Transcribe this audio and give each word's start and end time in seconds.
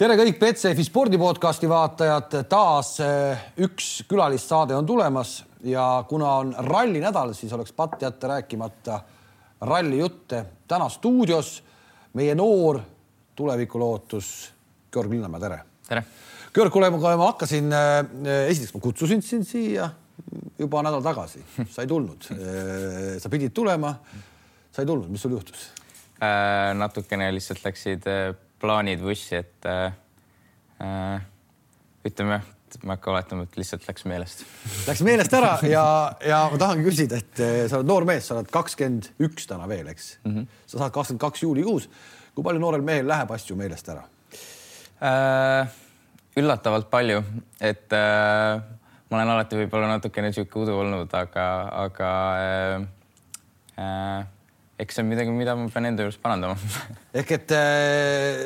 tere 0.00 0.14
kõik 0.16 0.38
Betsafe 0.40 0.84
spordipodcasti 0.86 1.68
vaatajad, 1.68 2.38
taas 2.48 2.94
eh, 3.04 3.42
üks 3.66 3.88
külalissaade 4.08 4.72
on 4.72 4.86
tulemas 4.88 5.34
ja 5.68 5.84
kuna 6.08 6.30
on 6.40 6.54
rallinädal, 6.70 7.34
siis 7.36 7.52
oleks 7.52 7.74
patt 7.76 8.00
jätta 8.00 8.30
rääkimata 8.32 9.00
rallijutte. 9.60 10.44
täna 10.68 10.88
stuudios 10.88 11.62
meie 12.16 12.34
noor 12.34 12.80
tulevikulootus 13.36 14.32
Georg 14.92 15.12
Linnamäe, 15.12 15.40
tere. 15.40 15.60
tere. 15.88 16.04
Georg, 16.54 16.72
kuule, 16.72 16.90
kui 16.90 17.00
ma 17.04 17.32
hakkasin, 17.34 17.72
eh, 17.72 18.48
esiteks 18.48 18.74
ma 18.74 18.80
kutsusin 18.80 19.22
sind 19.22 19.44
siia 19.44 19.90
juba 20.58 20.80
nädal 20.82 21.04
tagasi, 21.04 21.44
sa 21.74 21.84
ei 21.84 21.88
tulnud. 21.88 22.30
Eh, 22.32 23.18
sa 23.20 23.28
pidid 23.28 23.52
tulema, 23.52 23.98
sa 24.72 24.80
ei 24.80 24.88
tulnud, 24.88 25.12
mis 25.12 25.20
sul 25.20 25.36
juhtus 25.36 25.68
äh,? 26.24 26.72
natukene 26.72 27.34
lihtsalt 27.36 27.68
läksid 27.68 28.08
plaanid 28.60 29.02
vussi, 29.02 29.40
et 29.40 29.68
äh, 29.68 29.92
äh, 30.84 31.20
ütleme, 32.06 32.40
ma 32.84 32.94
ei 32.94 32.98
hakka 32.98 33.12
oletama, 33.12 33.44
et 33.48 33.58
lihtsalt 33.58 33.86
läks 33.88 34.06
meelest. 34.08 34.44
Läks 34.86 35.02
meelest 35.06 35.34
ära 35.36 35.56
ja, 35.66 35.84
ja 36.24 36.44
ma 36.52 36.60
tahangi 36.60 36.86
küsida, 36.86 37.20
et 37.20 37.42
äh, 37.42 37.60
sa 37.70 37.80
oled 37.80 37.90
noor 37.90 38.06
mees, 38.08 38.28
sa 38.28 38.36
oled 38.36 38.50
kakskümmend 38.52 39.10
üks 39.26 39.48
täna 39.50 39.68
veel, 39.70 39.90
eks 39.90 40.12
mm? 40.22 40.32
-hmm. 40.36 40.64
sa 40.66 40.84
saad 40.84 40.94
kakskümmend 40.94 41.24
kaks 41.26 41.44
juulikuus. 41.46 41.90
kui 42.34 42.44
palju 42.46 42.62
noorel 42.62 42.82
mehel 42.86 43.08
läheb 43.08 43.30
asju 43.34 43.56
meelest 43.58 43.88
ära 43.88 44.04
äh,? 45.02 45.78
üllatavalt 46.38 46.90
palju, 46.90 47.22
et 47.60 47.92
äh, 47.92 48.60
ma 49.10 49.18
olen 49.18 49.32
alati 49.34 49.58
võib-olla 49.58 49.88
natukene 49.96 50.30
niisugune 50.30 50.62
udu 50.64 50.76
olnud, 50.78 51.14
aga, 51.14 51.46
aga 51.84 52.10
äh, 52.38 52.84
äh, 53.82 54.28
eks 54.80 54.96
see 54.96 55.04
on 55.04 55.10
midagi, 55.10 55.32
mida 55.34 55.54
ma 55.58 55.68
pean 55.72 55.88
enda 55.90 56.06
juures 56.06 56.18
parandama 56.22 56.56
ehk 57.20 57.36
et 57.36 57.54
äh, 57.56 58.42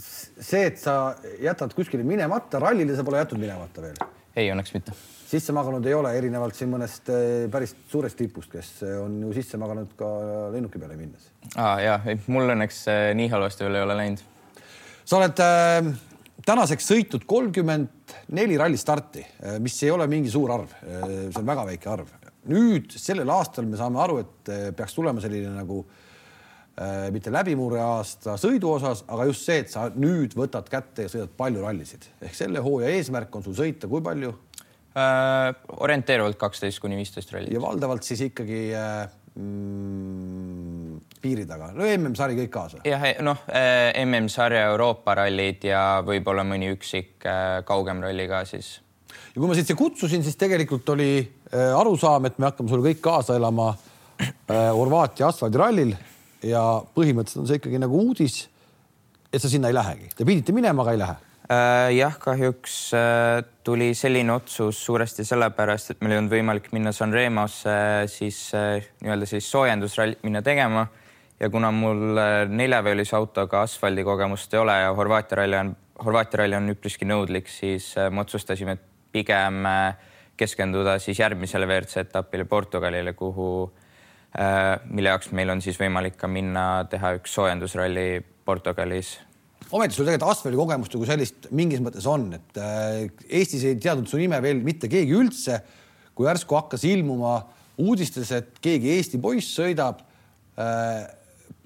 see, 0.00 0.64
et 0.64 0.80
sa 0.80 1.14
jätad 1.42 1.74
kuskile 1.76 2.04
minemata, 2.06 2.60
rallile 2.62 2.96
sa 2.96 3.04
pole 3.06 3.20
jätnud 3.20 3.42
minemata 3.42 3.84
veel? 3.84 4.02
ei, 4.36 4.48
õnneks 4.54 4.74
mitte. 4.76 4.94
sisse 5.30 5.54
maganud 5.54 5.86
ei 5.86 5.96
ole, 5.96 6.12
erinevalt 6.18 6.56
siin 6.58 6.72
mõnest 6.72 7.10
äh, 7.12 7.46
päris 7.52 7.74
suurest 7.92 8.18
tipust, 8.20 8.52
kes 8.52 8.72
on 9.02 9.20
ju 9.26 9.34
sisse 9.36 9.60
maganud 9.60 9.92
ka 9.98 10.10
lennuki 10.54 10.80
peale 10.82 10.98
minnes. 10.98 11.30
aa 11.56 11.74
ja, 11.84 11.98
mul 12.26 12.54
õnneks 12.56 12.84
äh, 12.92 13.08
nii 13.18 13.32
halvasti 13.32 13.66
veel 13.66 13.80
ei 13.80 13.88
ole 13.88 13.98
läinud. 14.00 14.24
sa 15.04 15.20
oled 15.20 15.44
äh, 15.44 15.92
tänaseks 16.46 16.88
sõitnud 16.94 17.26
kolmkümmend 17.28 18.16
neli 18.32 18.56
rallistarti, 18.56 19.26
mis 19.60 19.76
ei 19.84 19.90
ole 19.92 20.06
mingi 20.08 20.30
suur 20.32 20.50
arv, 20.54 20.72
see 20.80 21.36
on 21.36 21.46
väga 21.46 21.66
väike 21.68 21.90
arv 21.92 22.08
nüüd 22.48 22.94
sellel 22.96 23.30
aastal 23.34 23.66
me 23.68 23.78
saame 23.80 24.00
aru, 24.00 24.20
et 24.22 24.52
eh, 24.52 24.68
peaks 24.76 24.96
tulema 24.96 25.20
selline 25.22 25.52
nagu 25.52 25.82
äh, 25.84 27.10
mitte 27.12 27.32
läbimurre 27.34 27.82
aasta 27.84 28.36
sõidu 28.40 28.72
osas, 28.76 29.04
aga 29.08 29.26
just 29.28 29.44
see, 29.48 29.60
et 29.64 29.72
sa 29.72 29.88
nüüd 29.92 30.36
võtad 30.38 30.70
kätte 30.72 31.06
ja 31.06 31.12
sõidad 31.12 31.34
palju 31.36 31.64
rallisid 31.66 32.08
ehk 32.24 32.38
selle 32.38 32.62
hooaja 32.64 32.94
eesmärk 32.96 33.36
on 33.36 33.44
sul 33.44 33.58
sõita 33.58 33.90
kui 33.90 34.04
palju 34.04 34.32
äh,? 34.96 35.52
orienteeruvalt 35.76 36.40
kaksteist 36.40 36.80
kuni 36.80 36.98
viisteist 37.00 37.34
rallit. 37.34 37.52
ja 37.52 37.62
valdavalt 37.62 38.08
siis 38.08 38.24
ikkagi 38.30 38.62
äh, 38.72 39.04
mm, 39.36 41.00
piiri 41.20 41.44
taga, 41.44 41.74
no 41.76 41.84
MM-sari 41.84 42.38
kõik 42.40 42.54
kaasa. 42.54 42.84
jah, 42.88 43.10
noh 43.20 43.44
MM-sarja 44.06 44.70
Euroopa 44.72 45.18
rallid 45.20 45.68
ja 45.68 45.82
võib-olla 46.06 46.46
mõni 46.48 46.72
üksik 46.72 47.28
äh, 47.28 47.58
kaugem 47.68 48.00
ralli 48.06 48.30
ka 48.30 48.46
siis 48.48 48.78
ja 49.34 49.38
kui 49.38 49.50
ma 49.50 49.58
siia 49.58 49.76
kutsusin, 49.76 50.24
siis 50.26 50.38
tegelikult 50.40 50.88
oli 50.96 51.12
arusaam, 51.52 52.28
et 52.28 52.38
me 52.38 52.48
hakkame 52.48 52.70
sulle 52.70 52.92
kõik 52.92 53.00
kaasa 53.04 53.36
elama 53.38 53.72
äh, 53.72 54.70
Horvaatia 54.76 55.30
asfaldirallil 55.30 55.94
ja 56.46 56.62
põhimõtteliselt 56.94 57.42
on 57.42 57.48
see 57.48 57.58
ikkagi 57.60 57.80
nagu 57.82 57.98
uudis, 58.04 58.44
et 59.32 59.42
sa 59.42 59.50
sinna 59.50 59.70
ei 59.70 59.76
lähegi, 59.76 60.10
te 60.16 60.26
pidite 60.28 60.54
minema, 60.56 60.84
aga 60.84 60.94
ei 60.94 61.00
lähe. 61.02 61.16
Äh, 61.50 61.88
jah, 61.96 62.14
kahjuks 62.22 62.76
tuli 63.66 63.90
selline 63.98 64.36
otsus 64.36 64.78
suuresti 64.86 65.26
sellepärast, 65.26 65.94
et 65.94 66.04
meil 66.04 66.14
ei 66.14 66.20
olnud 66.22 66.34
võimalik 66.36 66.70
minna 66.76 66.92
Sanremosse 66.94 67.74
siis 68.10 68.44
nii-öelda 68.54 69.26
siis 69.28 69.50
soojendusrallit 69.50 70.22
minna 70.26 70.42
tegema. 70.46 70.86
Ja 71.40 71.48
kuna 71.48 71.70
mul 71.72 72.18
neljaveolise 72.52 73.16
autoga 73.16 73.62
asfaldikogemust 73.64 74.52
ei 74.54 74.60
ole 74.60 74.74
ja 74.76 74.90
Horvaatia 74.92 75.40
ralli 75.40 75.56
on, 75.56 75.70
Horvaatia 76.04 76.42
ralli 76.42 76.58
on 76.58 76.68
üpriski 76.74 77.08
nõudlik, 77.08 77.48
siis 77.48 77.94
me 78.12 78.20
otsustasime, 78.20 78.76
et 78.76 78.86
pigem 79.12 79.64
äh, 79.66 80.09
keskenduda 80.40 80.96
siis 81.02 81.20
järgmisele 81.20 81.68
WRC 81.68 82.04
etapile 82.06 82.46
Portugalile, 82.48 83.12
kuhu, 83.18 83.50
äh, 84.38 84.78
mille 84.90 85.12
jaoks 85.12 85.32
meil 85.36 85.52
on 85.52 85.62
siis 85.64 85.78
võimalik 85.80 86.16
ka 86.20 86.30
minna 86.30 86.84
teha 86.90 87.14
üks 87.18 87.34
soojendusralli 87.36 88.22
Portugalis. 88.44 89.18
ometi 89.70 89.94
sul 89.94 90.06
tegelikult 90.06 90.32
asfaldi 90.32 90.58
kogemust 90.58 90.96
kui 90.96 91.06
sellist 91.06 91.50
mingis 91.54 91.82
mõttes 91.84 92.06
on, 92.10 92.30
et 92.38 92.60
äh, 92.60 93.06
Eestis 93.28 93.66
ei 93.68 93.78
teadnud 93.78 94.08
su 94.10 94.18
nime 94.18 94.40
veel 94.42 94.62
mitte 94.64 94.90
keegi 94.90 95.16
üldse, 95.16 95.60
kui 96.14 96.26
järsku 96.26 96.58
hakkas 96.58 96.84
ilmuma 96.88 97.38
uudistes, 97.80 98.32
et 98.36 98.58
keegi 98.60 98.96
Eesti 98.96 99.20
poiss 99.22 99.54
sõidab 99.56 100.02
äh, 100.58 101.06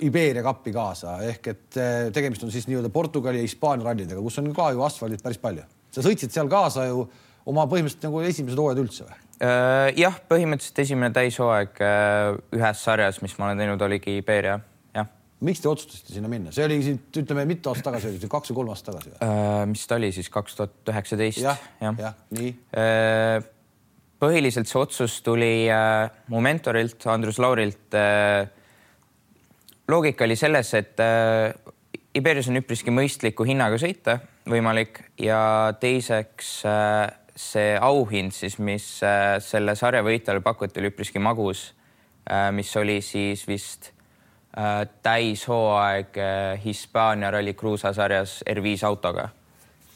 Iberia 0.05 0.43
kappi 0.43 0.73
kaasa 0.75 1.21
ehk 1.23 1.47
et 1.53 1.77
tegemist 2.13 2.43
on 2.43 2.51
siis 2.51 2.67
nii-öelda 2.67 2.91
Portugali 2.91 3.39
ja 3.39 3.47
Hispaania 3.47 3.87
rallidega, 3.87 4.19
kus 4.21 4.41
on 4.43 4.51
ka 4.57 4.73
ju 4.75 4.83
asfaldit 4.83 5.23
päris 5.23 5.39
palju. 5.39 5.63
sa 5.95 6.03
sõitsid 6.03 6.34
seal 6.34 6.49
kaasa 6.51 6.89
ju 6.89 7.05
äh, 7.05 7.21
oma 7.50 7.66
põhimõtteliselt 7.71 8.09
nagu 8.09 8.22
esimesed 8.25 8.60
hooajad 8.60 8.82
üldse 8.82 9.06
või? 9.06 9.16
Äh, 9.44 9.91
jah, 9.99 10.15
põhimõtteliselt 10.31 10.81
esimene 10.84 11.10
täishooaeg 11.15 11.81
äh, 11.82 12.37
ühes 12.55 12.84
sarjas, 12.87 13.19
mis 13.25 13.34
ma 13.38 13.49
olen 13.49 13.60
teinud, 13.60 13.82
oligi 13.82 14.15
Iberia, 14.21 14.59
jah. 14.94 15.09
miks 15.44 15.62
te 15.65 15.69
otsustasite 15.69 16.15
sinna 16.15 16.31
minna, 16.31 16.53
see 16.54 16.66
oli 16.69 16.78
siit, 16.84 17.09
ütleme, 17.25 17.44
mitu 17.50 17.72
aastat 17.72 17.91
tagasi 17.91 18.12
oli 18.12 18.22
see, 18.22 18.31
kaks 18.33 18.53
või 18.53 18.60
kolm 18.60 18.71
aastat 18.75 18.93
tagasi 18.93 19.10
või? 19.12 19.19
Äh, 19.27 19.65
mis 19.72 19.83
ta 19.91 19.99
oli 19.99 20.12
siis, 20.15 20.31
kaks 20.33 20.60
tuhat 20.60 20.93
üheksateist? 20.94 21.43
jah, 21.43 21.66
jah 21.83 21.99
ja,, 22.00 22.12
nii. 22.38 22.54
põhiliselt 24.22 24.71
see 24.71 24.81
otsus 24.81 25.19
tuli 25.27 25.66
mu 26.33 26.41
mentorilt, 26.44 27.03
Andrus 27.10 27.43
Laurilt. 27.43 27.99
loogika 29.91 30.25
oli 30.25 30.38
selles, 30.38 30.71
et 30.78 31.03
Iberias 32.15 32.47
on 32.49 32.62
üpriski 32.62 32.94
mõistliku 32.94 33.44
hinnaga 33.44 33.77
sõita 33.83 34.21
võimalik 34.49 35.03
ja 35.19 35.75
teiseks 35.83 36.60
see 37.34 37.75
auhind 37.81 38.33
siis, 38.34 38.59
mis 38.62 38.87
äh, 39.03 39.37
selle 39.43 39.75
sarja 39.78 40.05
võitjale 40.06 40.43
pakuti, 40.45 40.81
oli 40.81 40.93
üpriski 40.93 41.22
magus, 41.22 41.67
äh, 42.31 42.49
mis 42.55 42.71
oli 42.78 43.00
siis 43.03 43.43
vist 43.49 43.91
äh, 44.56 44.84
täishooaeg 45.03 46.19
Hispaania 46.65 47.33
Rally 47.34 47.56
Cruza 47.59 47.93
sarjas 47.95 48.43
R5 48.50 48.87
autoga. 48.87 49.28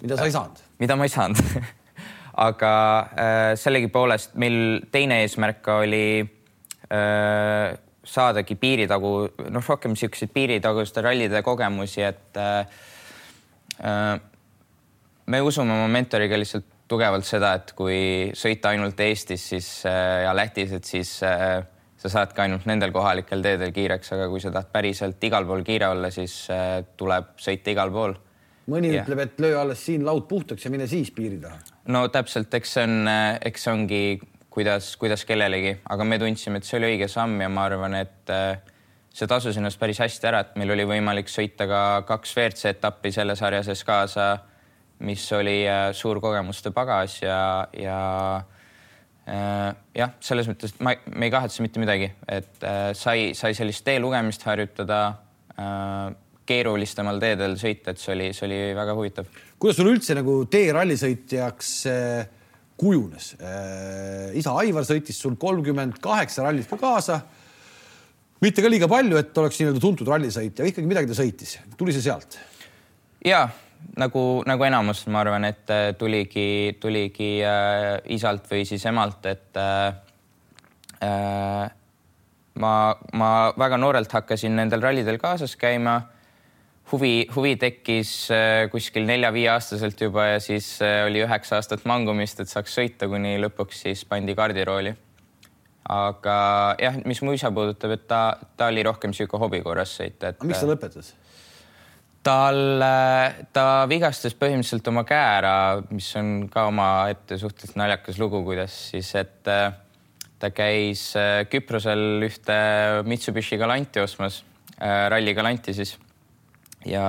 mida 0.03 0.17
sa 0.17 0.27
ei 0.27 0.33
saanud? 0.35 0.65
mida 0.79 0.97
ma 0.97 1.07
ei 1.07 1.11
saanud 1.15 1.39
aga 2.49 2.73
sellegipoolest 3.59 4.37
meil 4.39 4.81
teine 4.95 5.23
eesmärk 5.25 5.67
oli 5.75 6.23
saadagi 8.09 8.55
piiritagu, 8.57 9.11
noh, 9.51 9.65
rohkem 9.67 9.93
niisuguseid 9.93 10.31
piiritaguste 10.33 11.03
rallide 11.03 11.43
kogemusi, 11.45 12.05
et 12.07 12.39
me 15.27 15.41
usume 15.45 15.75
oma 15.75 15.91
mentoriga 15.93 16.39
lihtsalt 16.39 16.78
tugevalt 16.89 17.27
seda, 17.29 17.55
et 17.59 17.75
kui 17.77 17.99
sõita 18.37 18.73
ainult 18.73 19.01
Eestis, 19.05 19.45
siis 19.53 19.69
äh, 19.89 20.25
ja 20.25 20.33
Lätis, 20.37 20.73
et 20.79 20.89
siis 20.89 21.11
äh, 21.27 21.61
sa 21.99 22.13
saadki 22.13 22.45
ainult 22.45 22.65
nendel 22.71 22.95
kohalikel 22.95 23.43
teedel 23.45 23.75
kiireks, 23.75 24.15
aga 24.17 24.29
kui 24.33 24.41
sa 24.43 24.53
tahad 24.55 24.71
päriselt 24.73 25.29
igal 25.29 25.47
pool 25.49 25.65
kiire 25.67 25.91
olla, 25.93 26.11
siis 26.15 26.41
äh, 26.55 26.81
tuleb 26.99 27.35
sõita 27.43 27.75
igal 27.75 27.93
pool. 27.95 28.17
mõni 28.73 28.95
ja. 28.95 29.05
ütleb, 29.05 29.25
et 29.27 29.45
löö 29.45 29.61
alles 29.61 29.85
siin 29.85 30.07
laud 30.07 30.27
puhtaks 30.29 30.65
ja 30.65 30.73
mine 30.73 30.89
siis 30.89 31.13
piiri 31.15 31.39
taha. 31.45 31.61
no 31.93 32.07
täpselt, 32.13 32.53
eks 32.55 32.75
see 32.79 32.89
on, 32.89 33.13
eks 33.51 33.69
see 33.69 33.75
ongi, 33.75 34.03
kuidas, 34.53 34.95
kuidas 35.01 35.25
kellelegi, 35.29 35.79
aga 35.89 36.05
me 36.05 36.19
tundsime, 36.21 36.61
et 36.61 36.69
see 36.69 36.81
oli 36.81 36.95
õige 36.95 37.09
samm 37.13 37.41
ja 37.45 37.49
ma 37.53 37.69
arvan, 37.69 38.01
et 38.01 38.37
see 39.13 39.29
tasus 39.29 39.57
ennast 39.59 39.81
päris 39.81 40.01
hästi 40.01 40.29
ära, 40.31 40.45
et 40.45 40.57
meil 40.61 40.73
oli 40.73 40.85
võimalik 40.89 41.29
sõita 41.33 41.67
ka 41.69 41.81
kaks 42.09 42.37
WRC 42.37 42.77
etappi 42.77 43.13
selle 43.13 43.37
sarja 43.37 43.65
sees 43.67 43.85
kaasa 43.85 44.37
mis 45.07 45.25
oli 45.33 45.63
äh, 45.69 45.91
suur 45.95 46.21
kogemuste 46.23 46.73
pagas 46.75 47.21
ja, 47.23 47.41
ja 47.77 47.99
äh, 49.29 49.69
jah, 49.95 50.15
selles 50.25 50.49
mõttes 50.51 50.75
ma, 50.83 50.97
me 51.15 51.29
ei 51.29 51.35
kahetse 51.35 51.63
mitte 51.63 51.83
midagi, 51.83 52.11
et 52.27 52.65
äh, 52.67 52.91
sai, 52.99 53.33
sai 53.39 53.55
sellist 53.59 53.85
tee 53.87 54.01
lugemist 54.03 54.47
harjutada 54.49 55.03
keerulisemal 56.49 57.17
teedel 57.19 57.57
sõita, 57.59 57.91
et 57.91 57.99
see 57.99 58.13
oli, 58.15 58.29
see 58.31 58.45
oli 58.47 58.59
väga 58.79 58.93
huvitav. 58.95 59.27
kuidas 59.59 59.81
sul 59.81 59.91
üldse 59.91 60.15
nagu 60.15 60.37
teerallisõitjaks 60.47 61.73
kujunes 62.79 63.33
isa 64.39 64.53
Aivar 64.63 64.87
sõitis 64.87 65.19
sul 65.19 65.35
kolmkümmend 65.35 65.99
kaheksa 65.99 66.47
rallit 66.47 66.71
ka 66.71 66.79
kaasa. 66.79 67.19
mitte 68.39 68.63
ka 68.63 68.71
liiga 68.71 68.87
palju, 68.87 69.19
et 69.19 69.43
oleks 69.43 69.59
nii-öelda 69.59 69.83
tuntud 69.83 70.13
rallisõitja, 70.15 70.71
ikkagi 70.71 70.87
midagi 70.87 71.11
ta 71.11 71.19
sõitis, 71.19 71.59
tuli 71.75 71.97
see 71.97 72.07
sealt? 72.07 72.39
ja 73.27 73.49
nagu, 73.99 74.43
nagu 74.47 74.67
enamus, 74.67 75.05
ma 75.13 75.23
arvan, 75.25 75.47
et 75.49 75.71
äh, 75.75 75.89
tuligi, 75.99 76.77
tuligi 76.81 77.39
äh, 77.47 77.99
isalt 78.15 78.47
või 78.51 78.65
siis 78.69 78.85
emalt, 78.91 79.27
et 79.31 79.59
äh, 79.59 79.97
äh, 81.05 81.67
ma, 82.59 82.75
ma 83.19 83.33
väga 83.59 83.81
noorelt 83.81 84.13
hakkasin 84.13 84.57
nendel 84.59 84.85
rallidel 84.85 85.19
kaasas 85.23 85.57
käima. 85.57 86.01
huvi, 86.93 87.29
huvi 87.35 87.57
tekkis 87.61 88.31
äh, 88.33 88.71
kuskil 88.73 89.05
nelja-viieaastaselt 89.07 90.01
juba 90.01 90.25
ja 90.27 90.41
siis 90.41 90.79
äh, 90.83 91.05
oli 91.07 91.21
üheksa 91.21 91.59
aastat 91.59 91.85
mangumist, 91.85 92.41
et 92.41 92.49
saaks 92.49 92.79
sõita, 92.79 93.09
kuni 93.09 93.37
lõpuks 93.43 93.85
siis 93.85 94.05
pandi 94.09 94.35
kardirooli. 94.35 94.95
aga 95.89 96.39
jah, 96.81 96.97
mis 97.05 97.21
mu 97.23 97.33
isa 97.33 97.51
puudutab, 97.53 97.93
et 97.97 98.07
ta, 98.09 98.39
ta 98.57 98.69
oli 98.73 98.83
rohkem 98.83 99.13
niisugune 99.13 99.41
hobi 99.41 99.61
korras 99.65 99.95
sõita, 100.01 100.33
et. 100.33 100.43
miks 100.45 100.61
ta 100.61 100.69
lõpetas? 100.69 101.15
Tal, 102.29 102.61
äh, 102.85 103.41
ta 103.57 103.65
vigastas 103.89 104.37
põhimõtteliselt 104.37 104.93
oma 104.93 105.07
käe 105.09 105.29
ära, 105.41 105.55
mis 105.89 106.11
on 106.21 106.49
ka 106.53 106.67
omaette 106.69 107.41
suhteliselt 107.41 107.81
naljakas 107.81 108.21
lugu, 108.21 108.43
kuidas 108.45 108.75
siis, 108.93 109.15
et 109.17 109.41
ta 110.39 110.51
käis 110.55 111.09
Küprosel 111.51 112.29
ühte 112.29 112.59
Mitsubishi 113.09 113.57
Galanti 113.59 114.05
ostmas, 114.05 114.43
ralli 114.79 115.35
Galanti 115.35 115.75
siis. 115.75 115.97
Ja 116.87 117.09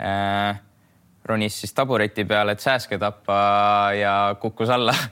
äh, 0.00 0.60
ronis 1.24 1.60
siis 1.60 1.74
tabureti 1.76 2.24
peale, 2.24 2.54
et 2.56 2.64
sääske 2.64 2.98
tappa 2.98 3.40
ja 3.98 4.14
kukkus 4.40 4.70
alla. 4.70 4.94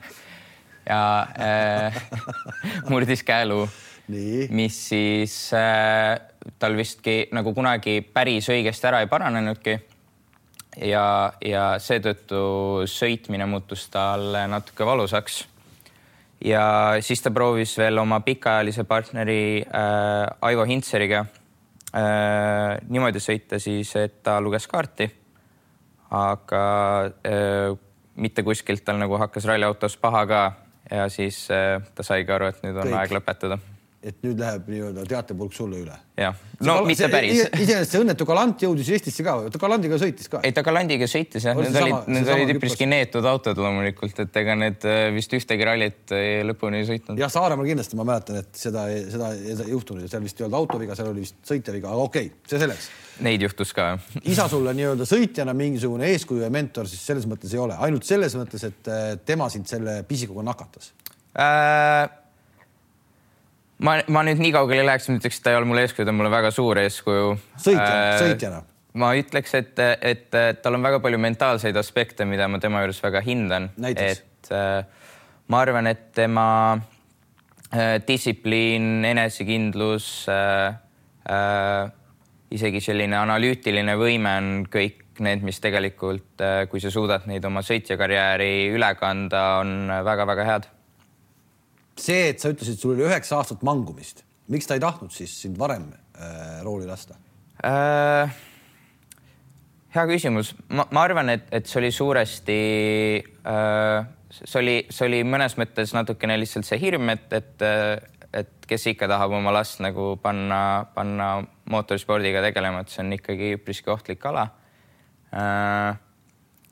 Ja 0.89 1.27
äh, 1.37 1.97
murdis 2.89 3.21
käeluu, 3.21 3.67
mis 4.57 4.79
siis 4.89 5.35
äh, 5.53 6.17
tal 6.59 6.77
vistki 6.77 7.29
nagu 7.35 7.53
kunagi 7.55 8.01
päris 8.03 8.49
õigesti 8.53 8.89
ära 8.89 9.03
ei 9.03 9.11
paranenudki. 9.11 9.79
ja, 10.85 11.33
ja 11.45 11.63
seetõttu 11.83 12.87
sõitmine 12.87 13.47
muutus 13.47 13.89
talle 13.91 14.47
natuke 14.47 14.87
valusaks. 14.87 15.47
ja 16.45 16.97
siis 17.01 17.23
ta 17.23 17.31
proovis 17.31 17.79
veel 17.79 17.99
oma 17.99 18.21
pikaajalise 18.21 18.85
partneri 18.85 19.63
äh, 19.63 20.27
Aivo 20.41 20.65
Hintseriga 20.65 21.25
äh, 21.95 22.79
niimoodi 22.89 23.21
sõita 23.21 23.59
siis, 23.59 23.97
et 23.97 24.23
ta 24.23 24.41
luges 24.41 24.67
kaarti. 24.67 25.11
aga 26.11 26.63
äh, 27.27 27.77
mitte 28.17 28.43
kuskilt 28.43 28.85
tal 28.85 28.99
nagu 28.99 29.19
hakkas 29.19 29.45
ralliautos 29.45 29.97
paha 29.97 30.27
ka 30.27 30.53
ja 30.91 31.09
siis 31.09 31.51
äh, 31.51 31.83
ta 31.95 32.03
saigi 32.03 32.33
aru, 32.33 32.47
et 32.47 32.63
nüüd 32.63 32.77
on 32.77 32.89
Kõik. 32.89 32.99
aeg 32.99 33.19
lõpetada 33.19 33.59
et 33.99 34.21
nüüd 34.23 34.39
läheb 34.39 34.69
nii-öelda 34.71 35.03
teatepulk 35.11 35.55
sulle 35.55 35.81
üle. 35.83 35.95
jah, 36.19 36.37
no 36.63 36.77
see, 36.77 36.87
mitte 36.87 37.09
päris. 37.11 37.41
iseenesest 37.49 37.95
see 37.95 38.03
õnnetu 38.05 38.27
Galant 38.29 38.63
jõudis 38.63 38.91
Eestisse 38.95 39.25
ka, 39.27 39.33
ta 39.51 39.59
Galandiga 39.59 39.99
sõitis 39.99 40.31
ka? 40.31 40.39
ei, 40.47 40.53
ta 40.55 40.63
Galandiga 40.67 41.09
sõitis 41.11 41.49
jah, 41.49 41.59
need 41.59 41.79
olid, 41.81 42.07
need 42.15 42.31
olid 42.31 42.53
üpriski 42.55 42.87
neetud 42.87 43.27
autod 43.27 43.59
loomulikult, 43.59 44.21
et 44.23 44.39
ega 44.43 44.55
need 44.59 44.87
äh, 44.87 45.09
vist 45.17 45.35
ühtegi 45.35 45.67
rallit 45.67 46.15
lõpuni 46.47 46.83
ei 46.83 46.87
sõitnud. 46.93 47.19
jah, 47.19 47.33
Saaremaal 47.33 47.67
kindlasti 47.67 47.99
ma 47.99 48.07
mäletan, 48.13 48.39
et 48.45 48.61
seda, 48.61 48.87
seda 49.11 49.33
ei 49.35 49.75
juhtunud, 49.75 50.07
seal 50.07 50.23
vist 50.29 50.39
ei 50.39 50.47
olnud 50.47 50.61
autoviga, 50.61 50.99
seal 50.99 51.11
oli 51.11 51.27
vist 51.27 51.43
sõitjaviga, 51.51 51.91
aga 51.91 52.07
okei 52.07 52.31
okay,, 52.31 52.47
see 52.55 52.63
selleks. 52.63 52.89
Neid 53.27 53.43
juhtus 53.43 53.75
ka 53.75 53.89
jah. 53.97 54.07
isa 54.35 54.47
sulle 54.53 54.77
nii-öelda 54.79 55.09
sõitjana 55.11 55.57
mingisugune 55.59 56.13
eeskuju 56.15 56.47
ja 56.47 56.53
mentor 56.55 56.87
siis 56.87 57.03
selles 57.03 57.27
mõttes 57.27 57.51
ei 57.51 57.65
ole, 57.67 57.75
ainult 57.83 58.07
selles 58.07 58.39
mõttes, 58.39 58.63
et 58.71 58.95
äh, 58.95 59.11
tema 59.27 59.51
sind 59.51 59.67
selle 59.67 60.05
pisikuga 60.07 60.47
nakatas 60.53 60.95
äh 61.39 62.28
ma, 63.85 63.99
ma 64.11 64.25
nüüd 64.27 64.41
nii 64.43 64.53
kaugele 64.55 64.83
ei 64.83 64.89
läheks, 64.89 65.09
ma 65.11 65.19
ütleks, 65.21 65.39
et 65.39 65.47
ta 65.47 65.55
ei 65.55 65.61
ole 65.61 65.69
mulle 65.71 65.85
eeskuju, 65.87 66.07
ta 66.07 66.15
on 66.15 66.21
mulle 66.21 66.33
väga 66.33 66.53
suur 66.55 66.81
eeskuju. 66.83 67.33
sõitjana 67.63 68.05
äh,, 68.05 68.21
sõitjana. 68.25 68.63
ma 68.99 69.13
ütleks, 69.19 69.55
et, 69.59 69.83
et, 69.85 70.29
et 70.35 70.63
tal 70.65 70.79
on 70.79 70.87
väga 70.87 71.01
palju 71.05 71.21
mentaalseid 71.23 71.77
aspekte, 71.81 72.27
mida 72.29 72.49
ma 72.51 72.61
tema 72.63 72.83
juures 72.85 73.03
väga 73.05 73.23
hindan. 73.27 73.71
et 73.95 74.53
äh, 74.55 74.83
ma 75.49 75.63
arvan, 75.65 75.91
et 75.91 76.09
tema 76.17 76.49
äh, 76.75 77.99
distsipliin, 78.07 79.05
enesekindlus 79.13 80.11
äh,, 80.33 80.79
äh, 81.31 81.91
isegi 82.55 82.81
selline 82.81 83.19
analüütiline 83.21 83.95
võime 84.01 84.39
on 84.41 84.51
kõik 84.73 85.05
need, 85.23 85.43
mis 85.47 85.59
tegelikult, 85.61 86.35
äh, 86.43 86.65
kui 86.71 86.83
sa 86.83 86.91
suudad 86.95 87.27
neid 87.31 87.45
oma 87.47 87.63
sõitjakarjääri 87.67 88.71
üle 88.75 88.91
kanda, 88.99 89.45
on 89.63 89.95
väga-väga 90.07 90.47
head 90.49 90.69
see, 92.03 92.29
et 92.33 92.43
sa 92.43 92.53
ütlesid, 92.53 92.79
sul 92.81 92.95
oli 92.97 93.07
üheksa 93.07 93.39
aastat 93.39 93.65
mangumist, 93.67 94.25
miks 94.53 94.69
ta 94.69 94.77
ei 94.79 94.83
tahtnud 94.83 95.15
siis 95.15 95.35
sind 95.43 95.59
varem 95.61 95.89
äh, 95.93 96.61
rooli 96.67 96.89
lasta 96.89 97.19
äh,? 97.65 98.37
hea 99.95 100.05
küsimus, 100.11 100.53
ma, 100.69 100.85
ma 100.93 101.03
arvan, 101.07 101.33
et, 101.33 101.49
et 101.55 101.69
see 101.69 101.81
oli 101.81 101.91
suuresti 101.95 102.61
äh,, 103.49 104.07
see 104.31 104.61
oli, 104.61 104.77
see 104.93 105.09
oli 105.09 105.23
mõnes 105.27 105.57
mõttes 105.61 105.95
natukene 105.97 106.37
lihtsalt 106.41 106.69
see 106.69 106.81
hirm, 106.83 107.09
et, 107.15 107.33
et, 107.33 107.67
et 108.37 108.69
kes 108.69 108.89
ikka 108.93 109.09
tahab 109.11 109.35
oma 109.39 109.55
last 109.57 109.81
nagu 109.85 110.13
panna, 110.23 110.61
panna 110.95 111.31
mootorspordiga 111.73 112.45
tegelema, 112.45 112.85
et 112.85 112.93
see 112.93 113.05
on 113.05 113.17
ikkagi 113.17 113.55
üpriski 113.59 113.93
ohtlik 113.95 114.29
ala 114.29 114.49
äh,. 115.33 115.97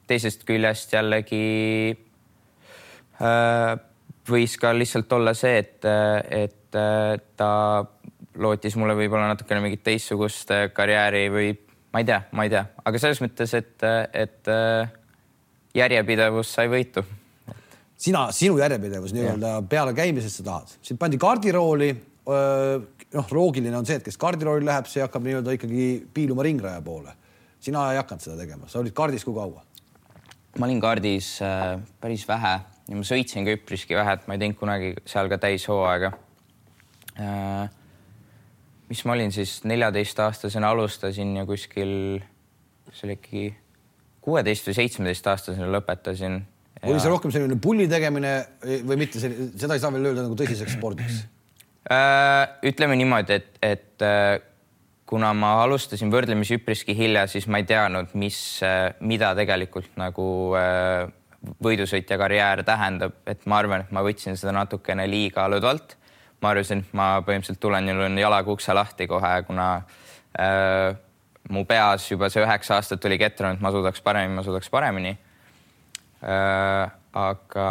teisest 0.06 0.44
küljest 0.46 0.92
jällegi 0.94 1.96
äh, 3.18 3.76
võis 4.30 4.56
ka 4.60 4.72
lihtsalt 4.76 5.12
olla 5.16 5.34
see, 5.36 5.58
et, 5.62 5.86
et 6.30 6.78
ta 7.36 7.50
lootis 8.36 8.76
mulle 8.76 8.96
võib-olla 8.98 9.30
natukene 9.32 9.62
mingit 9.64 9.84
teistsugust 9.86 10.52
karjääri 10.76 11.26
või 11.32 11.52
ma 11.92 12.02
ei 12.02 12.08
tea, 12.08 12.18
ma 12.36 12.44
ei 12.44 12.52
tea, 12.52 12.64
aga 12.84 13.00
selles 13.00 13.22
mõttes, 13.24 13.54
et, 13.56 13.86
et 14.12 14.50
järjepidevus 15.76 16.52
sai 16.58 16.68
võitu. 16.72 17.04
sina, 17.96 18.26
sinu 18.32 18.58
järjepidevus 18.60 19.14
nii-öelda 19.16 19.62
peale 19.70 19.94
käimisest 19.96 20.42
sa 20.42 20.48
tahad, 20.50 20.76
sind 20.82 21.00
pandi 21.00 21.18
kardirooli. 21.18 21.90
noh, 22.26 23.32
loogiline 23.32 23.76
on 23.78 23.86
see, 23.86 23.96
et 24.00 24.04
kes 24.04 24.18
kardirooli 24.20 24.66
läheb, 24.66 24.88
see 24.90 25.04
hakkab 25.04 25.24
nii-öelda 25.24 25.56
ikkagi 25.56 25.86
piiluma 26.14 26.44
ringraja 26.44 26.82
poole. 26.82 27.14
sina 27.60 27.90
ei 27.92 28.02
hakanud 28.02 28.22
seda 28.22 28.36
tegema, 28.36 28.68
sa 28.68 28.80
olid 28.82 28.94
kardis 28.94 29.24
kui 29.24 29.34
kaua? 29.34 29.64
ma 30.58 30.66
olin 30.66 30.80
kardis 30.80 31.36
äh, 31.44 31.78
päris 32.00 32.28
vähe 32.28 32.58
ja 32.86 32.98
ma 32.98 33.06
sõitsin 33.06 33.46
ka 33.46 33.54
üpriski 33.56 33.96
vähe, 33.98 34.16
et 34.16 34.26
ma 34.28 34.36
ei 34.36 34.42
teinud 34.42 34.58
kunagi 34.60 34.94
seal 35.08 35.30
ka 35.32 35.38
täishooaega 35.42 36.12
äh,. 37.18 37.68
mis 38.90 39.04
ma 39.04 39.16
olin 39.16 39.32
siis 39.34 39.58
neljateistaastasena 39.66 40.70
alustasin 40.70 41.34
ja 41.40 41.46
kuskil, 41.48 42.20
see 42.92 43.08
oli 43.08 43.16
äkki 43.18 43.46
kuueteist 44.22 44.68
või 44.70 44.78
seitsmeteistaastasena 44.78 45.70
lõpetasin. 45.74 46.42
oli 46.84 47.00
see 47.02 47.10
rohkem 47.10 47.34
selline 47.34 47.58
pulli 47.62 47.88
tegemine 47.90 48.36
või 48.86 49.00
mitte, 49.02 49.22
seda 49.22 49.74
ei 49.74 49.82
saa 49.82 49.94
veel 49.94 50.12
öelda 50.12 50.26
nagu 50.26 50.38
tõsiseks 50.38 50.78
spordiks 50.78 51.24
äh,? 51.90 52.44
ütleme 52.70 52.98
niimoodi, 53.02 53.40
et, 53.40 53.50
et 53.62 54.06
äh, 54.06 54.38
kuna 55.06 55.32
ma 55.34 55.56
alustasin 55.64 56.10
võrdlemisi 56.10 56.58
üpriski 56.60 56.94
hilja, 56.98 57.26
siis 57.30 57.46
ma 57.50 57.60
ei 57.62 57.66
teadnud, 57.66 58.14
mis, 58.18 58.38
mida 59.06 59.30
tegelikult 59.38 59.94
nagu 59.98 60.26
võidusõitja 61.62 62.18
karjäär 62.18 62.62
tähendab, 62.66 63.16
et 63.28 63.46
ma 63.46 63.60
arvan, 63.62 63.84
et 63.84 63.94
ma 63.94 64.02
võtsin 64.06 64.36
seda 64.38 64.54
natukene 64.56 65.06
liiga 65.10 65.46
lõdvalt. 65.50 65.96
ma 66.42 66.50
arvasin, 66.52 66.82
et 66.84 66.92
ma 66.92 67.22
põhimõtteliselt 67.24 67.60
tulen 67.60 67.88
ja 67.88 67.94
löön 67.96 68.18
jalaga 68.18 68.52
ukse 68.52 68.74
lahti 68.74 69.06
kohe, 69.08 69.42
kuna 69.46 69.68
äh, 70.38 70.96
mu 71.48 71.64
peas 71.64 72.10
juba 72.10 72.28
see 72.28 72.44
üheksa 72.44 72.76
aastat 72.76 73.04
oli 73.04 73.18
ketrunud, 73.18 73.60
ma 73.60 73.72
suudaks 73.72 74.02
paremini, 74.04 74.36
ma 74.36 74.44
suudaks 74.44 74.70
paremini 74.70 75.16
äh,. 76.22 76.90
aga 77.16 77.66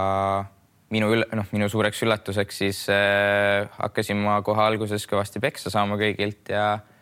minu, 0.89 1.12
noh, 1.13 1.46
minu 1.53 1.70
suureks 1.70 2.01
üllatuseks 2.01 2.58
siis 2.58 2.82
äh, 2.89 3.70
hakkasin 3.77 4.17
ma 4.17 4.39
kohe 4.41 4.63
alguses 4.63 5.05
kõvasti 5.05 5.41
peksa 5.44 5.70
saama 5.70 6.00
kõigilt 6.01 6.50
ja 6.50 6.79
Äh, 6.79 6.95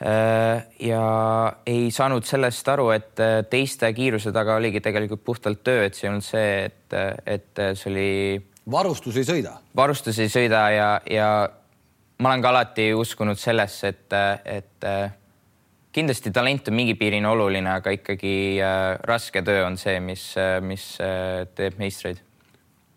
ja 0.00 1.56
ei 1.66 1.90
saanud 1.94 2.26
sellest 2.26 2.68
aru, 2.68 2.88
et 2.94 3.20
äh, 3.22 3.36
teiste 3.50 3.92
kiiruse 3.94 4.32
taga 4.34 4.56
oligi 4.58 4.82
tegelikult 4.82 5.22
puhtalt 5.24 5.62
töö, 5.64 5.84
et 5.86 5.94
see 5.94 6.10
olnud 6.10 6.26
see, 6.26 6.64
et, 6.66 6.96
et 7.26 7.62
see 7.78 7.90
oli. 7.92 8.08
varustus 8.70 9.20
ei 9.20 9.28
sõida. 9.28 9.54
varustus 9.76 10.18
ei 10.18 10.32
sõida 10.32 10.64
ja, 10.74 10.88
ja 11.10 11.28
ma 12.18 12.32
olen 12.32 12.42
ka 12.42 12.50
alati 12.50 12.88
uskunud 12.94 13.38
sellesse, 13.38 13.94
et, 13.94 14.18
et 14.44 14.90
kindlasti 15.94 16.34
talent 16.34 16.68
on 16.68 16.78
mingi 16.82 16.98
piirini 16.98 17.30
oluline, 17.30 17.76
aga 17.78 17.94
ikkagi 17.94 18.36
äh, 18.58 18.98
raske 19.06 19.46
töö 19.46 19.62
on 19.68 19.78
see, 19.78 20.00
mis, 20.02 20.32
mis 20.66 20.90
teeb 21.54 21.78
meistreid. 21.78 22.18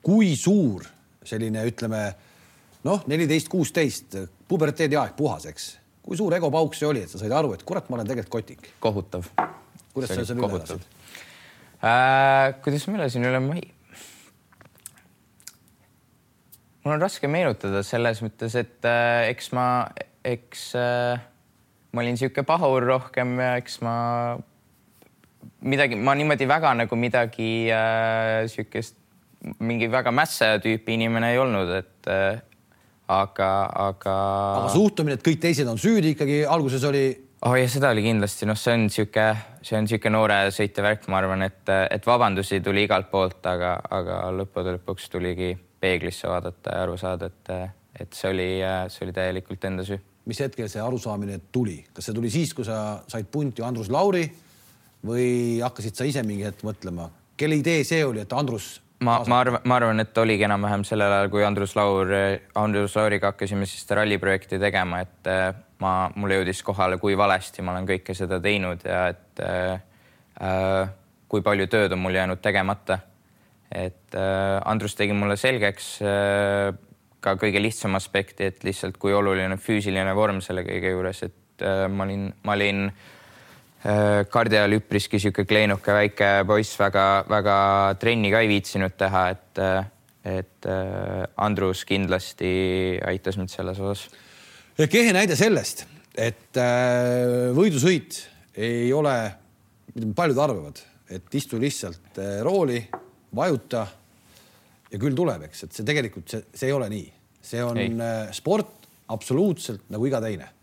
kui 0.01 0.34
suur 0.36 0.88
selline, 1.27 1.62
ütleme 1.68 2.08
noh, 2.88 3.04
neliteist, 3.06 3.51
kuusteist 3.51 4.24
puberteedi 4.48 4.98
aeg 4.98 5.13
puhas, 5.18 5.46
eks 5.46 5.75
kui 6.08 6.16
suur 6.16 6.36
egopauk 6.38 6.76
see 6.78 6.88
oli, 6.88 7.04
et 7.04 7.12
sa 7.12 7.20
said 7.20 7.34
aru, 7.36 7.52
et 7.58 7.64
kurat, 7.68 7.90
ma 7.92 8.00
olen 8.00 8.08
tegelikult 8.08 8.40
kotik? 8.40 8.70
kohutav. 8.84 9.28
kuidas 9.94 10.14
sa 10.14 10.24
selle 10.24 10.40
üle 10.40 10.62
elasid 10.62 10.86
äh,? 11.84 12.54
kuidas 12.64 12.88
ma 12.88 13.02
elasin 13.02 13.28
üle, 13.28 13.42
ma 13.44 13.58
ei. 13.60 13.66
mul 16.86 16.96
on 16.96 17.04
raske 17.04 17.28
meenutada 17.32 17.84
selles 17.84 18.24
mõttes, 18.24 18.56
et 18.56 18.88
äh, 18.88 19.28
eks 19.34 19.52
ma, 19.58 19.68
eks 20.24 20.70
äh, 20.80 21.26
ma 21.92 22.06
olin 22.06 22.16
niisugune 22.16 22.48
pahur 22.48 22.88
rohkem 22.88 23.36
ja 23.44 23.58
eks 23.60 23.82
ma 23.84 23.98
midagi, 25.68 26.00
ma 26.00 26.16
niimoodi 26.16 26.48
väga 26.48 26.72
nagu 26.86 27.00
midagi 27.00 27.52
niisugust 27.68 28.96
äh,, 28.96 29.04
mingi 29.60 29.92
väga 29.92 30.12
mässa 30.16 30.56
tüüpi 30.64 30.96
inimene 30.96 31.36
ei 31.36 31.44
olnud, 31.44 31.76
et 31.84 32.10
äh, 32.10 32.40
aga, 33.08 33.52
aga. 33.88 34.18
aga 34.64 34.74
suhtumine, 34.74 35.18
et 35.18 35.24
kõik 35.26 35.40
teised 35.48 35.68
on 35.70 35.80
süüdi 35.80 36.16
ikkagi 36.16 36.44
alguses 36.48 36.84
oli 36.88 37.06
oh 37.46 37.56
ja 37.56 37.68
seda 37.70 37.92
oli 37.94 38.04
kindlasti, 38.06 38.48
noh, 38.50 38.58
see 38.58 38.74
on 38.74 38.86
niisugune, 38.88 39.28
see 39.66 39.78
on 39.78 39.86
niisugune 39.86 40.14
noore 40.16 40.40
sõitja 40.56 40.84
värk, 40.86 41.08
ma 41.12 41.22
arvan, 41.22 41.46
et, 41.46 41.64
et 41.94 42.08
vabandusi 42.08 42.60
tuli 42.66 42.88
igalt 42.88 43.12
poolt, 43.12 43.40
aga, 43.50 43.78
aga 43.94 44.22
lõppude 44.36 44.78
lõpuks 44.78 45.10
tuligi 45.14 45.54
peeglisse 45.80 46.30
vaadata 46.30 46.74
ja 46.74 46.86
aru 46.88 46.98
saada, 46.98 47.30
et, 47.30 47.54
et 48.02 48.18
see 48.18 48.32
oli, 48.32 48.50
see 48.94 49.06
oli 49.06 49.16
täielikult 49.16 49.70
enda 49.70 49.86
süü. 49.88 50.00
mis 50.28 50.42
hetkel 50.44 50.68
see 50.68 50.82
arusaamine 50.84 51.40
tuli, 51.52 51.78
kas 51.94 52.10
see 52.10 52.16
tuli 52.18 52.30
siis, 52.34 52.52
kui 52.54 52.66
sa 52.68 53.00
said 53.08 53.30
punti 53.32 53.64
Andrus 53.64 53.88
Lauri 53.94 54.26
või 55.08 55.62
hakkasid 55.62 55.96
sa 55.96 56.08
ise 56.10 56.24
mingi 56.26 56.44
hetk 56.44 56.66
mõtlema, 56.68 57.08
kelle 57.38 57.56
idee 57.62 57.86
see 57.88 58.04
oli, 58.04 58.26
et 58.26 58.34
Andrus 58.34 58.82
ma, 59.00 59.24
ma 59.27 59.39
arvan, 59.39 59.62
ma 59.63 59.77
arvan, 59.77 60.01
et 60.01 60.18
oligi 60.18 60.46
enam-vähem 60.48 60.84
sellel 60.88 61.13
ajal, 61.13 61.32
kui 61.34 61.44
Andrus 61.46 61.75
Laur, 61.77 62.12
Andrus 62.58 62.96
Lauriga 62.98 63.32
hakkasime 63.32 63.68
siis 63.70 63.84
seda 63.86 64.01
ralliprojekti 64.01 64.60
tegema, 64.62 65.01
et 65.06 65.30
äh, 65.32 65.50
ma, 65.84 65.94
mulle 66.16 66.39
jõudis 66.39 66.63
kohale, 66.66 67.00
kui 67.01 67.18
valesti 67.18 67.66
ma 67.66 67.75
olen 67.75 67.89
kõike 67.89 68.16
seda 68.18 68.39
teinud 68.44 68.86
ja 68.88 69.04
et 69.13 69.44
äh, 69.44 69.77
äh, 70.42 70.96
kui 71.30 71.44
palju 71.46 71.68
tööd 71.72 71.94
on 71.96 72.04
mul 72.06 72.18
jäänud 72.18 72.42
tegemata. 72.42 73.00
et 73.72 74.16
äh, 74.16 74.62
Andrus 74.66 74.96
tegi 74.96 75.13
mulle 75.13 75.36
selgeks 75.38 75.98
äh, 76.01 76.72
ka 77.20 77.36
kõige 77.36 77.62
lihtsam 77.62 77.96
aspekti, 77.96 78.48
et 78.48 78.63
lihtsalt 78.63 78.98
kui 78.98 79.13
oluline 79.13 79.58
füüsiline 79.58 80.16
vorm 80.16 80.42
selle 80.42 80.63
kõige 80.63 80.96
juures, 80.96 81.24
et 81.24 81.66
äh, 81.66 81.86
ma 81.92 82.08
olin, 82.08 82.32
ma 82.44 82.56
olin 82.56 82.89
Äh, 82.89 83.13
kardi 84.31 84.57
ajal 84.57 84.77
üpriski 84.79 85.19
sihuke 85.22 85.46
kleinuke 85.48 85.93
väike 85.93 86.31
poiss, 86.50 86.74
väga-väga 86.79 87.57
trenni 88.01 88.31
ka 88.34 88.41
ei 88.41 88.50
viitsinud 88.50 88.96
teha, 88.98 89.24
et, 89.36 89.62
äh, 89.62 89.89
et 90.38 90.69
äh, 90.69 91.27
Andrus 91.38 91.84
kindlasti 91.86 92.50
aitas 93.05 93.38
mind 93.38 93.53
selles 93.53 93.79
osas. 93.79 94.07
kehe 94.89 95.13
näide 95.13 95.38
sellest, 95.38 95.86
et 96.17 96.57
võidusõit 97.53 98.19
ei 98.57 98.89
ole, 98.93 99.13
paljud 100.17 100.41
arvavad, 100.41 100.81
et 101.13 101.38
istu 101.38 101.60
lihtsalt 101.62 102.19
rooli, 102.46 102.81
vajuta 103.36 103.86
ja 104.91 105.00
küll 105.00 105.15
tuleb, 105.15 105.48
eks, 105.48 105.63
et 105.63 105.77
see 105.77 105.86
tegelikult 105.86 106.34
see, 106.34 106.43
see 106.53 106.69
ei 106.72 106.75
ole 106.75 106.89
nii, 106.89 107.07
see 107.41 107.63
on 107.63 107.77
ei. 107.77 107.96
sport 108.34 108.89
absoluutselt 109.13 109.86
nagu 109.93 110.10
iga 110.10 110.22
teine 110.24 110.50
äh,. 110.50 110.57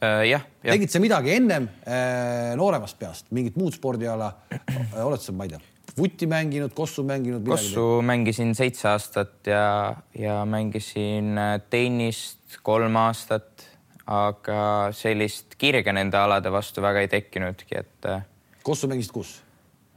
Jah 0.00 0.44
ja.. 0.62 0.72
tegid 0.72 0.92
sa 0.92 1.00
midagi 1.02 1.34
ennem 1.34 1.68
äh, 1.82 2.54
nooremast 2.58 2.98
peast, 3.00 3.32
mingit 3.34 3.58
muud 3.58 3.74
spordiala 3.74 4.30
äh,? 4.52 5.02
oled 5.04 5.22
sa, 5.22 5.34
ma 5.34 5.48
ei 5.48 5.54
tea, 5.54 5.62
vutti 5.98 6.28
mänginud, 6.30 6.74
kossu 6.76 7.04
mänginud? 7.06 7.42
kossu 7.48 7.88
mängisin 8.06 8.54
seitse 8.58 8.88
aastat 8.92 9.50
ja, 9.50 9.96
ja 10.18 10.38
mängisin 10.48 11.34
äh, 11.38 11.56
tennist 11.70 12.60
kolm 12.62 12.96
aastat, 13.00 13.66
aga 14.06 14.60
sellist 14.96 15.58
kirge 15.60 15.92
nende 15.92 16.20
alade 16.20 16.52
vastu 16.52 16.84
väga 16.84 17.02
ei 17.04 17.10
tekkinudki, 17.12 17.82
et. 17.82 18.08
Äh, 18.08 18.24
kossu 18.62 18.90
mängisid 18.90 19.14
kus 19.18 19.36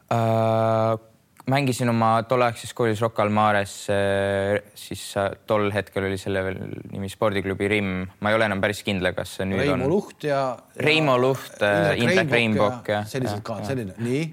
äh,? 0.09 1.10
Mängisin 1.51 1.91
oma 1.91 2.13
tolleaegses 2.29 2.73
koolis 2.77 3.01
Rocca 3.03 3.25
al 3.25 3.31
Mares, 3.33 3.75
siis 4.77 5.03
tol 5.49 5.69
hetkel 5.75 6.07
oli 6.07 6.19
selle 6.21 6.43
veel 6.45 6.59
nimi 6.93 7.09
spordiklubi 7.11 7.69
Rimm, 7.71 8.07
ma 8.23 8.31
ei 8.31 8.37
ole 8.37 8.47
enam 8.47 8.63
päris 8.63 8.83
kindel, 8.87 9.11
kas 9.17 9.37
see 9.37 9.47
nüüd 9.49 9.63
Reimo 9.63 9.75
on. 9.75 9.83
Reimo 9.83 9.91
Luht 9.91 10.27
ja. 10.27 10.41
Reimo 10.87 11.17
Luht, 11.19 11.63
Indrek 12.01 12.35
Reinbok 12.35 12.91
ja. 12.93 13.03
sellised 13.09 13.43
ka, 13.47 13.61
selline, 13.67 13.95
nii. 14.01 14.25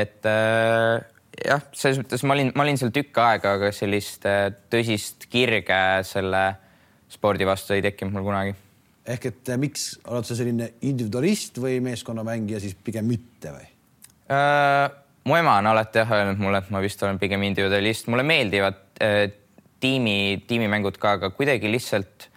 et 0.00 0.30
äh, 0.30 1.00
jah, 1.40 1.62
selles 1.76 2.00
mõttes 2.02 2.24
ma 2.26 2.36
olin, 2.36 2.52
ma 2.56 2.66
olin 2.66 2.80
seal 2.80 2.92
tükk 2.94 3.20
aega, 3.22 3.56
aga 3.58 3.72
sellist 3.74 4.26
äh, 4.28 4.48
tõsist 4.72 5.28
kirge 5.32 5.82
selle 6.08 6.44
spordi 7.12 7.48
vastu 7.48 7.76
ei 7.76 7.84
tekkinud 7.84 8.14
mul 8.16 8.26
kunagi. 8.30 8.56
ehk 9.12 9.28
et 9.32 9.52
äh, 9.52 9.60
miks 9.60 9.92
oled 10.06 10.28
sa 10.28 10.38
selline 10.38 10.72
individualist 10.80 11.60
või 11.62 11.80
meeskonnamängija 11.84 12.62
siis 12.62 12.76
pigem 12.78 13.08
mitte 13.10 13.54
või 13.54 13.68
äh,? 14.30 15.01
Mu 15.24 15.36
ema 15.38 15.58
on 15.60 15.70
alati 15.70 16.02
jah 16.02 16.16
öelnud 16.18 16.40
mulle, 16.42 16.62
et 16.62 16.70
ma 16.74 16.82
vist 16.82 17.02
olen 17.02 17.18
pigem 17.20 17.42
individualist, 17.46 18.08
mulle 18.10 18.24
meeldivad 18.26 18.80
äh, 19.02 19.24
tiimi, 19.82 20.42
tiimimängud 20.46 20.98
ka, 21.02 21.16
aga 21.18 21.30
kuidagi 21.34 21.70
lihtsalt 21.70 22.28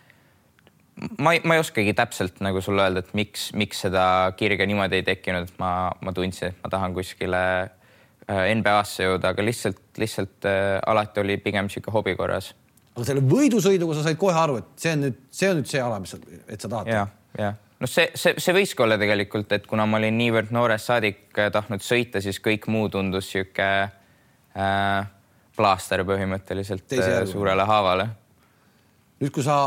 ma 1.20 1.34
ei, 1.36 1.42
ma 1.44 1.58
ei 1.58 1.63
oskagi 1.63 1.94
täpselt 1.98 2.39
nagu 2.46 2.62
sulle 2.63 2.86
öelda, 2.86 3.04
et 3.04 3.15
miks, 3.18 3.50
miks 3.58 3.84
seda 3.86 4.06
kirge 4.39 4.68
niimoodi 4.70 5.01
ei 5.01 5.08
tekkinud, 5.08 5.50
et 5.50 5.58
ma, 5.62 5.72
ma 6.01 6.13
tundsin, 6.15 6.54
et 6.54 6.63
ma 6.63 6.72
tahan 6.72 6.96
kuskile 6.96 7.42
äh, 7.65 8.46
NBA-sse 8.56 9.10
jõuda, 9.10 9.34
aga 9.36 9.46
lihtsalt, 9.46 9.82
lihtsalt 10.01 10.48
äh, 10.50 10.77
alati 10.88 11.24
oli 11.24 11.38
pigem 11.44 11.68
niisugune 11.68 11.98
hobi 11.98 12.15
korras. 12.20 12.54
aga 12.96 13.10
selle 13.10 13.25
võidusõiduga 13.27 13.98
sa 13.98 14.08
said 14.08 14.22
kohe 14.22 14.38
aru, 14.39 14.62
et 14.62 14.72
see 14.86 14.96
on 14.96 15.08
nüüd, 15.08 15.22
see 15.36 15.51
on 15.51 15.62
nüüd 15.62 15.72
see 15.74 15.84
ala, 15.84 16.00
mis 16.04 16.15
sa, 16.15 16.22
et 16.48 16.62
sa 16.62 16.72
tahad. 16.72 16.92
jah, 16.92 17.13
jah 17.39 17.62
noh, 17.79 17.89
see, 17.89 18.08
see, 18.15 18.36
see 18.41 18.55
võiski 18.55 18.86
olla 18.86 18.98
tegelikult, 19.01 19.51
et 19.55 19.67
kuna 19.67 19.86
ma 19.89 20.00
olin 20.00 20.17
niivõrd 20.20 20.53
noorest 20.55 20.91
saadik 20.91 21.39
äh, 21.39 21.51
tahtnud 21.53 21.84
sõita, 21.86 22.22
siis 22.24 22.39
kõik 22.44 22.67
muu 22.72 22.89
tundus 22.94 23.29
sihuke 23.32 23.70
äh, 23.86 25.08
plaaster 25.55 26.03
põhimõtteliselt 26.08 26.98
äh, 27.00 27.22
suurele 27.29 27.65
haavale. 27.67 28.10
nüüd, 29.22 29.32
kui 29.36 29.44
sa 29.46 29.58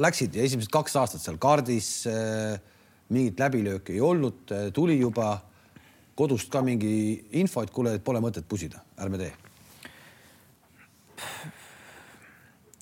läksid 0.00 0.36
ja 0.38 0.46
esimesed 0.46 0.72
kaks 0.72 0.96
aastat 1.00 1.24
seal 1.24 1.38
kaardis 1.40 1.90
äh, 2.10 2.56
mingit 3.14 3.40
läbilööki 3.40 3.96
ei 3.96 4.02
olnud, 4.04 4.44
äh, 4.52 4.70
tuli 4.74 4.98
juba 5.00 5.36
kodust 6.18 6.50
ka 6.50 6.62
mingi 6.66 7.28
info, 7.38 7.62
et 7.62 7.70
kuule, 7.70 7.98
pole 8.02 8.20
mõtet 8.22 8.48
pusida, 8.48 8.82
ärme 8.98 9.20
tee. 9.20 9.32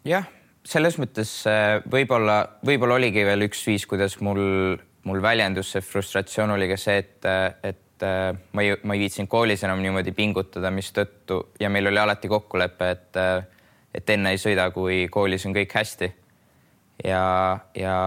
jah 0.07 0.36
selles 0.67 0.99
mõttes 1.01 1.31
äh, 1.49 1.79
võib-olla, 1.91 2.41
võib-olla 2.67 2.99
oligi 2.99 3.25
veel 3.27 3.47
üks 3.47 3.63
viis, 3.67 3.87
kuidas 3.89 4.19
mul, 4.25 4.77
mul 5.07 5.23
väljendus 5.23 5.75
see 5.75 5.85
frustratsioon 5.85 6.55
oli 6.57 6.69
ka 6.73 6.79
see, 6.81 7.03
et, 7.05 7.29
et 7.67 8.07
äh, 8.07 8.31
ma 8.53 8.65
ei, 8.65 8.75
ma 8.83 8.97
ei 8.97 9.05
viitsinud 9.05 9.31
koolis 9.31 9.63
enam 9.67 9.83
niimoodi 9.85 10.15
pingutada, 10.17 10.73
mistõttu 10.75 11.43
ja 11.63 11.71
meil 11.73 11.91
oli 11.93 12.03
alati 12.03 12.31
kokkulepe, 12.31 12.91
et, 12.97 13.21
äh, 13.23 13.69
et 13.95 14.15
enne 14.17 14.35
ei 14.35 14.43
sõida, 14.43 14.69
kui 14.75 15.05
koolis 15.13 15.47
on 15.47 15.55
kõik 15.57 15.77
hästi. 15.79 16.11
ja, 17.05 17.23
ja 17.77 17.99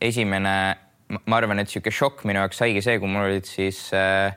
esimene, 0.00 0.54
ma 1.26 1.40
arvan, 1.40 1.58
et 1.58 1.68
niisugune 1.68 1.96
šokk 1.96 2.22
minu 2.28 2.44
jaoks 2.44 2.60
saigi 2.62 2.84
see, 2.84 3.00
kui 3.00 3.10
mul 3.10 3.26
olid 3.26 3.48
siis 3.48 3.88
äh, 3.96 4.36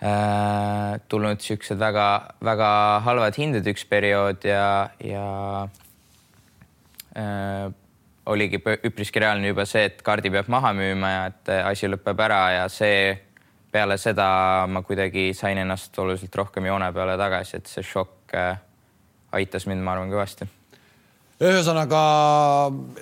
äh, 0.00 0.96
tulnud 1.10 1.42
siuksed 1.44 1.78
väga-väga 1.78 2.70
halvad 3.04 3.36
hinded 3.38 3.68
üks 3.68 3.84
periood 3.90 4.46
ja, 4.48 4.64
ja 5.04 5.26
äh, 5.66 5.84
oligi 8.28 8.60
üpriski 8.60 9.22
reaalne 9.22 9.52
juba 9.52 9.64
see, 9.68 9.86
et 9.88 10.02
kaardi 10.04 10.30
peab 10.32 10.50
maha 10.52 10.74
müüma 10.76 11.12
ja 11.12 11.24
et 11.30 11.50
äh, 11.52 11.64
asi 11.70 11.88
lõpeb 11.88 12.20
ära 12.26 12.42
ja 12.56 12.68
see 12.72 13.16
peale 13.72 13.98
seda 14.00 14.28
ma 14.70 14.82
kuidagi 14.84 15.30
sain 15.36 15.60
ennast 15.60 15.96
oluliselt 16.00 16.36
rohkem 16.40 16.68
joone 16.68 16.88
peale 16.96 17.18
tagasi, 17.20 17.60
et 17.60 17.70
see 17.70 17.84
šokk 17.84 18.36
äh, 18.36 18.60
aitas 19.38 19.68
mind, 19.68 19.84
ma 19.84 19.94
arvan, 19.94 20.12
kõvasti. 20.12 20.48
ühesõnaga 21.44 22.00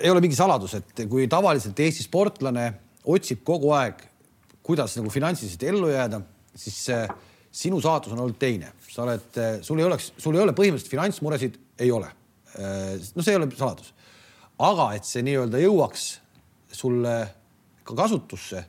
ei 0.01 0.11
ole 0.11 0.23
mingi 0.23 0.39
saladus, 0.39 0.75
et 0.79 1.07
kui 1.09 1.27
tavaliselt 1.31 1.79
Eesti 1.79 2.07
sportlane 2.07 2.67
otsib 3.07 3.43
kogu 3.47 3.71
aeg, 3.75 4.03
kuidas 4.67 4.97
nagu 4.99 5.11
finantsiliselt 5.11 5.63
ellu 5.71 5.91
jääda, 5.91 6.21
siis 6.55 6.81
äh, 6.95 7.07
sinu 7.51 7.81
saatus 7.83 8.15
on 8.15 8.23
olnud 8.23 8.39
teine, 8.39 8.73
sa 8.87 9.03
oled, 9.07 9.27
äh, 9.39 9.59
sul 9.65 9.83
ei 9.83 9.87
oleks, 9.87 10.13
sul 10.19 10.39
ei 10.39 10.43
ole 10.43 10.55
põhimõtteliselt 10.55 10.95
finantsmuresid, 10.95 11.59
ei 11.83 11.91
ole. 11.91 12.13
no 12.57 13.21
see 13.21 13.35
ei 13.35 13.37
ole 13.37 13.45
saladus 13.53 13.91
aga 14.57 14.87
et 14.97 15.05
see 15.05 15.23
nii-öelda 15.25 15.61
jõuaks 15.61 16.07
sulle 16.73 17.13
ka 17.87 17.95
kasutusse, 17.97 18.63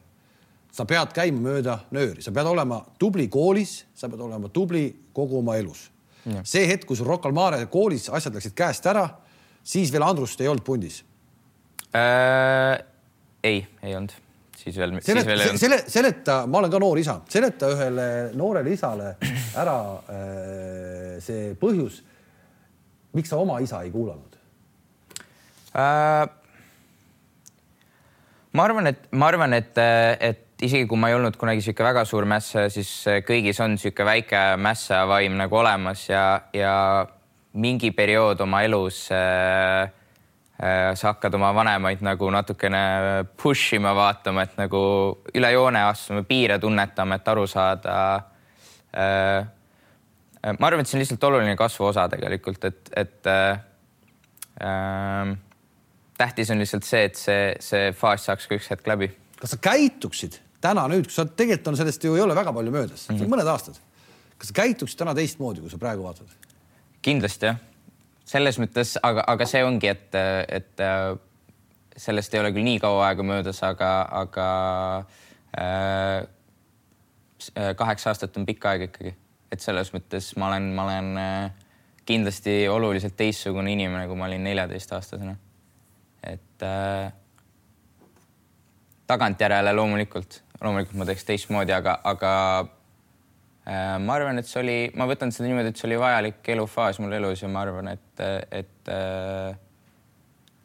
sa 0.73 0.85
pead 0.87 1.15
käima 1.17 1.41
mööda 1.43 1.79
nööri, 1.95 2.23
sa 2.23 2.33
pead 2.35 2.49
olema 2.51 2.79
tubli 3.01 3.27
koolis, 3.33 3.81
sa 3.97 4.11
pead 4.11 4.21
olema 4.23 4.51
tubli 4.53 4.85
kogu 5.17 5.41
oma 5.41 5.57
elus. 5.59 5.89
see 6.45 6.67
hetk, 6.69 6.85
kui 6.85 6.97
sul 6.99 7.09
Rocca 7.09 7.29
al 7.31 7.33
Mare 7.33 7.63
koolis 7.73 8.09
asjad 8.13 8.35
läksid 8.37 8.55
käest 8.55 8.87
ära, 8.87 9.07
siis 9.65 9.93
veel 9.93 10.05
Andrust 10.05 10.41
ei 10.41 10.49
olnud 10.51 10.65
pundis 10.65 11.01
äh,. 11.97 12.77
ei, 13.43 13.63
ei 13.83 13.97
olnud, 13.97 14.13
siis 14.57 14.77
veel. 14.77 14.99
seleta, 15.01 15.57
selle, 15.57 15.79
seleta, 15.89 16.39
ma 16.47 16.61
olen 16.61 16.75
ka 16.75 16.83
noor 16.83 17.01
isa, 17.01 17.21
seleta 17.33 17.73
ühele 17.73 18.09
noorele 18.37 18.75
isale 18.77 19.15
ära 19.57 19.79
äh, 20.05 21.17
see 21.25 21.55
põhjus, 21.59 22.03
miks 23.17 23.33
sa 23.33 23.41
oma 23.41 23.63
isa 23.65 23.81
ei 23.87 23.95
kuulanud 23.95 24.28
äh,? 25.79 26.29
ma 28.53 28.65
arvan, 28.65 28.91
et 28.91 29.09
ma 29.13 29.29
arvan, 29.31 29.55
et, 29.55 29.79
et 29.79 30.65
isegi 30.65 30.89
kui 30.91 30.99
ma 30.99 31.11
ei 31.11 31.17
olnud 31.19 31.37
kunagi 31.39 31.63
sihuke 31.63 31.85
väga 31.87 32.05
suur 32.09 32.27
mässa, 32.29 32.67
siis 32.73 32.91
kõigis 33.27 33.61
on 33.63 33.77
sihuke 33.79 34.07
väike 34.07 34.41
mässavaim 34.59 35.37
nagu 35.39 35.61
olemas 35.61 36.09
ja, 36.09 36.25
ja 36.57 36.73
mingi 37.59 37.93
periood 37.95 38.41
oma 38.45 38.63
elus 38.67 39.05
äh, 39.15 39.87
äh, 40.59 40.91
sa 40.99 41.13
hakkad 41.13 41.37
oma 41.39 41.53
vanemaid 41.55 42.03
nagu 42.07 42.31
natukene 42.35 42.83
push 43.39 43.77
ima 43.79 43.95
vaatama, 43.97 44.49
et 44.49 44.59
nagu 44.59 44.83
üle 45.35 45.53
joone 45.55 45.85
astuma, 45.87 46.25
piire 46.27 46.59
tunnetama, 46.63 47.21
et 47.21 47.33
aru 47.35 47.47
saada 47.47 47.95
äh,. 48.95 49.47
ma 50.59 50.67
arvan, 50.67 50.83
et 50.83 50.91
see 50.91 50.99
on 50.99 51.05
lihtsalt 51.05 51.31
oluline 51.31 51.55
kasvuosa 51.59 52.09
tegelikult, 52.11 52.71
et, 52.71 52.95
et 52.97 53.31
äh, 53.31 55.39
tähtis 56.19 56.51
on 56.51 56.61
lihtsalt 56.63 56.87
see, 56.87 57.05
et 57.09 57.19
see, 57.19 57.55
see 57.63 57.93
faas 57.97 58.27
saaks 58.29 58.49
ka 58.49 58.59
üks 58.59 58.71
hetk 58.73 58.87
läbi. 58.91 59.11
kas 59.39 59.55
sa 59.55 59.61
käituksid 59.63 60.41
täna 60.65 60.89
nüüd, 60.91 61.07
kus 61.07 61.21
sa 61.21 61.27
tegelikult 61.29 61.73
on 61.73 61.79
sellest 61.79 62.05
ju 62.05 62.17
ei 62.19 62.25
ole 62.25 62.37
väga 62.37 62.53
palju 62.53 62.75
möödas 62.75 63.09
mm, 63.09 63.17
-hmm. 63.17 63.33
mõned 63.35 63.49
aastad. 63.49 63.79
kas 64.39 64.51
sa 64.51 64.61
käituksid 64.63 64.99
täna 64.99 65.15
teistmoodi, 65.15 65.61
kui 65.61 65.71
sa 65.71 65.79
praegu 65.79 66.03
vaatad? 66.03 66.27
kindlasti 67.03 67.47
jah, 67.47 67.61
selles 68.25 68.59
mõttes, 68.59 68.97
aga, 69.03 69.25
aga 69.27 69.47
see 69.47 69.65
ongi, 69.65 69.89
et, 69.89 70.15
et 70.49 70.83
sellest 71.97 72.35
ei 72.35 72.41
ole 72.43 72.53
küll 72.55 72.67
nii 72.67 72.81
kaua 72.83 73.09
aega 73.09 73.25
möödas, 73.27 73.63
aga, 73.67 73.93
aga 74.23 74.49
äh, 75.59 76.27
kaheksa 77.77 78.13
aastat 78.13 78.37
on 78.37 78.47
pikk 78.47 78.67
aeg 78.71 78.89
ikkagi, 78.89 79.15
et 79.53 79.65
selles 79.65 79.93
mõttes 79.95 80.33
ma 80.37 80.51
olen, 80.51 80.71
ma 80.77 80.87
olen 80.89 81.11
äh, 81.23 81.51
kindlasti 82.09 82.61
oluliselt 82.69 83.17
teistsugune 83.17 83.73
inimene, 83.73 84.07
kui 84.09 84.17
ma 84.19 84.29
olin 84.29 84.45
neljateistaastasena. 84.49 85.37
Et 86.23 86.67
äh, 86.67 87.13
tagantjärele 89.09 89.73
loomulikult, 89.77 90.43
loomulikult 90.63 90.99
ma 91.01 91.07
teeks 91.09 91.25
teistmoodi, 91.29 91.73
aga, 91.73 91.99
aga 92.09 92.33
äh, 93.65 93.95
ma 94.03 94.19
arvan, 94.19 94.41
et 94.41 94.49
see 94.49 94.61
oli, 94.63 94.77
ma 94.99 95.09
võtan 95.11 95.33
seda 95.35 95.49
niimoodi, 95.49 95.73
et 95.73 95.81
see 95.81 95.89
oli 95.89 96.01
vajalik 96.01 96.53
elufaas 96.57 97.01
mul 97.03 97.17
elus 97.21 97.45
ja 97.45 97.51
ma 97.53 97.65
arvan, 97.65 97.93
et, 97.95 98.27
et 98.53 98.93
äh, 98.93 99.57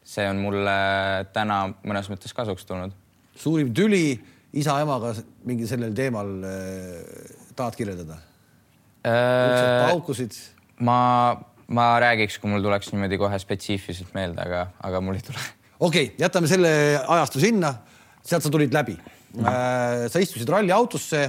see 0.03 0.27
on 0.27 0.41
mulle 0.43 0.75
täna 1.35 1.63
mõnes 1.85 2.09
mõttes 2.11 2.35
kasuks 2.35 2.67
tulnud. 2.67 2.93
suurim 3.39 3.71
tüli 3.73 4.19
isa-emaga 4.53 5.13
mingi 5.47 5.67
sellel 5.69 5.95
teemal 5.97 6.35
äh, 6.45 6.99
tahad 7.55 7.77
kirjeldada 7.79 8.19
äh,? 9.07 9.89
paukusid? 9.89 10.35
ma, 10.83 10.97
ma 11.73 11.87
räägiks, 12.03 12.39
kui 12.41 12.51
mul 12.51 12.63
tuleks 12.63 12.91
niimoodi 12.93 13.19
kohe 13.21 13.39
spetsiifiliselt 13.41 14.13
meelde, 14.17 14.41
aga, 14.45 14.65
aga 14.83 15.01
mul 15.03 15.19
ei 15.19 15.25
tule. 15.25 15.43
okei 15.79 16.07
okay,, 16.09 16.15
jätame 16.21 16.51
selle 16.51 16.73
ajastu 17.01 17.43
sinna 17.43 17.73
sealt 18.23 18.45
sa 18.45 18.51
tulid 18.53 18.73
läbi 18.73 18.95
mm. 18.95 19.43
-hmm. 19.43 20.09
sa 20.09 20.19
istusid 20.19 20.49
ralliautosse 20.49 21.23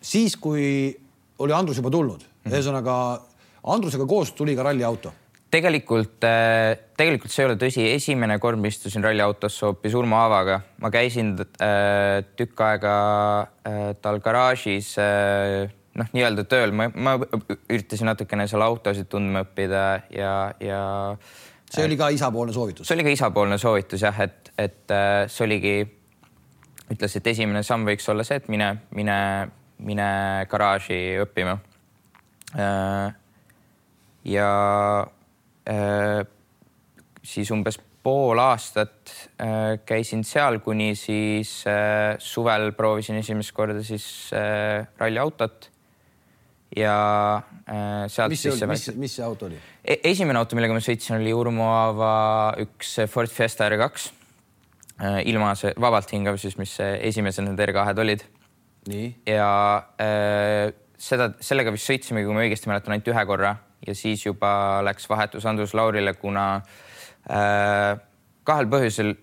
siis, 0.00 0.36
kui 0.36 0.94
oli 1.38 1.52
Andrus 1.52 1.76
juba 1.76 1.90
tulnud 1.90 2.22
mm 2.22 2.28
-hmm., 2.28 2.54
ühesõnaga 2.54 2.94
Andrusega 3.64 4.06
koos 4.06 4.32
tuli 4.32 4.56
ka 4.56 4.62
ralliauto 4.62 5.12
tegelikult, 5.50 6.22
äh, 6.24 6.78
tegelikult 6.96 7.32
see 7.32 7.44
ei 7.44 7.48
ole 7.48 7.58
tõsi, 7.58 7.84
esimene 7.96 8.38
kord 8.42 8.60
ma 8.60 8.70
istusin 8.70 9.02
ralliautosse 9.02 9.66
hoopis 9.66 9.96
Urmo 9.98 10.16
Aavaga, 10.20 10.60
ma 10.78 10.90
käisin 10.94 11.34
äh, 11.40 12.22
tükk 12.38 12.60
aega 12.60 12.94
äh, 13.66 13.96
tal 14.02 14.20
garaažis 14.22 14.94
äh, 14.98 15.66
noh, 16.00 16.10
nii-öelda 16.14 16.46
tööl, 16.48 16.72
ma, 16.76 16.88
ma 16.94 17.16
üritasin 17.20 18.10
natukene 18.10 18.46
seal 18.50 18.64
autosid 18.64 19.08
tundma 19.10 19.44
õppida 19.44 19.84
ja, 20.14 20.34
ja. 20.62 20.82
see 21.70 21.86
oli 21.86 21.98
ka 22.00 22.10
isapoolne 22.14 22.54
soovitus? 22.56 22.88
see 22.88 22.98
oli 22.98 23.06
ka 23.06 23.14
isapoolne 23.14 23.58
soovitus 23.60 24.04
jah, 24.06 24.20
et, 24.24 24.52
et 24.58 24.94
äh, 24.94 25.24
see 25.30 25.46
oligi 25.46 25.74
ütles, 26.90 27.16
et 27.16 27.32
esimene 27.32 27.62
samm 27.66 27.86
võiks 27.88 28.08
olla 28.10 28.26
see, 28.26 28.40
et 28.40 28.48
mine, 28.50 28.72
mine, 28.98 29.16
mine 29.86 30.08
garaaži 30.50 30.98
õppima. 31.22 31.54
Äh, 32.58 33.12
ja 34.26 34.50
äh, 35.70 36.24
siis 37.22 37.52
umbes 37.54 37.78
pool 38.00 38.40
aastat 38.40 39.12
käisin 39.84 40.22
seal, 40.24 40.56
kuni 40.64 40.94
siis 40.96 41.50
suvel 42.24 42.70
proovisin 42.72 43.18
esimest 43.20 43.52
korda 43.52 43.82
siis 43.84 44.06
ralliautot 44.32 45.68
ja 46.76 46.94
sealt 48.06 48.30
mis 48.30 48.44
see 48.44 48.52
oli, 48.54 48.66
mis, 48.70 48.86
mis 48.94 49.18
see 49.18 49.24
auto 49.26 49.48
oli 49.48 49.56
e? 49.82 49.96
esimene 50.12 50.38
auto, 50.38 50.54
millega 50.54 50.76
ma 50.76 50.82
sõitsin, 50.84 51.16
oli 51.18 51.32
Urmo 51.34 51.66
Aava 51.74 52.14
üks 52.62 52.94
Ford 53.10 53.32
Fiesta 53.34 53.66
R2 53.66 54.20
Äh, 55.00 55.22
ilma 55.30 55.54
see 55.56 55.72
vabalt 55.80 56.10
hingav 56.12 56.36
siis, 56.40 56.58
mis 56.60 56.74
esimesed 56.80 57.46
need 57.46 57.60
R2-d 57.64 58.02
olid. 58.02 58.24
ja 59.28 59.48
äh, 60.00 60.72
seda, 61.00 61.30
sellega 61.40 61.72
vist 61.72 61.88
sõitsimegi, 61.88 62.28
kui 62.28 62.36
ma 62.36 62.42
õigesti 62.44 62.68
mäletan, 62.68 62.92
ainult 62.92 63.08
ühe 63.08 63.24
korra 63.28 63.54
ja 63.86 63.94
siis 63.96 64.26
juba 64.26 64.50
läks 64.84 65.08
vahetus 65.08 65.46
Andrus 65.48 65.72
Laurile, 65.76 66.12
kuna 66.20 66.44
äh, 67.32 67.96
kahel 68.44 68.66
põhjusel, 68.72 69.14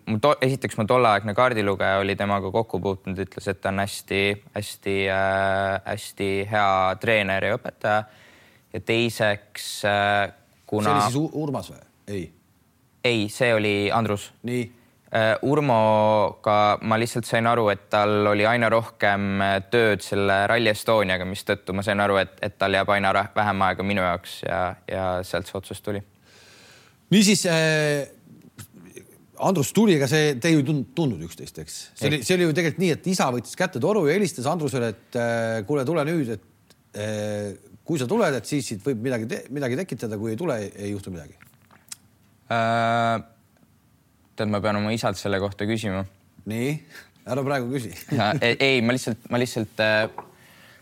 esiteks 0.45 0.77
mu 0.77 0.85
tolleaegne 0.87 1.33
kaardilugeja 1.37 1.99
oli 2.01 2.15
temaga 2.15 2.51
kokku 2.53 2.79
puutunud, 2.83 3.19
ütles, 3.25 3.47
et 3.49 3.61
ta 3.61 3.73
on 3.73 3.81
hästi-hästi 3.83 4.97
äh, 5.11 6.51
hea 6.51 6.71
treener 7.01 7.49
ja 7.49 7.57
õpetaja. 7.57 8.03
ja 8.73 8.79
teiseks 8.79 9.69
äh, 9.85 10.33
kuna. 10.65 10.89
see 10.89 10.95
oli 10.95 11.11
siis 11.11 11.37
Urmas 11.43 11.71
või? 11.73 11.85
ei. 12.07 12.25
ei, 13.03 13.29
see 13.29 13.53
oli 13.53 13.75
Andrus. 13.91 14.31
nii 14.47 14.65
Äh, 15.07 15.37
Urmoga 15.41 16.77
ma 16.83 16.97
lihtsalt 16.99 17.23
sain 17.29 17.47
aru, 17.47 17.69
et 17.71 17.85
tal 17.87 18.27
oli 18.27 18.43
aina 18.43 18.67
rohkem 18.67 19.39
äh, 19.39 19.53
tööd 19.71 20.03
selle 20.03 20.41
Rally 20.51 20.67
Estoniaga, 20.73 21.23
mistõttu 21.23 21.71
ma 21.71 21.85
sain 21.85 22.01
aru, 22.03 22.17
et, 22.19 22.33
et 22.43 22.57
tal 22.59 22.75
jääb 22.75 22.91
aina 22.91 23.13
vähem 23.15 23.63
aega 23.69 23.85
minu 23.87 24.03
jaoks 24.03 24.41
ja, 24.43 24.59
ja 24.91 25.05
sealt 25.23 25.47
see 25.47 25.55
otsus 25.61 25.79
tuli. 25.85 26.01
niisiis 27.15 27.45
äh, 27.47 28.03
Andrus 29.45 29.71
tuli, 29.75 29.95
ega 29.97 30.09
see, 30.09 30.35
te 30.41 30.51
ju 30.53 30.63
tundnud 30.65 31.21
üksteist, 31.27 31.61
eks? 31.61 31.77
see 31.97 32.09
oli, 32.09 32.21
see 32.25 32.37
oli 32.37 32.47
ju 32.47 32.57
tegelikult 32.57 32.83
nii, 32.83 32.91
et 32.97 33.09
isa 33.13 33.29
võttis 33.33 33.57
kätte 33.59 33.81
toru 33.83 34.05
ja 34.07 34.17
helistas 34.17 34.49
Andrusele, 34.49 34.91
et 34.95 35.17
äh, 35.21 35.61
kuule, 35.69 35.85
tule 35.87 36.05
nüüd, 36.07 36.33
et 36.37 36.77
äh, 36.97 37.53
kui 37.87 38.01
sa 38.01 38.09
tuled, 38.09 38.37
et 38.39 38.49
siis 38.49 38.73
siit 38.73 38.85
võib 38.85 39.05
midagi, 39.05 39.29
midagi 39.53 39.79
tekitada, 39.83 40.19
kui 40.19 40.33
ei 40.33 40.39
tule, 40.39 40.59
ei 40.75 40.93
juhtu 40.93 41.13
midagi 41.13 41.37
äh 42.47 43.25
tead, 44.37 44.53
ma 44.53 44.61
pean 44.63 44.77
oma 44.79 44.93
isalt 44.95 45.19
selle 45.19 45.39
kohta 45.41 45.67
küsima. 45.69 46.03
nii, 46.47 46.71
ära 47.27 47.43
praegu 47.45 47.69
küsi 47.73 47.93
ei, 48.45 48.55
ei, 48.55 48.81
ma 48.85 48.95
lihtsalt, 48.95 49.29
ma 49.33 49.41
lihtsalt 49.41 49.83
äh, 49.83 50.05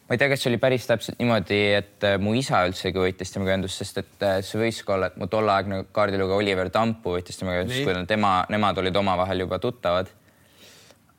ma 0.05 0.15
ei 0.15 0.21
tea, 0.21 0.29
kas 0.29 0.43
see 0.43 0.51
oli 0.51 0.59
päris 0.61 0.85
täpselt 0.89 1.19
niimoodi, 1.21 1.59
et 1.79 2.05
äh, 2.05 2.17
mu 2.21 2.35
isa 2.37 2.61
üldsegi 2.69 3.01
võttis 3.01 3.33
temaga 3.33 3.55
ühendust, 3.55 3.81
sest 3.81 4.01
et 4.03 4.25
äh, 4.25 4.37
see 4.45 4.59
võis 4.61 4.81
ka 4.85 4.97
olla, 4.97 5.09
et 5.11 5.17
mu 5.21 5.27
tolleaegne 5.31 5.83
kaardilugeja 5.95 6.41
Oliver 6.41 6.69
Tampu 6.73 7.15
võttis 7.17 7.39
temaga 7.41 7.63
ühendust, 7.63 7.81
kui 7.85 8.05
tema, 8.09 8.35
nemad 8.53 8.81
olid 8.81 9.01
omavahel 9.01 9.45
juba 9.45 9.59
tuttavad. 9.63 10.11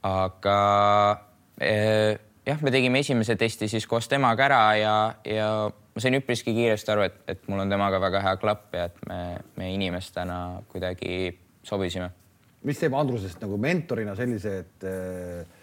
aga 0.06 0.58
jah, 2.46 2.60
me 2.62 2.70
tegime 2.70 3.00
esimese 3.02 3.34
testi 3.36 3.66
siis 3.68 3.86
koos 3.90 4.06
temaga 4.08 4.44
ära 4.46 4.60
ja, 4.78 4.92
ja 5.26 5.48
ma 5.66 6.02
sain 6.04 6.14
üpriski 6.20 6.54
kiiresti 6.54 6.92
aru, 6.94 7.08
et, 7.08 7.18
et 7.26 7.48
mul 7.50 7.64
on 7.64 7.72
temaga 7.72 7.98
väga 7.98 8.22
hea 8.22 8.36
klapp 8.38 8.76
ja 8.76 8.86
et 8.86 9.02
me, 9.08 9.18
me 9.56 9.72
inimestena 9.74 10.60
kuidagi 10.70 11.32
sobisime 11.66 12.12
mis 12.66 12.80
teeb 12.80 12.96
Andrusest 12.98 13.42
nagu 13.42 13.58
mentorina 13.62 14.16
sellise, 14.18 14.58
et 14.64 14.86
eh, 14.88 15.55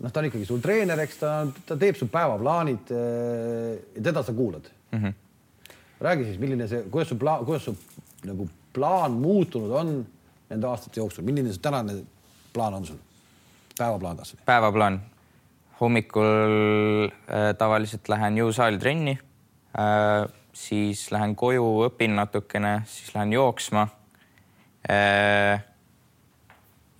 noh, 0.00 0.12
ta 0.12 0.22
on 0.22 0.28
ikkagi 0.30 0.48
sul 0.48 0.62
treener, 0.64 1.02
eks 1.04 1.20
ta, 1.20 1.32
ta 1.66 1.76
teeb 1.80 1.98
su 1.98 2.08
päevaplaanid 2.12 2.92
eh, 2.96 3.74
ja 3.96 4.04
teda 4.10 4.22
sa 4.26 4.34
kuulad 4.36 4.70
mm. 4.92 5.02
-hmm. 5.02 5.12
räägi 6.00 6.24
siis, 6.24 6.40
milline 6.40 6.68
see, 6.68 6.82
kuidas 6.90 7.08
su 7.08 7.18
plaan, 7.18 7.44
kuidas 7.44 7.64
su 7.64 7.76
nagu 8.24 8.48
plaan 8.72 9.12
muutunud 9.12 9.70
on 9.70 9.94
nende 10.50 10.66
aastate 10.66 11.00
jooksul, 11.00 11.24
milline 11.24 11.52
see 11.52 11.62
tänane 11.62 12.02
plaan 12.52 12.74
on 12.74 12.86
sul? 12.86 13.00
päevaplaan 13.78 14.16
kasvõi? 14.16 14.44
päevaplaan. 14.44 15.00
hommikul 15.80 17.08
äh, 17.08 17.54
tavaliselt 17.58 18.08
lähen 18.08 18.36
jõusaali 18.36 18.78
trenni 18.78 19.18
äh,, 19.78 20.28
siis 20.52 21.10
lähen 21.12 21.36
koju, 21.36 21.86
õpin 21.88 22.16
natukene, 22.16 22.82
siis 22.86 23.14
lähen 23.14 23.32
jooksma 23.32 23.88
äh, 24.90 25.64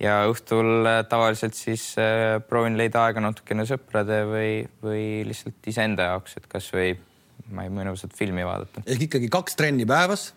ja 0.00 0.16
õhtul 0.30 0.88
äh, 0.88 1.02
tavaliselt 1.08 1.56
siis 1.58 1.92
äh, 2.00 2.38
proovin 2.48 2.78
leida 2.80 3.04
aega 3.06 3.22
natukene 3.24 3.66
sõprade 3.68 4.22
või, 4.28 4.50
või 4.84 5.04
lihtsalt 5.28 5.70
iseenda 5.70 6.10
jaoks, 6.12 6.38
et 6.40 6.48
kasvõi 6.50 6.94
ma 7.54 7.66
ei 7.66 7.72
mõnusat 7.74 8.14
filmi 8.16 8.44
vaadata. 8.46 8.84
ehk 8.86 9.08
ikkagi 9.08 9.30
kaks 9.32 9.58
trenni 9.58 9.86
päevas? 9.88 10.30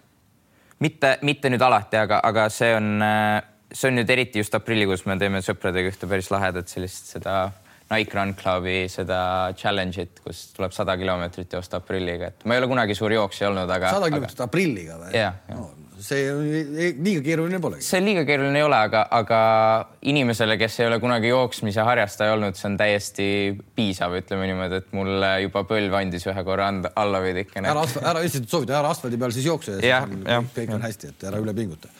mitte, 0.83 1.17
mitte 1.23 1.51
nüüd 1.51 1.63
alati, 1.63 1.99
aga, 1.99 2.19
aga 2.25 2.47
see 2.51 2.73
on, 2.75 2.95
äh, 3.05 3.41
see 3.71 3.91
on 3.91 3.99
nüüd 4.01 4.13
eriti 4.13 4.43
just 4.43 4.55
aprillikuus, 4.57 5.05
me 5.07 5.17
teeme 5.21 5.43
sõpradega 5.45 5.93
ühte 5.93 6.09
päris 6.09 6.31
lahedat 6.33 6.71
sellist 6.71 7.13
seda 7.15 7.37
Nike 7.91 8.15
Run 8.17 8.33
Clubi 8.39 8.87
seda 8.89 9.53
challenge'it, 9.59 10.23
kus 10.25 10.47
tuleb 10.55 10.73
sada 10.75 10.95
kilomeetrit 10.99 11.53
joosta 11.53 11.79
aprilliga, 11.79 12.31
et 12.33 12.45
ma 12.47 12.57
ei 12.57 12.63
ole 12.63 12.71
kunagi 12.71 12.97
suur 12.97 13.13
jooksja 13.15 13.51
olnud, 13.51 13.69
aga. 13.69 13.95
sada 13.95 14.11
kilomeetrit 14.11 14.41
aga... 14.41 14.49
aprilliga 14.51 14.99
või? 15.01 15.15
jah 15.15 15.39
ja. 15.47 15.57
no, 15.57 15.69
see 16.03 16.93
liiga 16.99 17.21
keeruline 17.23 17.59
polegi. 17.63 17.85
see 17.85 18.01
liiga 18.03 18.23
keeruline 18.27 18.59
ei 18.59 18.65
ole, 18.65 18.79
aga, 18.89 19.03
aga 19.15 19.39
inimesele, 20.09 20.57
kes 20.59 20.79
ei 20.81 20.87
ole 20.89 20.99
kunagi 21.03 21.31
jooksmise 21.31 21.85
harrastaja 21.87 22.35
olnud, 22.35 22.57
see 22.59 22.67
on 22.69 22.77
täiesti 22.79 23.27
piisav, 23.77 24.15
ütleme 24.19 24.47
niimoodi, 24.49 24.81
et 24.83 24.95
mul 24.97 25.27
juba 25.45 25.63
põlv 25.69 25.97
andis 25.99 26.27
ühe 26.29 26.45
korra 26.47 26.69
anda, 26.73 26.91
alla 26.99 27.21
veidikene. 27.23 27.71
ära, 27.71 27.85
ära 28.01 28.23
lihtsalt 28.23 28.49
soovita, 28.51 28.77
ära 28.81 28.91
asfaldi 28.93 29.19
peal 29.21 29.35
siis 29.35 29.47
jookse 29.47 29.77
kõik 30.55 30.73
on 30.75 30.83
hästi, 30.83 31.13
et 31.13 31.27
ära 31.29 31.39
üle 31.43 31.55
pinguta. 31.57 31.91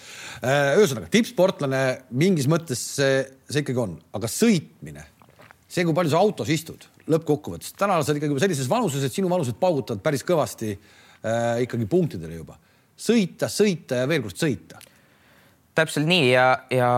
Äh, 0.44 0.74
ühesõnaga 0.82 1.12
tippsportlane 1.14 1.84
mingis 2.20 2.50
mõttes 2.52 2.82
see, 2.98 3.22
see 3.48 3.64
ikkagi 3.64 3.84
on, 3.86 3.96
aga 4.18 4.32
sõitmine, 4.32 5.06
see, 5.68 5.86
kui 5.86 5.96
palju 5.96 6.12
sa 6.12 6.20
autos 6.20 6.52
istud 6.52 6.90
lõppkokkuvõttes, 7.12 7.74
täna 7.80 8.00
sa 8.00 8.12
oled 8.12 8.22
ikkagi 8.22 8.44
sellises 8.44 8.68
vanuses, 8.72 9.04
et 9.04 9.16
sinu 9.16 9.32
vanused 9.32 9.56
paugutavad 9.60 10.04
päris 10.04 10.24
kõvasti 10.28 10.76
äh, 10.76 11.64
ikkagi 11.64 11.88
punktidele 11.92 12.42
juba 12.42 12.60
sõita, 13.04 13.52
sõita 13.52 14.04
ja 14.04 14.10
veel 14.10 14.24
kord 14.26 14.40
sõita 14.40 14.84
täpselt 15.78 16.08
nii 16.10 16.30
ja, 16.32 16.48
ja 16.74 16.92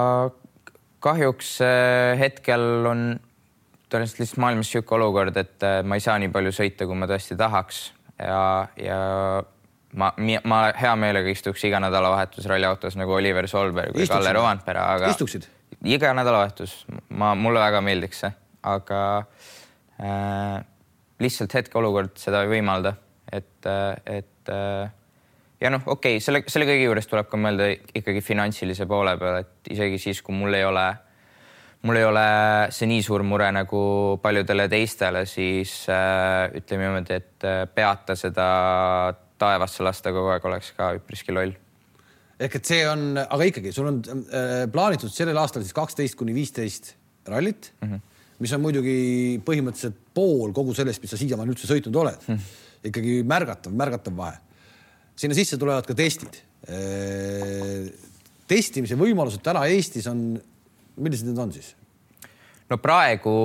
kahjuks 1.04 1.58
äh, 1.64 2.16
hetkel 2.20 2.86
on 2.90 3.08
tõenäoliselt 3.92 4.22
lihtsalt 4.24 4.42
maailmas 4.44 4.70
niisugune 4.70 5.06
olukord, 5.06 5.38
et 5.40 5.66
äh, 5.66 5.82
ma 5.88 6.00
ei 6.00 6.04
saa 6.04 6.18
nii 6.22 6.32
palju 6.34 6.54
sõita, 6.56 6.88
kui 6.90 6.98
ma 7.00 7.08
tõesti 7.10 7.38
tahaks 7.40 7.82
ja, 8.20 8.40
ja 8.82 9.00
ma, 9.96 10.12
ma 10.44 10.62
hea 10.76 10.96
meelega 11.00 11.32
istuks 11.32 11.64
iga 11.68 11.80
nädalavahetus 11.84 12.48
ralliautos 12.52 12.98
nagu 13.00 13.16
Oliver 13.16 13.48
Solberg 13.52 13.96
või 13.96 14.10
Kalle 14.10 14.32
või? 14.32 14.40
Rovanpera, 14.40 14.90
aga 14.98 15.14
istuksid? 15.14 15.48
iga 15.86 16.12
nädalavahetus, 16.18 16.82
ma, 17.16 17.34
mulle 17.38 17.62
väga 17.64 17.82
meeldiks 17.86 18.26
see, 18.26 18.34
aga 18.66 19.00
äh, 20.02 20.60
lihtsalt 21.24 21.56
hetkeolukord 21.56 22.18
seda 22.20 22.44
ei 22.44 22.52
võimalda, 22.58 22.96
et, 23.32 23.70
et 24.10 24.52
äh, 24.52 24.90
ja 25.66 25.72
noh, 25.74 25.82
okei 25.86 26.18
okay,, 26.18 26.24
selle, 26.24 26.44
selle 26.52 26.68
kõige 26.70 26.86
juures 26.86 27.10
tuleb 27.10 27.32
ka 27.32 27.40
mõelda 27.42 27.72
ikkagi 27.74 28.22
finantsilise 28.26 28.88
poole 28.90 29.18
peale, 29.22 29.44
et 29.46 29.74
isegi 29.76 30.00
siis, 30.02 30.22
kui 30.26 30.38
mul 30.38 30.54
ei 30.58 30.64
ole, 30.68 30.86
mul 31.90 32.00
ei 32.00 32.08
ole 32.08 32.26
see 32.76 32.90
nii 32.90 33.04
suur 33.06 33.26
mure 33.28 33.50
nagu 33.56 33.82
paljudele 34.22 34.70
teistele, 34.72 35.26
siis 35.30 35.78
äh, 35.92 36.48
ütleme 36.62 36.88
niimoodi, 36.88 37.20
et 37.20 37.50
äh, 37.50 37.62
peata 37.68 38.18
seda 38.20 38.48
taevasse 39.42 39.84
lasta 39.84 40.14
kogu 40.16 40.32
aeg 40.32 40.46
oleks 40.48 40.72
ka 40.78 40.94
üpriski 41.00 41.36
loll 41.36 41.58
ehk 42.40 42.58
et 42.60 42.68
see 42.68 42.84
on, 42.88 43.14
aga 43.22 43.48
ikkagi, 43.48 43.72
sul 43.76 43.90
on 43.90 44.02
äh, 44.04 44.66
plaanitud 44.72 45.12
sellel 45.14 45.38
aastal 45.40 45.64
siis 45.64 45.76
kaksteist 45.76 46.18
kuni 46.20 46.36
viisteist 46.36 46.94
rallit 47.32 47.72
mm, 47.80 47.92
-hmm. 47.92 48.02
mis 48.44 48.54
on 48.54 48.64
muidugi 48.64 48.98
põhimõtteliselt 49.46 49.98
pool 50.14 50.52
kogu 50.54 50.76
sellest, 50.76 51.02
mis 51.02 51.14
sa 51.14 51.20
siiamaani 51.20 51.56
üldse 51.56 51.70
sõitnud 51.70 52.02
oled 52.02 52.28
mm. 52.28 52.36
-hmm. 52.36 52.90
ikkagi 52.92 53.22
märgatav, 53.24 53.74
märgatav 53.74 54.18
vahe. 54.18 54.42
Sinna 55.16 55.38
sisse 55.38 55.60
tulevad 55.62 55.88
ka 55.88 55.96
testid 55.98 56.42
testimise 58.50 58.98
võimalused 59.00 59.44
täna 59.46 59.66
Eestis 59.72 60.08
on, 60.12 60.28
millised 61.02 61.30
need 61.30 61.42
on 61.42 61.54
siis? 61.56 61.74
no 62.70 62.80
praegu 62.82 63.36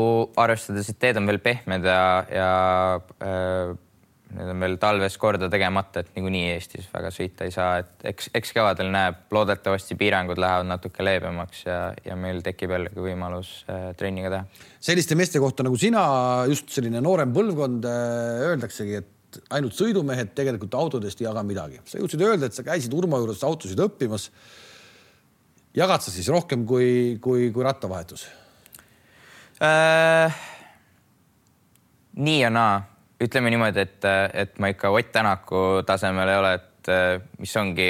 arvestades, 0.40 0.88
et 0.88 0.98
teed 1.00 1.20
on 1.20 1.28
veel 1.28 1.40
pehmed 1.44 1.84
ja, 1.84 2.02
ja 2.32 2.50
äh, 3.20 3.72
need 4.30 4.52
on 4.52 4.64
veel 4.64 4.76
talves 4.80 5.16
korda 5.20 5.50
tegemata, 5.52 6.00
et 6.00 6.14
niikuinii 6.16 6.54
Eestis 6.54 6.88
väga 6.92 7.10
sõita 7.12 7.48
ei 7.48 7.52
saa, 7.52 7.82
et 7.82 8.08
eks, 8.12 8.30
eks 8.40 8.54
kevadel 8.56 8.92
näeb, 8.94 9.20
loodetavasti 9.34 9.98
piirangud 10.00 10.40
lähevad 10.40 10.68
natuke 10.70 11.04
leebemaks 11.04 11.64
ja, 11.66 11.78
ja 12.06 12.16
meil 12.16 12.40
tekib 12.46 12.72
jällegi 12.76 13.04
võimalus 13.04 13.54
äh, 13.68 13.90
trenni 14.00 14.24
ka 14.24 14.34
teha. 14.36 14.66
selliste 14.90 15.18
meeste 15.20 15.42
kohta 15.42 15.66
nagu 15.66 15.80
sina, 15.80 16.02
just 16.48 16.72
selline 16.72 17.02
noorem 17.04 17.34
põlvkond 17.36 17.88
äh,, 17.88 18.44
öeldaksegi, 18.50 19.00
et 19.02 19.16
ainult 19.54 19.76
sõidumehed 19.76 20.32
tegelikult 20.36 20.74
autodest 20.78 21.20
ei 21.20 21.28
jaga 21.28 21.42
midagi. 21.46 21.80
sa 21.84 22.00
jõudsid 22.00 22.22
öelda, 22.26 22.50
et 22.50 22.56
sa 22.56 22.64
käisid 22.66 22.94
Urmo 22.94 23.20
juures 23.20 23.42
autosid 23.46 23.80
õppimas. 23.80 24.30
jagad 25.74 26.02
sa 26.02 26.10
siis 26.10 26.28
rohkem 26.28 26.66
kui, 26.66 27.18
kui, 27.22 27.50
kui 27.54 27.64
rattavahetus 27.64 28.26
äh,? 29.62 30.40
nii 32.20 32.40
ja 32.40 32.50
naa, 32.50 32.80
ütleme 33.22 33.52
niimoodi, 33.52 33.84
et, 33.86 34.08
et 34.34 34.58
ma 34.58 34.72
ikka 34.72 34.90
Ott 34.90 35.12
Tänaku 35.12 35.82
tasemel 35.86 36.28
ei 36.28 36.40
ole, 36.40 36.52
et 36.58 36.90
mis 37.38 37.56
ongi, 37.56 37.88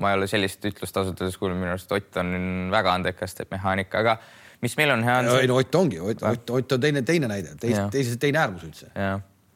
ma 0.00 0.12
ei 0.12 0.20
ole 0.20 0.28
sellist 0.30 0.64
ütlust 0.70 0.96
ausalt 0.96 1.20
öeldes 1.20 1.38
kuulnud, 1.40 1.58
minu 1.58 1.74
arust 1.74 1.92
Ott 1.92 2.22
on 2.22 2.70
väga 2.72 2.94
andekas, 2.94 3.34
teeb 3.34 3.52
mehaanika, 3.54 4.04
aga 4.04 4.18
mis 4.64 4.76
meil 4.78 4.94
on 4.94 5.04
hea 5.04 5.20
on 5.20 5.30
ei 5.40 5.50
no 5.50 5.58
Ott 5.60 5.74
ongi, 5.74 6.00
Ott, 6.00 6.22
Ott, 6.22 6.50
Ott 6.50 6.76
on 6.76 6.80
teine, 6.80 7.02
teine 7.02 7.30
näide, 7.30 7.56
teise, 7.60 8.18
teine 8.20 8.44
äärmus 8.44 8.68
üldse. 8.68 8.92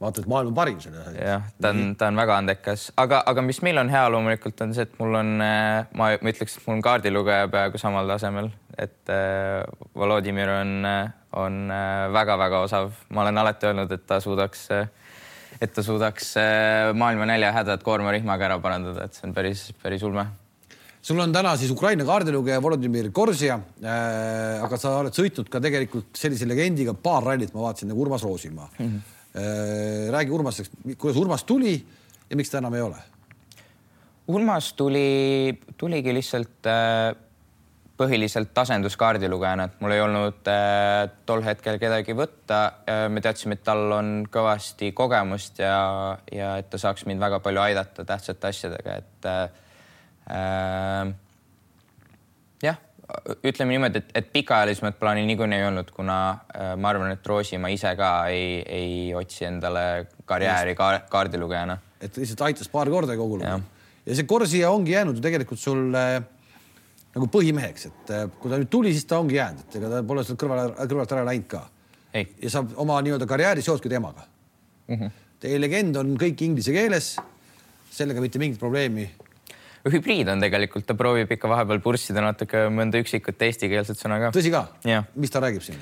Vaata, 0.00 0.22
et 0.22 0.30
maailma 0.30 0.54
parim 0.54 0.78
asjas. 0.78 0.96
jah, 1.16 1.46
ta 1.60 1.72
on, 1.74 1.92
ta 1.98 2.08
on 2.12 2.20
väga 2.20 2.38
andekas, 2.42 2.88
aga, 3.00 3.22
aga 3.26 3.44
mis 3.44 3.60
meil 3.66 3.80
on 3.82 3.90
hea 3.92 4.04
loomulikult 4.14 4.62
on 4.64 4.74
see, 4.76 4.86
et 4.86 4.96
mul 5.00 5.18
on, 5.20 5.34
ma, 5.38 6.10
ma 6.14 6.32
ütleks, 6.32 6.58
et 6.58 6.66
mul 6.68 6.78
on 6.78 6.84
kaardilugeja 6.86 7.50
peaaegu 7.52 7.82
samal 7.82 8.10
tasemel, 8.14 8.50
et 8.78 9.12
äh, 9.14 9.62
Volodimir 9.98 10.54
on, 10.54 10.74
on 11.42 11.60
väga-väga 12.14 12.64
osav, 12.68 12.92
ma 13.10 13.26
olen 13.26 13.44
alati 13.44 13.70
öelnud, 13.70 13.94
et 13.94 14.06
ta 14.08 14.20
suudaks, 14.22 14.68
et 15.58 15.72
ta 15.74 15.84
suudaks 15.84 16.36
maailma 16.94 17.26
näljahädad 17.34 17.82
koormarihmaga 17.86 18.52
ära 18.52 18.60
parandada, 18.62 19.08
et 19.08 19.18
see 19.18 19.26
on 19.26 19.34
päris, 19.34 19.70
päris 19.82 20.06
ulme 20.06 20.28
sul 21.02 21.20
on 21.22 21.32
täna 21.32 21.54
siis 21.58 21.70
Ukraina 21.72 22.04
kaardilugeja 22.06 22.62
Volodõmõr 22.62 23.10
Korsja 23.14 23.58
äh,. 23.82 24.64
aga 24.64 24.78
sa 24.80 24.96
oled 25.02 25.14
sõitnud 25.16 25.48
ka 25.50 25.60
tegelikult 25.62 26.18
sellise 26.18 26.46
legendiga 26.48 26.94
paar 26.94 27.24
rallit, 27.30 27.54
ma 27.54 27.68
vaatasin 27.68 27.90
nagu 27.92 28.02
Urmas 28.02 28.26
Roosimaa 28.26 28.68
mm. 28.74 28.84
-hmm. 28.84 29.17
Äh, 29.36 30.08
räägi 30.10 30.30
Urmasest, 30.30 30.72
kuidas 30.98 31.16
Urmas 31.16 31.44
tuli 31.44 31.74
ja 32.30 32.36
miks 32.36 32.50
ta 32.50 32.58
enam 32.62 32.74
ei 32.74 32.80
ole? 32.80 32.96
Urmas 34.28 34.72
tuli, 34.72 35.58
tuligi 35.76 36.14
lihtsalt 36.16 36.68
äh, 36.68 37.12
põhiliselt 37.98 38.56
asenduskaardilugejana, 38.62 39.66
et 39.68 39.80
mul 39.84 39.92
ei 39.92 40.00
olnud 40.00 40.48
äh, 40.48 41.10
tol 41.28 41.44
hetkel 41.44 41.76
kedagi 41.82 42.16
võtta 42.16 42.60
me 43.12 43.20
teadsime, 43.20 43.58
et 43.58 43.64
tal 43.66 43.92
on 43.92 44.12
kõvasti 44.32 44.94
kogemust 44.96 45.60
ja, 45.60 45.76
ja 46.32 46.56
et 46.62 46.70
ta 46.72 46.80
saaks 46.80 47.04
mind 47.10 47.20
väga 47.20 47.42
palju 47.44 47.60
aidata 47.66 48.06
tähtsate 48.08 48.48
asjadega, 48.48 48.98
et 49.02 49.28
äh, 49.28 51.12
jah, 52.64 52.80
ütleme 53.44 53.72
niimoodi, 53.72 54.02
et, 54.02 54.10
et 54.20 54.30
pikaajalisemat 54.32 54.98
plaani 55.00 55.24
niikuinii 55.28 55.58
ei 55.62 55.66
olnud, 55.68 55.90
kuna 55.96 56.16
äh, 56.30 56.72
ma 56.76 56.90
arvan, 56.92 57.12
et 57.14 57.26
Roosimaa 57.26 57.70
ise 57.72 57.94
ka 57.96 58.10
ei, 58.32 58.58
ei 58.62 59.14
otsi 59.16 59.46
endale 59.48 59.84
karjääri 60.28 60.74
ka, 60.76 60.90
kaardilugejana. 61.10 61.78
et 62.00 62.16
lihtsalt 62.16 62.44
aitas 62.46 62.68
paar 62.68 62.90
korda 62.90 63.16
kogu 63.16 63.38
lugu. 63.40 63.62
ja 64.06 64.14
see 64.16 64.28
Korsija 64.28 64.70
ongi 64.70 64.92
jäänud 64.92 65.16
ju 65.16 65.24
tegelikult 65.24 65.60
sulle 65.60 66.04
nagu 67.14 67.28
põhimeheks, 67.32 67.86
et 67.88 68.12
äh, 68.12 68.26
kui 68.40 68.52
ta 68.52 68.60
nüüd 68.60 68.70
tuli, 68.70 68.92
siis 68.92 69.08
ta 69.08 69.22
ongi 69.22 69.38
jäänud, 69.38 69.64
et 69.64 69.78
ega 69.80 69.92
ta 69.94 70.02
pole 70.06 70.24
sealt 70.24 70.40
kõrvale, 70.42 70.74
kõrvalt 70.84 71.16
ära 71.16 71.24
läinud 71.30 71.48
ka. 71.48 71.62
ja 72.12 72.50
saab 72.52 72.76
oma 72.76 73.00
nii-öelda 73.04 73.26
karjääri 73.28 73.64
seoski 73.64 73.88
temaga 73.88 74.26
mm. 74.88 74.94
-hmm. 74.94 75.16
Teie 75.38 75.60
legend 75.60 75.96
on 75.96 76.16
kõik 76.18 76.40
inglise 76.42 76.72
keeles, 76.74 77.12
sellega 77.94 78.20
mitte 78.20 78.38
mingit 78.42 78.58
probleemi 78.58 79.04
hübriid 79.86 80.28
on 80.32 80.42
tegelikult, 80.42 80.86
ta 80.88 80.96
proovib 80.98 81.30
ikka 81.34 81.50
vahepeal 81.50 81.82
purssida 81.84 82.24
natuke 82.24 82.66
mõnda 82.74 83.00
üksikut 83.02 83.46
eestikeelset 83.48 84.00
sõna 84.00 84.20
ka. 84.24 84.34
tõsi 84.36 84.52
ka? 84.54 84.66
mis 85.14 85.34
ta 85.34 85.42
räägib 85.44 85.64
siin? 85.64 85.80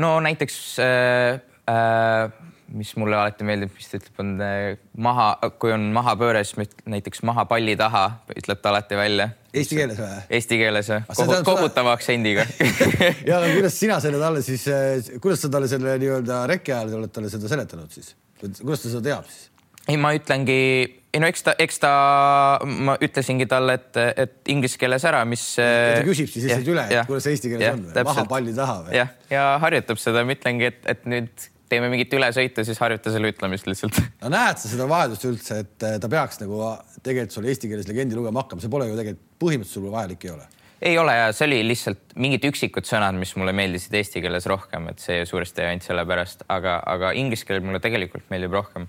no 0.00 0.16
näiteks 0.24 0.58
äh, 0.82 1.40
äh, 1.70 2.46
mis 2.74 2.92
mulle 2.98 3.16
alati 3.16 3.46
meeldib, 3.46 3.70
mis 3.76 3.88
ta 3.90 3.98
ütleb, 4.00 4.20
on 4.22 4.32
äh, 4.42 4.76
maha, 5.02 5.28
kui 5.60 5.72
on 5.74 5.88
mahapööre, 5.94 6.42
siis 6.46 6.70
näiteks 6.88 7.22
maha 7.26 7.46
palli 7.48 7.76
taha, 7.78 8.04
ütleb 8.34 8.62
ta 8.62 8.72
alati 8.72 8.98
välja. 8.98 9.28
Eesti 9.56 9.78
keeles 9.78 10.00
või? 10.00 10.20
Eesti 10.38 10.58
keeles 10.60 10.90
jah, 10.90 11.06
kohutava 11.46 11.94
aktsendiga 11.96 12.44
ja 13.28 13.38
aga 13.38 13.52
kuidas 13.54 13.78
sina 13.80 13.98
selle 14.04 14.20
talle 14.20 14.42
siis, 14.44 14.66
äh, 14.68 15.12
kuidas 15.22 15.44
sa 15.44 15.52
talle 15.52 15.70
selle 15.70 15.96
nii-öelda 16.02 16.42
rekke 16.50 16.74
ajal 16.74 16.98
oled 17.00 17.14
talle 17.14 17.32
seda 17.32 17.50
seletanud 17.52 17.92
siis? 17.94 18.14
kuidas 18.36 18.82
ta 18.82 18.90
seda 18.90 19.04
teab 19.06 19.30
siis? 19.30 19.46
ei, 19.86 19.96
ma 20.00 20.12
ütlengi, 20.16 20.58
ei 21.14 21.22
no 21.22 21.28
eks 21.30 21.44
ta, 21.46 21.54
eks 21.62 21.80
ta, 21.82 21.90
ma 22.66 22.96
ütlesingi 23.02 23.46
talle, 23.50 23.78
et, 23.80 24.00
et 24.24 24.52
inglise 24.52 24.78
keeles 24.80 25.04
ära, 25.08 25.22
mis. 25.28 25.44
ta 25.58 26.00
küsib 26.06 26.30
siis 26.30 26.48
lihtsalt 26.48 26.72
üle, 26.72 26.86
et 26.90 27.10
kuidas 27.10 27.26
see 27.26 27.36
eesti 27.36 27.52
keeles 27.52 27.68
ja, 27.68 27.74
on, 27.76 28.08
maha 28.10 28.26
palli 28.30 28.56
taha 28.56 28.80
või? 28.86 28.96
jah, 28.98 29.12
ja 29.32 29.44
harjutab 29.62 30.00
seda, 30.02 30.24
ma 30.26 30.36
ütlengi, 30.36 30.72
et, 30.72 30.82
et 30.92 31.06
nüüd 31.08 31.46
teeme 31.70 31.88
mingit 31.90 32.12
ülesõitu, 32.14 32.62
siis 32.66 32.78
harjuta 32.78 33.10
selle 33.14 33.30
ütlemist 33.32 33.66
lihtsalt. 33.66 33.98
no 34.22 34.32
näed 34.32 34.60
sa 34.60 34.70
seda 34.70 34.88
vajadust 34.90 35.24
üldse, 35.30 35.62
et 35.64 35.88
ta 36.02 36.10
peaks 36.10 36.42
nagu 36.42 36.60
tegelikult 37.00 37.38
sul 37.38 37.48
eesti 37.50 37.70
keeles 37.70 37.88
legendi 37.90 38.18
lugema 38.18 38.44
hakkama, 38.44 38.62
see 38.62 38.72
pole 38.72 38.90
ju 38.90 38.98
tegelikult 38.98 39.24
põhimõtteliselt 39.42 39.82
sul 39.82 39.90
vajalik 39.94 40.28
ei 40.28 40.36
ole 40.36 40.52
ei 40.86 40.98
ole 41.00 41.14
ja 41.16 41.30
see 41.32 41.46
oli 41.48 41.62
lihtsalt 41.64 42.12
mingid 42.20 42.44
üksikud 42.50 42.84
sõnad, 42.84 43.16
mis 43.16 43.32
mulle 43.40 43.54
meeldisid 43.56 43.94
eesti 43.96 44.20
keeles 44.20 44.44
rohkem, 44.50 44.90
et 44.92 45.00
see 45.00 45.22
suuresti 45.28 45.64
ainult 45.64 45.86
sellepärast, 45.86 46.44
aga, 46.52 46.78
aga 46.84 47.14
inglise 47.16 47.48
keel 47.48 47.64
mulle 47.64 47.80
tegelikult 47.82 48.28
meeldib 48.32 48.52
rohkem 48.58 48.84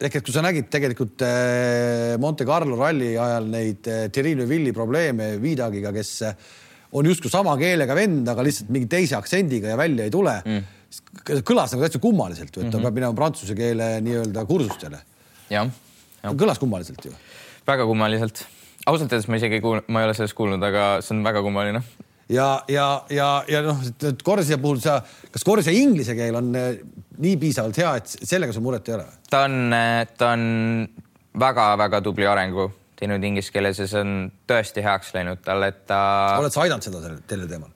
ehk 0.00 0.16
et 0.16 0.24
kui 0.24 0.34
sa 0.34 0.42
nägid 0.44 0.70
tegelikult 0.72 1.22
äh, 1.26 2.16
Monte 2.20 2.46
Carlo 2.48 2.78
ralli 2.80 3.12
ajal 3.20 3.48
neid 3.52 3.88
äh, 3.90 4.08
Thierry 4.12 4.34
Neuvilli 4.38 4.72
probleeme 4.76 5.34
Vidagiga, 5.42 5.92
kes 5.92 6.12
äh, 6.26 6.34
on 6.96 7.06
justkui 7.06 7.30
sama 7.32 7.54
keelega 7.60 7.94
vend, 7.96 8.28
aga 8.32 8.44
lihtsalt 8.46 8.72
mingi 8.72 8.88
teise 8.90 9.18
aktsendiga 9.18 9.74
ja 9.74 9.78
välja 9.78 10.06
ei 10.08 10.14
tule 10.14 10.36
mm., 10.40 10.78
kõlas 11.46 11.74
nagu 11.74 11.84
täitsa 11.84 12.00
kummaliselt, 12.02 12.50
et 12.50 12.56
ta 12.56 12.64
mm 12.64 12.72
-hmm. 12.72 12.86
peab 12.86 12.96
minema 12.96 13.14
prantsuse 13.14 13.54
keele 13.54 13.92
nii-öelda 14.02 14.46
kursustele. 14.48 14.98
jah 15.50 15.68
ja.. 15.68 16.32
kõlas 16.32 16.58
kummaliselt 16.58 17.04
ju. 17.04 17.12
väga 17.66 17.86
kummaliselt. 17.86 18.46
ausalt 18.86 19.12
öeldes 19.12 19.28
ma 19.28 19.36
isegi 19.36 19.60
ei 19.60 19.64
kuulnud, 19.64 19.84
ma 19.88 20.00
ei 20.00 20.08
ole 20.08 20.14
sellest 20.14 20.34
kuulnud, 20.34 20.62
aga 20.62 21.00
see 21.04 21.16
on 21.16 21.24
väga 21.24 21.42
kummaline 21.42 21.82
ja, 22.30 22.48
ja, 22.70 22.88
ja, 23.10 23.28
ja 23.50 23.62
noh, 23.66 23.80
Korsja 24.24 24.58
puhul 24.62 24.80
sa, 24.82 25.00
kas 25.30 25.46
Korsja 25.46 25.74
inglise 25.74 26.16
keel 26.18 26.38
on 26.38 26.52
nii 26.54 27.36
piisavalt 27.40 27.80
hea, 27.82 27.94
et 28.00 28.14
sellega 28.32 28.54
sul 28.56 28.64
muret 28.64 28.88
ei 28.88 28.98
ole? 28.98 29.08
ta 29.30 29.44
on, 29.48 29.74
ta 30.16 30.34
on 30.36 30.44
väga-väga 31.40 32.02
tubli 32.06 32.28
arengu 32.28 32.70
teinud 33.00 33.24
inglise 33.24 33.52
keeles 33.54 33.80
ja 33.80 33.88
see 33.88 34.02
on 34.04 34.16
tõesti 34.48 34.84
heaks 34.84 35.14
läinud 35.16 35.42
talle, 35.44 35.72
et 35.72 35.84
ta. 35.88 36.00
oled 36.40 36.54
sa 36.54 36.64
aidanud 36.66 36.84
seda 36.84 37.02
sellel 37.04 37.48
teemal? 37.48 37.72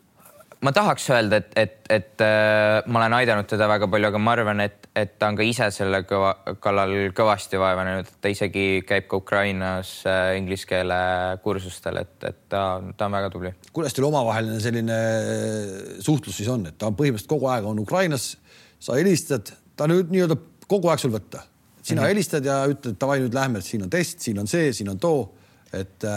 Ma 0.64 0.72
tahaks 0.72 1.06
öelda, 1.12 1.38
et, 1.40 1.50
et, 1.58 1.74
et 1.92 2.24
äh, 2.24 2.80
ma 2.88 3.00
olen 3.02 3.16
aidanud 3.18 3.48
teda 3.48 3.66
väga 3.68 3.88
palju, 3.90 4.08
aga 4.10 4.20
ma 4.22 4.34
arvan, 4.36 4.62
et, 4.64 4.88
et 4.96 5.14
ta 5.20 5.28
on 5.30 5.38
ka 5.38 5.44
ise 5.46 5.68
selle 5.74 6.00
kõva, 6.08 6.32
kallal 6.64 6.94
kõvasti 7.16 7.60
vaeva 7.60 7.84
näinud, 7.86 8.10
ta 8.22 8.32
isegi 8.32 8.82
käib 8.88 9.08
ka 9.10 9.20
Ukrainas 9.20 9.92
äh, 10.08 10.34
inglise 10.38 10.68
keele 10.70 10.98
kursustel, 11.44 12.00
et, 12.04 12.16
et 12.24 12.40
ta, 12.52 12.64
ta 12.96 13.08
on 13.08 13.18
väga 13.18 13.32
tubli. 13.34 13.52
kuidas 13.76 13.96
teil 13.96 14.08
omavaheline 14.08 14.60
selline 14.64 14.98
äh, 14.98 15.96
suhtlus 16.04 16.40
siis 16.40 16.50
on, 16.52 16.68
et 16.70 16.78
ta 16.80 16.88
on 16.90 16.98
põhimõtteliselt 16.98 17.34
kogu 17.34 17.50
aeg 17.52 17.68
on 17.68 17.82
Ukrainas, 17.84 18.32
sa 18.80 18.96
helistad, 19.00 19.52
ta 19.76 19.88
nüüd 19.90 20.12
nii-öelda 20.14 20.38
kogu 20.70 20.92
aeg 20.92 21.02
sul 21.02 21.12
võtta, 21.14 21.44
sina 21.82 22.00
mm 22.00 22.04
-hmm. 22.04 22.12
helistad 22.14 22.46
ja 22.48 22.62
ütled 22.70 23.00
davai, 23.00 23.20
nüüd 23.20 23.36
lähme, 23.36 23.60
siin 23.64 23.84
on 23.84 23.92
test, 23.92 24.24
siin 24.24 24.40
on 24.40 24.48
see, 24.48 24.72
siin 24.72 24.88
on 24.92 25.02
too, 25.02 25.26
et 25.72 26.08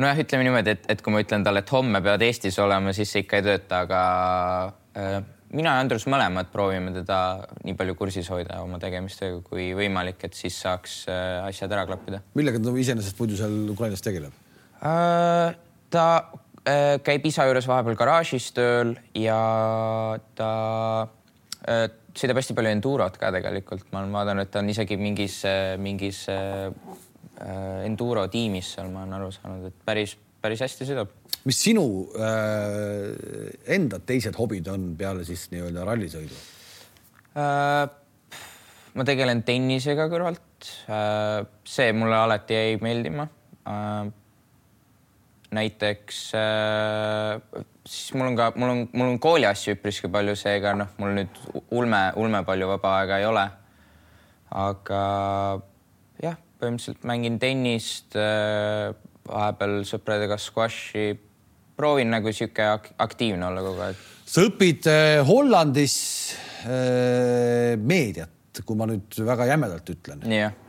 nojah, 0.00 0.18
ütleme 0.22 0.46
niimoodi, 0.46 0.74
et, 0.76 0.88
et 0.94 1.02
kui 1.04 1.12
ma 1.14 1.20
ütlen 1.22 1.44
talle, 1.44 1.62
et 1.62 1.72
homme 1.74 2.00
pead 2.04 2.24
Eestis 2.24 2.58
olema, 2.62 2.94
siis 2.96 3.12
see 3.12 3.24
ikka 3.24 3.40
ei 3.40 3.46
tööta, 3.46 3.82
aga 3.84 4.02
äh, 4.96 5.16
mina 5.52 5.74
ja 5.76 5.82
Andrus 5.84 6.06
mõlemad 6.10 6.48
proovime 6.52 6.94
teda 6.94 7.18
nii 7.66 7.76
palju 7.78 7.96
kursis 7.98 8.30
hoida 8.32 8.62
oma 8.64 8.80
tegemistega 8.82 9.42
kui 9.46 9.70
võimalik, 9.76 10.22
et 10.28 10.38
siis 10.38 10.56
saaks 10.64 11.02
äh, 11.12 11.40
asjad 11.44 11.74
ära 11.76 11.84
klappida. 11.88 12.22
millega 12.38 12.62
ta 12.62 12.76
iseenesest 12.84 13.20
muidu 13.20 13.36
seal 13.40 13.58
Ukrainas 13.74 14.04
tegeleb 14.04 14.32
äh,? 14.80 15.52
ta 15.92 16.06
äh, 16.64 16.96
käib 17.04 17.26
isa 17.28 17.44
juures 17.48 17.68
vahepeal 17.68 17.98
garaažis 18.00 18.48
tööl 18.56 18.94
ja 19.18 19.40
ta 20.38 20.52
äh, 21.68 21.86
sõidab 22.16 22.40
hästi 22.40 22.56
palju 22.56 22.72
endurot 22.72 23.20
ka 23.20 23.32
tegelikult, 23.32 23.84
ma 23.92 24.00
olen 24.00 24.16
vaadanud, 24.16 24.46
et 24.46 24.52
ta 24.52 24.64
on 24.64 24.72
isegi 24.72 24.96
mingis, 25.00 25.42
äh, 25.48 25.76
mingis 25.80 26.24
äh, 26.32 26.70
Äh, 26.72 27.11
enduro 27.40 28.26
tiimis 28.32 28.74
seal 28.76 28.90
ma 28.92 29.04
olen 29.04 29.16
aru 29.18 29.30
saanud, 29.34 29.66
et 29.70 29.84
päris, 29.86 30.16
päris 30.42 30.62
hästi 30.64 30.88
sõidab. 30.88 31.12
mis 31.48 31.62
sinu 31.64 31.84
äh, 32.16 33.12
enda 33.76 34.02
teised 34.04 34.36
hobid 34.38 34.68
on 34.72 34.92
peale 34.98 35.26
siis 35.28 35.48
nii-öelda 35.54 35.86
rallisõidu 35.88 36.38
äh,? 37.40 37.84
ma 38.92 39.06
tegelen 39.08 39.42
tennisega 39.48 40.08
kõrvalt 40.12 40.72
äh,. 40.92 41.42
see 41.64 41.92
mulle 41.96 42.18
alati 42.20 42.58
jäi 42.58 42.78
meeldima 42.84 43.28
äh,. 43.64 44.12
näiteks 45.56 46.24
äh, 46.36 47.64
siis 47.86 48.14
mul 48.14 48.30
on 48.30 48.36
ka, 48.36 48.52
mul 48.56 48.68
on, 48.68 48.84
mul 48.92 49.14
on 49.14 49.18
kooliasju 49.22 49.76
üpriski 49.76 50.10
palju, 50.12 50.36
seega 50.38 50.74
noh, 50.78 50.92
mul 51.02 51.16
nüüd 51.16 51.42
ulme, 51.74 52.04
ulme 52.20 52.42
palju 52.46 52.70
vaba 52.74 52.96
aega 53.00 53.18
ei 53.22 53.26
ole. 53.26 53.44
aga 54.52 55.02
põhimõtteliselt 56.62 57.06
mängin 57.08 57.38
tennist, 57.42 58.14
äh, 58.18 58.92
vahepeal 59.28 59.82
sõpradega 59.88 60.38
squashi. 60.40 61.12
proovin 61.76 62.10
nagu 62.12 62.30
sihuke 62.30 62.66
aktiivne 63.00 63.46
olla 63.46 63.62
kogu 63.64 63.80
aeg. 63.80 64.02
sa 64.26 64.44
õpid 64.46 64.86
äh, 64.86 65.22
Hollandis 65.26 65.96
äh, 66.66 67.74
meediat, 67.80 68.62
kui 68.64 68.76
ma 68.76 68.86
nüüd 68.86 69.16
väga 69.26 69.48
jämedalt 69.50 69.88
ütlen. 69.90 70.22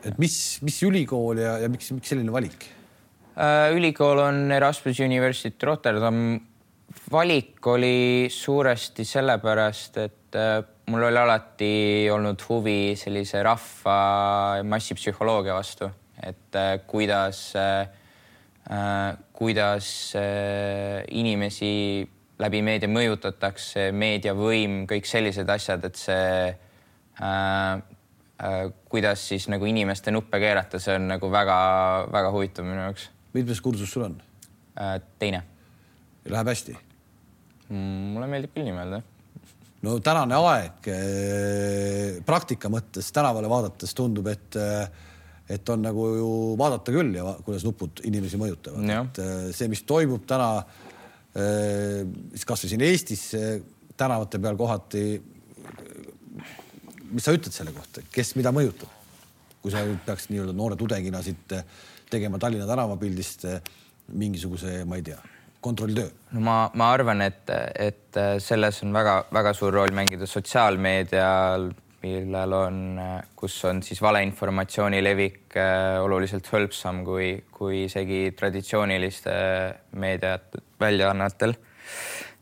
et 0.03 0.17
mis, 0.17 0.59
mis 0.61 0.81
ülikool 0.83 1.43
ja, 1.43 1.57
ja 1.59 1.69
miks, 1.69 1.91
miks 1.91 2.09
selline 2.09 2.33
valik? 2.33 2.69
ülikool 3.73 4.19
on 4.21 4.51
Erasmus 4.53 4.99
University 5.01 5.65
Rotterdam. 5.65 6.37
Valik 7.11 7.67
oli 7.67 8.27
suuresti 8.29 9.05
sellepärast, 9.05 9.97
et 9.97 10.39
mul 10.89 11.03
oli 11.03 11.17
alati 11.17 12.09
olnud 12.11 12.41
huvi 12.49 12.95
sellise 12.99 13.43
rahva 13.43 14.63
massipsühholoogia 14.67 15.55
vastu, 15.55 15.89
et 16.23 16.55
äh, 16.55 16.79
kuidas 16.87 17.53
äh,, 17.55 17.87
äh 18.69 19.17
kuidas 19.33 20.13
äh, 20.15 21.03
inimesi 21.11 22.07
läbi 22.39 22.61
meedia 22.61 22.89
mõjutatakse, 22.89 23.91
meediavõim, 23.91 24.83
kõik 24.89 25.07
sellised 25.07 25.49
asjad, 25.49 25.83
et 25.87 25.99
see 25.99 26.27
äh, 26.49 27.71
äh, 28.43 28.59
kuidas 28.89 29.27
siis 29.29 29.47
nagu 29.51 29.67
inimeste 29.69 30.11
nuppe 30.11 30.39
keerata, 30.39 30.79
see 30.79 30.97
on 30.99 31.09
nagu 31.15 31.31
väga-väga 31.31 32.35
huvitav 32.35 32.67
minu 32.67 32.85
jaoks. 32.87 33.09
mitmes 33.33 33.61
kursus 33.61 33.91
sul 33.91 34.09
on 34.09 34.21
äh,? 34.79 34.99
teine. 35.19 35.43
Läheb 36.31 36.53
hästi 36.53 36.75
mm,? 36.75 38.13
mulle 38.13 38.29
meeldib 38.31 38.53
küll 38.55 38.67
nii 38.67 38.77
mõelda 38.77 39.01
no 39.83 39.97
tänane 40.03 40.37
aeg 40.39 40.87
eh, 40.91 42.21
praktika 42.25 42.71
mõttes 42.71 43.11
tänavale 43.15 43.49
vaadates 43.51 43.95
tundub, 43.97 44.29
et 44.31 44.59
eh, 44.59 45.09
et 45.53 45.69
on 45.69 45.81
nagu 45.83 46.05
ju 46.15 46.27
vaadata 46.57 46.93
küll 46.95 47.17
ja 47.17 47.33
kuidas 47.43 47.65
nupud 47.67 47.99
inimesi 48.07 48.39
mõjutavad, 48.39 48.85
et 48.87 49.19
eh, 49.19 49.49
see, 49.55 49.67
mis 49.71 49.83
toimub 49.87 50.25
täna 50.29 50.55
siis 51.33 52.43
kasvõi 52.45 52.69
siin 52.69 52.83
Eestis 52.85 53.23
tänavate 53.97 54.37
peal 54.37 54.53
kohati. 54.53 55.01
mis 57.09 57.25
sa 57.25 57.33
ütled 57.33 57.49
selle 57.55 57.73
kohta, 57.73 58.05
kes 58.13 58.35
mida 58.37 58.53
mõjutab? 58.53 59.01
kui 59.63 59.73
sa 59.73 59.81
peaks 60.05 60.29
nii-öelda 60.29 60.53
noore 60.53 60.77
tudengina 60.77 61.23
siit 61.25 61.55
tegema 62.11 62.37
Tallinna 62.37 62.67
tänavapildist 62.69 63.47
mingisuguse, 64.13 64.83
ma 64.85 64.99
ei 64.99 65.07
tea 65.07 65.17
kontrolltöö? 65.63 66.09
no 66.33 66.43
ma, 66.43 66.57
ma 66.79 66.91
arvan, 66.95 67.23
et, 67.25 67.49
et 67.79 68.21
selles 68.43 68.83
on 68.85 68.93
väga-väga 68.95 69.55
suur 69.57 69.73
roll 69.73 69.95
mängida 69.95 70.27
sotsiaalmeedial, 70.29 71.71
millel 72.03 72.53
on, 72.57 72.79
kus 73.39 73.55
on 73.69 73.79
siis 73.85 74.01
valeinformatsiooni 74.03 74.99
levik 75.03 75.55
äh, 75.55 76.01
oluliselt 76.03 76.49
hõlpsam 76.51 77.03
kui, 77.07 77.29
kui 77.51 77.85
isegi 77.85 78.25
traditsiooniliste 78.37 79.35
meediat 80.03 80.57
väljaannetel. 80.83 81.55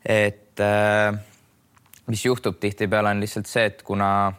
et 0.06 0.60
äh, 0.66 1.14
mis 2.08 2.26
juhtub 2.26 2.58
tihtipeale 2.60 3.14
on 3.14 3.22
lihtsalt 3.22 3.50
see, 3.50 3.68
et 3.70 3.84
kuna 3.86 4.32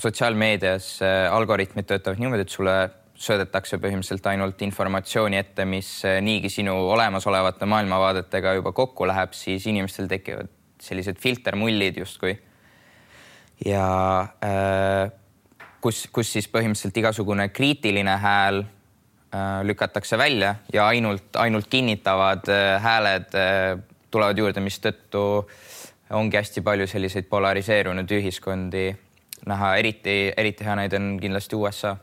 sotsiaalmeedias 0.00 0.90
äh, 1.04 1.28
algoritmid 1.32 1.86
töötavad 1.90 2.22
niimoodi, 2.22 2.46
et 2.46 2.54
sulle 2.56 2.78
söödetakse 3.14 3.78
põhimõtteliselt 3.78 4.26
ainult 4.32 4.62
informatsiooni 4.66 5.38
ette, 5.38 5.64
mis 5.68 5.88
eh, 6.06 6.18
niigi 6.24 6.50
sinu 6.50 6.74
olemasolevate 6.90 7.66
maailmavaadetega 7.70 8.56
juba 8.58 8.72
kokku 8.74 9.06
läheb, 9.06 9.34
siis 9.38 9.66
inimestel 9.70 10.08
tekivad 10.10 10.50
sellised 10.82 11.20
filtermullid 11.22 12.00
justkui. 12.02 12.34
ja 13.64 13.86
äh, 14.44 15.12
kus, 15.80 16.08
kus 16.12 16.32
siis 16.32 16.48
põhimõtteliselt 16.50 16.96
igasugune 16.98 17.48
kriitiline 17.54 18.16
hääl 18.18 18.64
äh, 18.64 19.62
lükatakse 19.62 20.18
välja 20.18 20.56
ja 20.72 20.88
ainult, 20.88 21.36
ainult 21.36 21.70
kinnitavad 21.70 22.50
hääled 22.82 23.30
tulevad 24.10 24.38
juurde, 24.38 24.60
mistõttu 24.60 25.22
ongi 26.10 26.36
hästi 26.36 26.62
palju 26.66 26.86
selliseid 26.90 27.30
polariseerunud 27.30 28.10
ühiskondi 28.10 28.88
näha, 29.46 29.76
eriti, 29.78 30.32
eriti 30.36 30.66
hea 30.66 30.74
näide 30.82 30.98
on 30.98 31.14
kindlasti 31.22 31.56
USA 31.56 31.94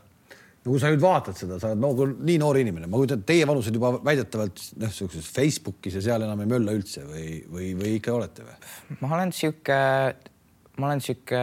no 0.61 0.73
kui 0.73 0.81
sa 0.81 0.91
nüüd 0.91 1.01
vaatad 1.01 1.37
seda, 1.37 1.57
sa 1.61 1.71
oled 1.71 1.81
nagu 1.81 2.07
nii 2.11 2.37
noor 2.41 2.59
inimene, 2.61 2.89
ma 2.89 2.99
kujutan, 2.99 3.23
teie 3.27 3.47
vanused 3.49 3.75
juba 3.75 3.95
väidetavalt 4.05 4.61
noh, 4.81 4.93
sihukeses 4.93 5.31
Facebookis 5.33 5.97
ja 5.97 6.03
seal 6.05 6.25
enam 6.27 6.43
ei 6.43 6.51
mölla 6.51 6.75
üldse 6.77 7.05
või, 7.07 7.41
või, 7.49 7.71
või 7.79 7.95
ikka 7.97 8.13
olete 8.13 8.45
või? 8.45 8.57
ma 9.01 9.13
olen 9.17 9.33
sihuke, 9.35 9.79
ma 10.77 10.89
olen 10.91 11.01
sihuke 11.03 11.41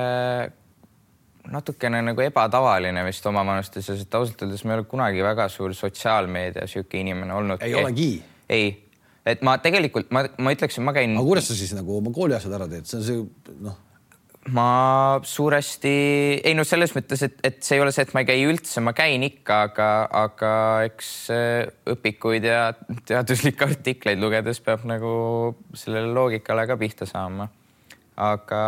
natukene 1.48 2.02
nagu 2.04 2.22
ebatavaline 2.22 3.02
vist 3.08 3.26
oma 3.26 3.42
vanustes, 3.48 3.88
sest 3.88 4.14
ausalt 4.14 4.44
öeldes 4.44 4.62
ma 4.66 4.76
ei 4.76 4.82
ole 4.82 4.90
kunagi 4.90 5.24
väga 5.24 5.48
suur 5.50 5.74
sotsiaalmeedia 5.74 6.68
sihuke 6.70 7.00
inimene 7.02 7.34
olnud. 7.34 7.64
ei 7.64 7.74
olegi? 7.78 8.12
ei, 8.52 8.70
et 9.26 9.42
ma 9.42 9.56
tegelikult 9.64 10.14
ma, 10.14 10.28
ma 10.38 10.54
ütleksin, 10.54 10.86
ma 10.86 10.94
käin. 10.94 11.16
aga 11.18 11.26
kuidas 11.26 11.50
sa 11.50 11.58
siis 11.58 11.74
nagu 11.74 11.98
oma 11.98 12.14
kooliasjad 12.14 12.54
ära 12.60 12.70
teed, 12.70 12.86
see 12.86 13.00
on 13.00 13.06
see 13.08 13.56
noh 13.66 13.84
ma 14.52 15.20
suuresti, 15.22 15.90
ei 16.44 16.54
no 16.56 16.64
selles 16.66 16.94
mõttes, 16.96 17.22
et, 17.26 17.36
et 17.44 17.58
see 17.64 17.76
ei 17.76 17.82
ole 17.82 17.92
see, 17.94 18.06
et 18.06 18.14
ma 18.16 18.22
ei 18.22 18.28
käi 18.28 18.44
üldse, 18.48 18.80
ma 18.84 18.94
käin 18.96 19.24
ikka, 19.26 19.60
aga, 19.68 19.88
aga 20.24 20.52
eks 20.86 21.10
äh, 21.34 21.68
õpikuid 21.94 22.46
ja 22.48 22.70
teaduslikke 23.08 23.68
artikleid 23.68 24.20
lugedes 24.22 24.62
peab 24.64 24.86
nagu 24.88 25.12
sellele 25.76 26.12
loogikale 26.16 26.66
ka 26.70 26.78
pihta 26.80 27.08
saama. 27.08 27.48
aga 28.18 28.62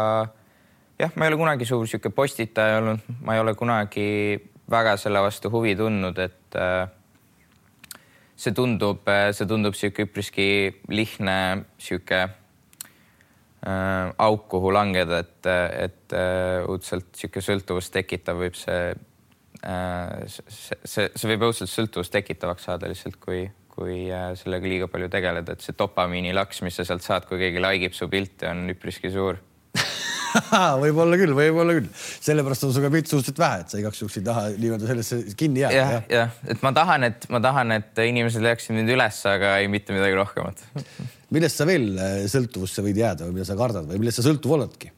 jah, 1.00 1.12
ma 1.16 1.26
ei 1.26 1.32
ole 1.32 1.40
kunagi 1.40 1.68
suur 1.68 1.88
sihuke 1.90 2.12
postitaja 2.14 2.80
olnud, 2.82 3.06
ma 3.24 3.36
ei 3.36 3.42
ole 3.42 3.56
kunagi 3.58 4.08
väga 4.70 4.96
selle 5.00 5.22
vastu 5.24 5.50
huvi 5.50 5.74
tundnud, 5.78 6.18
et 6.18 6.58
äh, 6.58 6.90
see 8.36 8.52
tundub, 8.56 9.08
see 9.32 9.48
tundub 9.48 9.78
sihuke 9.78 10.08
üpriski 10.08 10.50
lihtne 10.92 11.38
sihuke 11.80 12.28
äh, 13.66 14.10
auk, 14.26 14.48
kuhu 14.52 14.72
langeda, 14.74 15.20
et, 15.24 15.50
et 15.86 16.16
äh, 16.16 16.60
õudselt 16.64 17.10
niisugune 17.12 17.46
sõltuvust 17.50 17.92
tekitav 17.94 18.40
võib 18.40 18.56
see 18.58 18.92
äh,, 19.66 20.14
see, 20.26 20.78
see, 20.84 21.08
see 21.14 21.32
võib 21.34 21.50
õudselt 21.50 21.72
sõltuvust 21.72 22.14
tekitavaks 22.14 22.68
saada 22.70 22.90
lihtsalt, 22.90 23.20
kui, 23.20 23.44
kui 23.72 24.06
äh, 24.08 24.32
sellega 24.40 24.72
liiga 24.72 24.90
palju 24.92 25.10
tegeleda, 25.12 25.56
et 25.56 25.66
see 25.66 25.76
dopamiinilaks, 25.76 26.64
mis 26.66 26.80
sa 26.80 26.88
sealt 26.88 27.06
saad, 27.06 27.28
kui 27.28 27.40
keegi 27.42 27.62
like 27.62 27.90
ib 27.90 27.96
su 27.96 28.08
pilti, 28.12 28.48
on 28.50 28.66
üpriski 28.72 29.12
suur. 29.12 29.40
Võib-olla 30.84 31.16
küll, 31.18 31.32
võib-olla 31.34 31.74
küll, 31.74 31.88
sellepärast 32.22 32.62
on 32.68 32.74
ka 32.84 32.90
pilt 32.94 33.10
suhteliselt 33.10 33.40
vähe, 33.42 33.62
et 33.64 33.72
sa 33.72 33.80
igaks 33.80 33.98
juhuks 33.98 34.20
ei 34.20 34.26
taha 34.28 34.44
nii-öelda 34.54 34.90
sellesse 34.92 35.22
kinni 35.34 35.64
jääda. 35.64 35.80
jah, 35.80 36.04
jah, 36.12 36.36
et 36.54 36.62
ma 36.62 36.70
tahan, 36.76 37.08
et 37.08 37.26
ma 37.34 37.40
tahan, 37.42 37.74
et 37.74 38.04
inimesed 38.06 38.44
leiaksid 38.44 38.78
mind 38.78 38.94
üles, 38.94 39.24
aga 39.26 39.56
ei 39.58 39.66
mitte 39.72 39.96
midagi 39.96 40.20
rohkemat 40.20 40.62
millest 41.34 41.60
sa 41.60 41.66
veel 41.68 41.92
äh, 41.98 42.22
sõltuvusse 42.30 42.84
võid 42.84 42.98
jääda 42.98 43.28
või 43.28 43.38
mida 43.38 43.46
sa 43.48 43.56
kardad 43.58 43.86
või 43.88 44.00
millest 44.02 44.20
sa 44.20 44.26
sõltuv 44.26 44.56
oledki? 44.58 44.92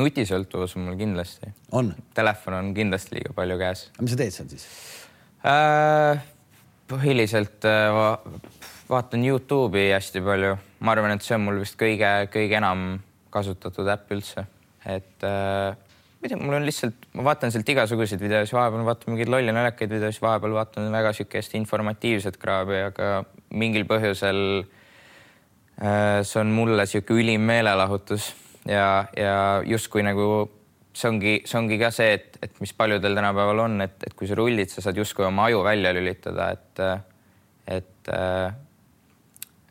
nutisõltuvus 0.00 0.76
on 0.78 0.86
mul 0.88 0.96
kindlasti. 1.00 1.50
on? 1.76 1.92
Telefon 2.16 2.56
on 2.56 2.70
kindlasti 2.76 3.18
liiga 3.18 3.34
palju 3.36 3.58
käes. 3.60 3.88
mis 4.00 4.14
sa 4.14 4.20
teed 4.20 4.36
seal 4.36 4.50
siis 4.52 4.66
äh,? 5.44 6.22
põhiliselt 6.90 7.68
äh, 7.68 7.88
va 7.94 8.08
vaatan 8.90 9.22
Youtube'i 9.22 9.92
hästi 9.94 10.22
palju, 10.26 10.56
ma 10.82 10.96
arvan, 10.96 11.14
et 11.14 11.22
see 11.22 11.36
on 11.36 11.44
mul 11.46 11.60
vist 11.62 11.76
kõige-kõige 11.78 12.56
enam 12.58 12.96
kasutatud 13.30 13.86
äpp 13.92 14.10
üldse, 14.16 14.42
et 14.82 15.26
äh, 15.26 15.70
ma 15.70 16.26
ei 16.26 16.32
tea, 16.32 16.40
mul 16.40 16.58
on 16.58 16.66
lihtsalt, 16.66 17.06
ma 17.14 17.28
vaatan 17.28 17.54
sealt 17.54 17.70
igasuguseid 17.70 18.18
videosid, 18.18 18.56
vahepeal 18.58 18.82
vaatan 18.88 19.14
mingeid 19.14 19.30
lolle 19.30 19.54
naljakaid 19.54 19.94
videosid, 19.94 20.24
vahepeal 20.24 20.58
vaatan 20.58 20.90
väga 20.90 21.14
niisugust 21.14 21.54
informatiivset 21.60 22.40
kraavi, 22.42 22.82
aga 22.88 23.12
mingil 23.62 23.86
põhjusel 23.86 24.42
äh, 24.64 24.79
see 25.80 26.40
on 26.40 26.50
mulle 26.52 26.84
niisugune 26.84 27.22
ülim 27.22 27.44
meelelahutus 27.48 28.30
ja, 28.68 29.06
ja 29.16 29.36
justkui 29.64 30.04
nagu 30.04 30.26
see 30.92 31.08
ongi, 31.08 31.36
see 31.48 31.58
ongi 31.60 31.78
ka 31.80 31.92
see, 31.94 32.18
et, 32.18 32.40
et 32.44 32.58
mis 32.60 32.74
paljudel 32.76 33.16
tänapäeval 33.16 33.64
on, 33.64 33.78
et, 33.86 33.96
et 34.04 34.16
kui 34.16 34.28
sa 34.28 34.36
rullid, 34.36 34.68
sa 34.68 34.84
saad 34.84 34.98
justkui 35.00 35.24
oma 35.24 35.48
aju 35.48 35.62
välja 35.64 35.94
lülitada, 35.96 36.50
et, 36.52 36.82
et 37.78 38.12
äh, 38.12 38.50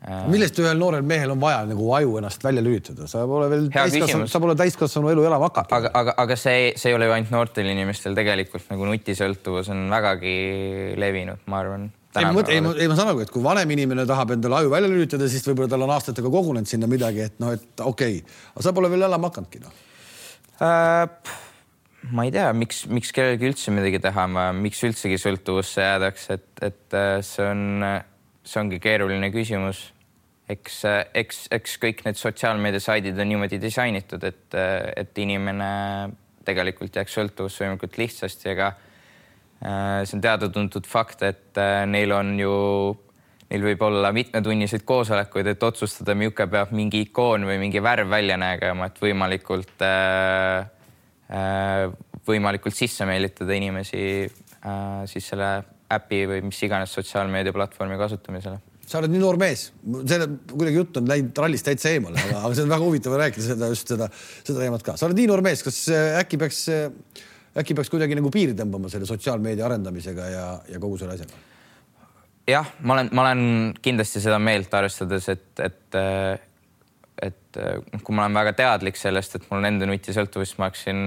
Äh. 0.00 0.22
millest 0.32 0.56
ühel 0.56 0.78
noorel 0.80 1.02
mehel 1.04 1.34
on 1.34 1.40
vaja 1.42 1.58
nagu 1.68 1.84
aju 1.92 2.14
ennast 2.16 2.40
välja 2.40 2.62
lülitada, 2.64 3.04
sa 3.10 3.26
pole 3.28 3.50
veel 3.52 3.66
täiskasvanu, 3.74 4.28
sa 4.32 4.40
pole 4.40 4.54
täiskasvanu 4.56 5.10
elu 5.12 5.26
elama 5.28 5.50
hakanud. 5.50 5.74
aga, 5.76 5.90
aga, 6.00 6.14
aga 6.22 6.36
see, 6.40 6.70
see 6.80 6.88
ei 6.88 6.96
ole 6.96 7.10
ju 7.10 7.12
ainult 7.12 7.34
noortel 7.34 7.68
inimestel, 7.68 8.16
tegelikult 8.16 8.64
nagu 8.72 8.88
nutisõltuvus 8.88 9.68
on 9.74 9.82
vägagi 9.92 10.36
levinud, 11.00 11.44
ma 11.52 11.60
arvan. 11.60 11.84
Ei, 12.16 12.24
ma 12.26 12.32
mõtlen, 12.34 12.56
ei, 12.56 12.64
ma, 12.64 12.72
ei, 12.74 12.88
ma 12.90 12.96
saan 12.98 13.12
aru, 13.12 13.22
et 13.24 13.30
kui 13.34 13.42
vanem 13.44 13.70
inimene 13.76 14.06
tahab 14.08 14.34
endale 14.34 14.60
aju 14.60 14.72
välja 14.72 14.90
lülitada, 14.90 15.28
siis 15.30 15.46
võib-olla 15.46 15.70
tal 15.70 15.86
on 15.86 15.94
aastatega 15.94 16.32
kogunenud 16.32 16.70
sinna 16.70 16.88
midagi, 16.90 17.28
et 17.30 17.38
noh, 17.42 17.54
et 17.54 17.84
okei 17.84 18.18
okay., 18.22 18.40
aga 18.54 18.66
sa 18.66 18.74
pole 18.76 18.90
veel 18.90 19.06
elama 19.06 19.30
hakanudki 19.30 19.62
noh 19.62 19.78
äh,. 20.66 21.06
ma 22.16 22.26
ei 22.26 22.34
tea, 22.34 22.48
miks, 22.56 22.86
miks 22.90 23.12
kellelgi 23.14 23.50
üldse 23.50 23.74
midagi 23.76 24.00
teha, 24.02 24.26
miks 24.56 24.82
üldsegi 24.88 25.20
sõltuvusse 25.20 25.84
jäädakse, 25.84 26.40
et, 26.40 26.64
et 26.70 26.98
äh, 26.98 27.18
see 27.26 27.46
on 27.46 27.84
see 28.50 28.60
ongi 28.62 28.80
keeruline 28.82 29.30
küsimus. 29.34 29.90
eks, 30.50 30.80
eks, 31.14 31.44
eks 31.54 31.76
kõik 31.78 32.00
need 32.08 32.18
sotsiaalmeediasaidid 32.18 33.18
on 33.22 33.28
niimoodi 33.30 33.60
disainitud, 33.62 34.24
et, 34.26 34.56
et 34.98 35.18
inimene 35.22 35.68
tegelikult 36.46 36.96
jääks 36.98 37.14
sõltuvusse 37.14 37.62
võimalikult 37.62 37.98
lihtsasti, 38.00 38.48
aga 38.56 38.72
see 39.60 40.16
on 40.16 40.24
teada-tuntud 40.24 40.86
fakt, 40.88 41.22
et 41.26 41.60
äh, 41.60 41.84
neil 41.90 42.12
on 42.16 42.32
ju, 42.40 42.52
neil 43.50 43.66
võib 43.66 43.82
olla 43.88 44.12
mitmetunniseid 44.16 44.86
koosolekuid, 44.88 45.50
et 45.52 45.66
otsustada, 45.66 46.16
milline 46.16 46.48
peab 46.52 46.72
mingi 46.76 47.04
ikoon 47.08 47.44
või 47.48 47.58
mingi 47.60 47.82
värv 47.84 48.08
välja 48.12 48.38
nägema, 48.40 48.88
et 48.90 49.02
võimalikult 49.02 49.84
äh, 49.86 50.64
võimalikult 52.26 52.74
sisse 52.74 53.06
meelitada 53.06 53.54
inimesi 53.54 54.00
siis 55.06 55.28
selle 55.30 55.50
äpi 55.94 56.24
või 56.26 56.40
mis 56.48 56.58
iganes 56.66 56.90
sotsiaalmeediaplatvormi 56.98 57.98
kasutamisele? 58.00 58.58
sa 58.90 58.98
oled 58.98 59.12
nii 59.12 59.22
noor 59.22 59.38
mees, 59.38 59.68
selle 60.10 60.26
kuidagi 60.50 60.80
jutt 60.80 60.96
on 60.98 61.10
läinud 61.10 61.36
rallist 61.38 61.66
täitsa 61.68 61.92
eemale, 61.94 62.18
aga, 62.26 62.48
see 62.56 62.64
on 62.64 62.72
väga 62.72 62.86
huvitav 62.88 63.14
rääkida 63.20 63.44
seda 63.52 63.68
just 63.70 63.92
seda, 63.92 64.08
seda 64.42 64.64
teemat 64.64 64.82
ka. 64.86 64.96
sa 64.98 65.06
oled 65.06 65.20
nii 65.20 65.28
noor 65.30 65.44
mees, 65.46 65.62
kas 65.62 65.78
äh, 65.94 66.16
äkki 66.18 66.40
peaks, 66.40 66.64
äh, 66.74 66.88
äkki 67.58 67.74
peaks 67.74 67.90
kuidagi 67.92 68.18
nagu 68.18 68.30
piiri 68.32 68.54
tõmbama 68.58 68.90
selle 68.92 69.08
sotsiaalmeedia 69.08 69.66
arendamisega 69.66 70.28
ja, 70.30 70.44
ja 70.70 70.82
kogu 70.82 71.00
selle 71.00 71.16
asjaga? 71.16 71.40
jah, 72.50 72.70
ma 72.82 72.98
olen, 72.98 73.10
ma 73.14 73.26
olen 73.26 73.42
kindlasti 73.82 74.22
seda 74.22 74.38
meelt, 74.42 74.72
arvestades, 74.74 75.28
et, 75.32 75.50
et 75.66 76.00
et 77.20 77.58
kui 78.06 78.14
ma 78.16 78.24
olen 78.24 78.36
väga 78.38 78.54
teadlik 78.56 78.96
sellest, 78.96 79.34
et 79.36 79.48
mul 79.50 79.58
on 79.58 79.68
enda 79.68 79.86
nutisõltuvus, 79.90 80.54
ma 80.58 80.70
hakkasin 80.70 81.00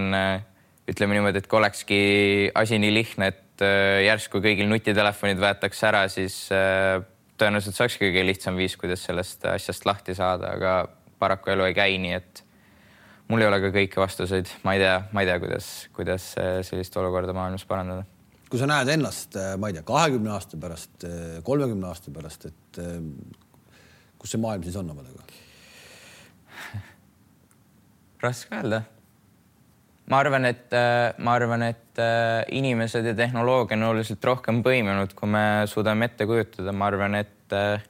ütleme 0.92 1.16
niimoodi, 1.16 1.40
et 1.40 1.48
kui 1.50 1.58
olekski 1.58 2.00
asi 2.60 2.78
nii 2.80 2.92
lihtne, 2.94 3.32
et 3.32 3.44
et 3.54 3.66
äh, 3.66 4.04
järsku 4.08 4.42
kõigil 4.42 4.70
nutitelefonid 4.70 5.42
võetakse 5.42 5.88
ära, 5.88 6.08
siis 6.10 6.48
äh, 6.54 7.02
tõenäoliselt 7.38 7.78
see 7.78 7.86
olekski 7.86 8.08
kõige 8.10 8.26
lihtsam 8.26 8.58
viis, 8.58 8.76
kuidas 8.80 9.04
sellest 9.06 9.46
asjast 9.46 9.86
lahti 9.86 10.16
saada, 10.18 10.56
aga 10.58 10.74
paraku 11.22 11.54
elu 11.54 11.70
ei 11.70 11.78
käi 11.78 12.00
nii, 12.02 12.18
et 12.18 12.44
mul 13.34 13.42
ei 13.42 13.50
ole 13.50 13.60
ka 13.64 13.74
kõiki 13.74 14.02
vastuseid, 14.02 14.52
ma 14.64 14.78
ei 14.78 14.84
tea, 14.84 14.96
ma 15.12 15.24
ei 15.24 15.30
tea, 15.30 15.40
kuidas, 15.42 15.70
kuidas 15.98 16.30
äh, 16.38 16.60
sellist 16.68 16.98
olukorda 17.02 17.34
maailmas 17.34 17.66
parandada. 17.70 18.06
kui 18.54 18.62
sa 18.62 18.70
näed 18.70 18.94
ennast, 18.94 19.38
ma 19.58 19.70
ei 19.70 19.80
tea, 19.80 19.86
kahekümne 19.88 20.30
aasta 20.36 20.62
pärast, 20.62 21.08
kolmekümne 21.44 21.90
aasta 21.90 22.14
pärast, 22.14 22.46
et 22.52 22.82
kus 24.22 24.36
see 24.36 24.42
maailm 24.42 24.64
siis 24.64 24.78
on 24.78 24.94
omadega? 24.94 25.26
raske 28.24 28.62
öelda 28.62 28.84
ma 30.12 30.20
arvan, 30.20 30.46
et 30.50 30.74
äh, 30.76 31.14
ma 31.24 31.38
arvan, 31.38 31.64
et 31.70 32.02
äh, 32.02 32.44
inimesed 32.56 33.08
ja 33.08 33.16
tehnoloogia 33.16 33.78
on 33.78 33.88
oluliselt 33.92 34.24
rohkem 34.28 34.62
põimunud, 34.66 35.16
kui 35.16 35.32
me 35.32 35.64
suudame 35.70 36.10
ette 36.10 36.28
kujutada, 36.30 36.74
ma 36.76 36.90
arvan, 36.92 37.16
et 37.22 37.56
äh, 37.56 37.84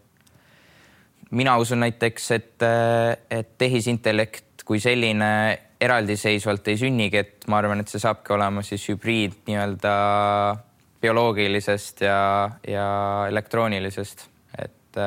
mina 1.33 1.57
usun 1.61 1.81
näiteks, 1.81 2.31
et, 2.35 2.65
et 3.33 3.55
tehisintellekt 3.57 4.52
kui 4.65 4.79
selline 4.79 5.29
eraldiseisvalt 5.83 6.67
ei 6.71 6.79
sünnigi, 6.79 7.19
et 7.19 7.47
ma 7.51 7.59
arvan, 7.59 7.83
et 7.83 7.91
see 7.91 7.99
saabki 7.99 8.33
olema 8.35 8.63
siis 8.63 8.85
hübriid 8.91 9.41
nii-öelda 9.49 9.93
bioloogilisest 11.03 12.05
ja, 12.05 12.19
ja 12.67 12.87
elektroonilisest, 13.27 14.23
et 14.63 14.99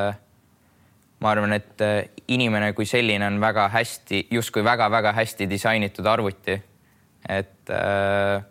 ma 1.25 1.33
arvan, 1.33 1.57
et 1.57 1.85
inimene 2.29 2.73
kui 2.77 2.87
selline 2.89 3.27
on 3.27 3.41
väga 3.41 3.69
hästi, 3.73 4.27
justkui 4.31 4.65
väga-väga 4.65 5.13
hästi 5.17 5.49
disainitud 5.51 6.07
arvuti. 6.07 6.59
Et 7.29 7.71
äh, 7.73 8.43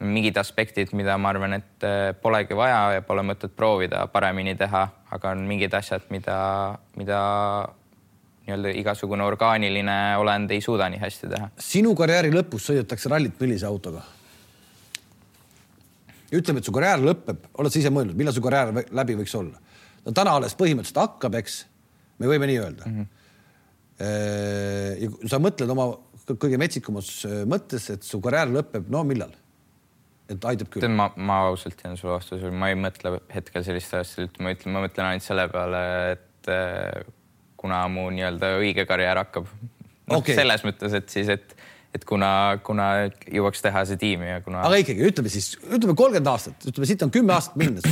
mingid 0.00 0.36
aspektid, 0.40 0.92
mida 0.96 1.16
ma 1.18 1.32
arvan, 1.32 1.56
et 1.58 1.84
äh, 1.84 2.12
polegi 2.20 2.56
vaja 2.56 2.96
ja 2.96 3.02
pole 3.04 3.24
mõtet 3.26 3.52
proovida 3.56 4.06
paremini 4.12 4.56
teha, 4.56 4.86
aga 5.12 5.32
on 5.34 5.44
mingid 5.48 5.74
asjad, 5.76 6.06
mida, 6.12 6.38
mida 6.96 7.20
nii-öelda 8.46 8.74
igasugune 8.80 9.24
orgaaniline 9.26 9.96
olend 10.20 10.52
ei 10.54 10.60
suuda 10.62 10.88
nii 10.92 11.00
hästi 11.02 11.30
teha. 11.32 11.48
sinu 11.58 11.94
karjääri 11.98 12.30
lõpus 12.34 12.68
sõidetakse 12.70 13.10
rallit 13.10 13.40
millise 13.42 13.66
autoga? 13.66 14.04
ütleme, 16.36 16.58
et 16.58 16.66
su 16.66 16.74
karjäär 16.74 17.02
lõpeb, 17.02 17.44
oled 17.58 17.72
sa 17.72 17.78
ise 17.80 17.90
mõelnud, 17.94 18.16
millal 18.18 18.34
su 18.34 18.42
karjäär 18.44 18.86
läbi 18.94 19.18
võiks 19.18 19.34
olla? 19.38 19.58
no 20.06 20.14
täna 20.14 20.36
alles 20.38 20.54
põhimõtteliselt 20.58 21.02
hakkab, 21.02 21.38
eks, 21.40 21.64
me 22.22 22.30
võime 22.30 22.46
nii 22.50 22.58
öelda 22.62 22.84
mm. 22.88 22.94
-hmm. 22.96 23.12
Sa 25.30 25.38
mõtled 25.40 25.70
oma 25.72 25.86
kõige 26.34 26.58
metsikumas 26.60 27.08
äh, 27.24 27.44
mõttes, 27.48 27.86
et 27.94 28.02
su 28.04 28.20
karjäär 28.20 28.50
lõpeb, 28.52 28.90
no 28.92 29.04
millal? 29.08 29.32
et 30.26 30.42
aitab 30.50 30.68
küll. 30.74 30.88
ma, 30.90 31.12
ma 31.16 31.36
ausalt 31.52 31.80
jään 31.84 31.96
sulle 31.96 32.16
vastuse, 32.16 32.50
ma 32.50 32.72
ei 32.72 32.78
mõtle 32.78 33.20
hetkel 33.30 33.62
sellist 33.66 33.94
asja, 33.94 34.26
ma 34.42 34.50
ütlen, 34.56 34.74
ma 34.74 34.82
mõtlen 34.82 35.06
ainult 35.12 35.22
selle 35.26 35.44
peale, 35.52 35.82
et 36.16 36.50
äh, 36.50 37.06
kuna 37.66 37.84
mu 37.92 38.08
nii-öelda 38.14 38.56
õige 38.62 38.86
karjäär 38.88 39.24
hakkab 39.24 39.50
no, 39.50 40.20
okay.. 40.20 40.38
selles 40.38 40.64
mõttes, 40.66 40.96
et 40.96 41.12
siis, 41.12 41.30
et, 41.34 41.54
et 41.96 42.08
kuna, 42.08 42.30
kuna 42.66 42.88
jõuaks 43.26 43.64
teha 43.64 43.84
see 43.90 44.00
tiimi 44.00 44.30
ja 44.30 44.40
kuna. 44.44 44.64
aga 44.68 44.80
ikkagi 44.82 45.06
ütleme 45.10 45.32
siis, 45.32 45.52
ütleme 45.66 45.96
kolmkümmend 45.98 46.32
aastat, 46.32 46.68
ütleme 46.70 46.88
siit 46.88 47.06
on 47.06 47.14
kümme 47.14 47.36
aastat 47.36 47.60
minna. 47.60 47.84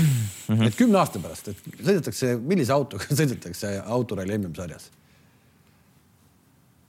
Mhm. 0.44 0.66
et 0.68 0.76
kümne 0.76 1.00
aasta 1.00 1.22
pärast, 1.22 1.52
et 1.52 1.80
sõidetakse, 1.80 2.34
millise 2.40 2.74
autoga 2.74 3.08
sõidetakse 3.20 3.78
autoralli 3.84 4.38
MM-sarjas 4.40 4.90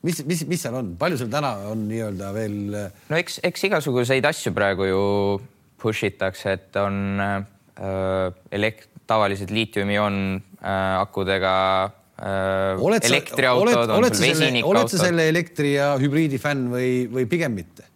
mis, 0.06 0.22
mis, 0.28 0.46
mis 0.50 0.62
seal 0.62 0.78
on, 0.78 0.94
palju 1.00 1.20
seal 1.20 1.32
täna 1.34 1.56
on 1.72 1.86
nii-öelda 1.90 2.32
veel? 2.36 2.58
Äh, 2.78 3.04
no 3.10 3.20
eks, 3.20 3.40
eks 3.46 3.68
igasuguseid 3.70 4.26
asju 4.30 4.54
praegu 4.56 4.90
ju 4.90 5.04
push 5.82 6.08
itakse, 6.08 6.56
et 6.58 6.80
on 6.82 7.22
äh, 7.22 7.40
elekt-, 8.56 8.92
tavalised 9.10 9.54
liitiumioon 9.54 10.20
äh, 10.36 11.00
akudega 11.00 11.56
oled 12.16 13.10
elektriautod, 13.10 13.90
on 13.90 13.98
oled 13.98 14.16
sul 14.16 14.30
vesiniikautod. 14.30 14.86
oled 14.86 14.94
sa 14.94 15.02
selle 15.04 15.28
elektri 15.32 15.74
ja 15.76 15.90
hübriidi 16.00 16.40
fänn 16.40 16.70
või, 16.72 16.90
või 17.12 17.28
pigem 17.28 17.58
mitte? 17.58 17.90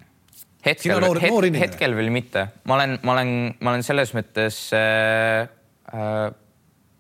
hetkel, 0.66 1.06
het, 1.24 1.56
hetkel 1.62 1.96
veel 1.96 2.12
mitte, 2.12 2.50
ma 2.68 2.76
olen, 2.76 3.00
ma 3.08 3.16
olen, 3.16 3.34
ma 3.64 3.74
olen 3.74 3.86
selles 3.88 4.12
mõttes 4.18 4.60
äh, 4.76 5.48
äh, 5.94 6.28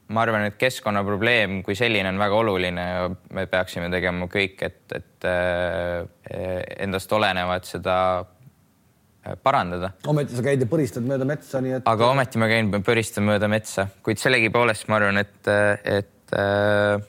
ma 0.09 0.23
arvan, 0.25 0.47
et 0.49 0.57
keskkonnaprobleem 0.59 1.59
kui 1.65 1.77
selline 1.77 2.09
on 2.09 2.19
väga 2.21 2.41
oluline 2.41 2.85
ja 2.87 3.05
me 3.35 3.45
peaksime 3.49 3.89
tegema 3.93 4.29
kõik, 4.31 4.63
et, 4.65 4.81
et 4.95 5.29
äh, 5.29 6.01
endast 6.85 7.13
olenevat 7.13 7.69
seda 7.69 7.97
äh, 8.23 9.35
parandada. 9.43 9.91
ometi 10.09 10.37
sa 10.37 10.45
käid 10.45 10.65
ja 10.65 10.69
põristad 10.69 11.05
mööda 11.05 11.27
metsa, 11.29 11.61
nii 11.61 11.77
et. 11.77 11.89
aga 11.89 12.09
ometi 12.15 12.41
ma 12.41 12.49
käin, 12.49 12.71
põristan 12.85 13.27
mööda 13.29 13.51
metsa, 13.51 13.89
kuid 14.05 14.21
sellegipoolest 14.21 14.89
ma 14.89 15.01
arvan, 15.01 15.21
et, 15.21 15.37
et 15.45 16.35
äh, 16.37 16.95
äh, 16.97 17.07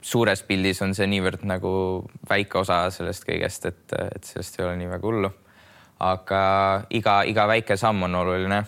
suures 0.00 0.42
pildis 0.46 0.78
on 0.86 0.94
see 0.94 1.06
niivõrd 1.10 1.42
nagu 1.48 1.70
väike 2.30 2.60
osa 2.60 2.84
sellest 2.94 3.24
kõigest, 3.26 3.66
et, 3.66 3.96
et 4.14 4.24
sellest 4.24 4.58
ei 4.60 4.64
ole 4.66 4.76
nii 4.78 4.90
väga 4.92 5.08
hullu. 5.08 5.30
aga 6.00 6.42
iga, 6.90 7.22
iga 7.28 7.46
väike 7.50 7.76
samm 7.76 8.06
on 8.06 8.14
oluline 8.14 8.62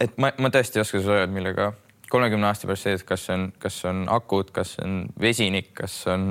et 0.00 0.18
ma, 0.20 0.30
ma 0.38 0.50
tõesti 0.52 0.78
ei 0.78 0.84
oska 0.84 1.00
sulle 1.02 1.22
öelda, 1.22 1.34
millega, 1.34 1.72
kolmekümne 2.10 2.48
aasta 2.48 2.68
pärast 2.68 2.86
see, 2.86 2.98
et 2.98 3.04
kas 3.06 3.26
on, 3.34 3.48
kas 3.60 3.78
on 3.88 4.04
akud, 4.14 4.52
kas 4.54 4.76
on 4.84 5.00
vesinik, 5.20 5.72
kas 5.80 5.96
on 6.10 6.30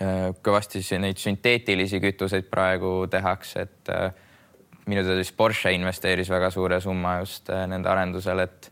äh, 0.00 0.30
kõvasti 0.44 0.82
neid 1.02 1.20
sünteetilisi 1.20 2.00
kütuseid 2.02 2.48
praegu 2.50 2.94
tehakse, 3.12 3.66
et 3.68 3.92
äh, 3.94 4.10
minu 4.88 5.04
teada 5.04 5.20
siis 5.20 5.36
Porsche 5.36 5.72
investeeris 5.76 6.32
väga 6.32 6.50
suure 6.54 6.80
summa 6.82 7.18
just 7.20 7.52
äh, 7.52 7.66
nende 7.70 7.90
arendusele, 7.92 8.48
et 8.48 8.70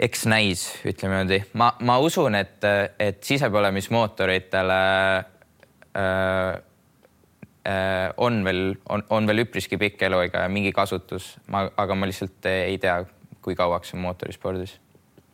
eks 0.00 0.26
näis, 0.30 0.64
ütleme 0.88 1.20
niimoodi. 1.20 1.42
ma, 1.60 1.70
ma 1.86 1.98
usun, 2.00 2.34
et, 2.38 2.64
et 2.98 3.22
sisepõlemismootoritele 3.26 4.80
äh, 5.20 6.50
äh, 7.68 8.10
on 8.16 8.42
veel, 8.44 8.62
on, 8.88 9.04
on 9.16 9.28
veel 9.30 9.44
üpriski 9.44 9.78
pikk 9.80 10.06
eluiga 10.08 10.46
ja 10.46 10.52
mingi 10.52 10.72
kasutus, 10.76 11.34
ma, 11.52 11.66
aga 11.76 11.96
ma 11.98 12.08
lihtsalt 12.08 12.48
ei 12.52 12.78
tea, 12.80 13.02
kui 13.44 13.56
kauaks 13.58 13.94
on 13.96 14.04
mootorispordis 14.06 14.78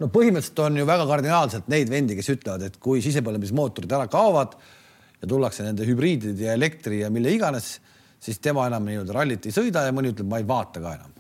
no 0.01 0.09
põhimõtteliselt 0.13 0.63
on 0.67 0.81
ju 0.81 0.87
väga 0.89 1.07
kardinaalselt 1.09 1.69
neid 1.73 1.91
vendi, 1.93 2.17
kes 2.19 2.33
ütlevad, 2.35 2.67
et 2.69 2.79
kui 2.83 3.03
sisepõlemismootorid 3.05 3.93
ära 3.97 4.09
kaovad 4.13 4.57
ja 5.21 5.29
tullakse 5.29 5.65
nende 5.65 5.87
hübriidide 5.89 6.51
ja 6.51 6.57
elektri 6.57 7.01
ja 7.03 7.11
mille 7.13 7.33
iganes, 7.33 7.77
siis 8.21 8.41
tema 8.43 8.67
enam 8.69 8.85
nii-öelda 8.89 9.17
rallit 9.17 9.49
ei 9.49 9.55
sõida 9.57 9.87
ja 9.87 9.95
mõni 9.97 10.13
ütleb, 10.13 10.29
ma 10.29 10.41
ei 10.43 10.49
vaata 10.49 10.83
ka 10.83 10.97
enam. 10.99 11.16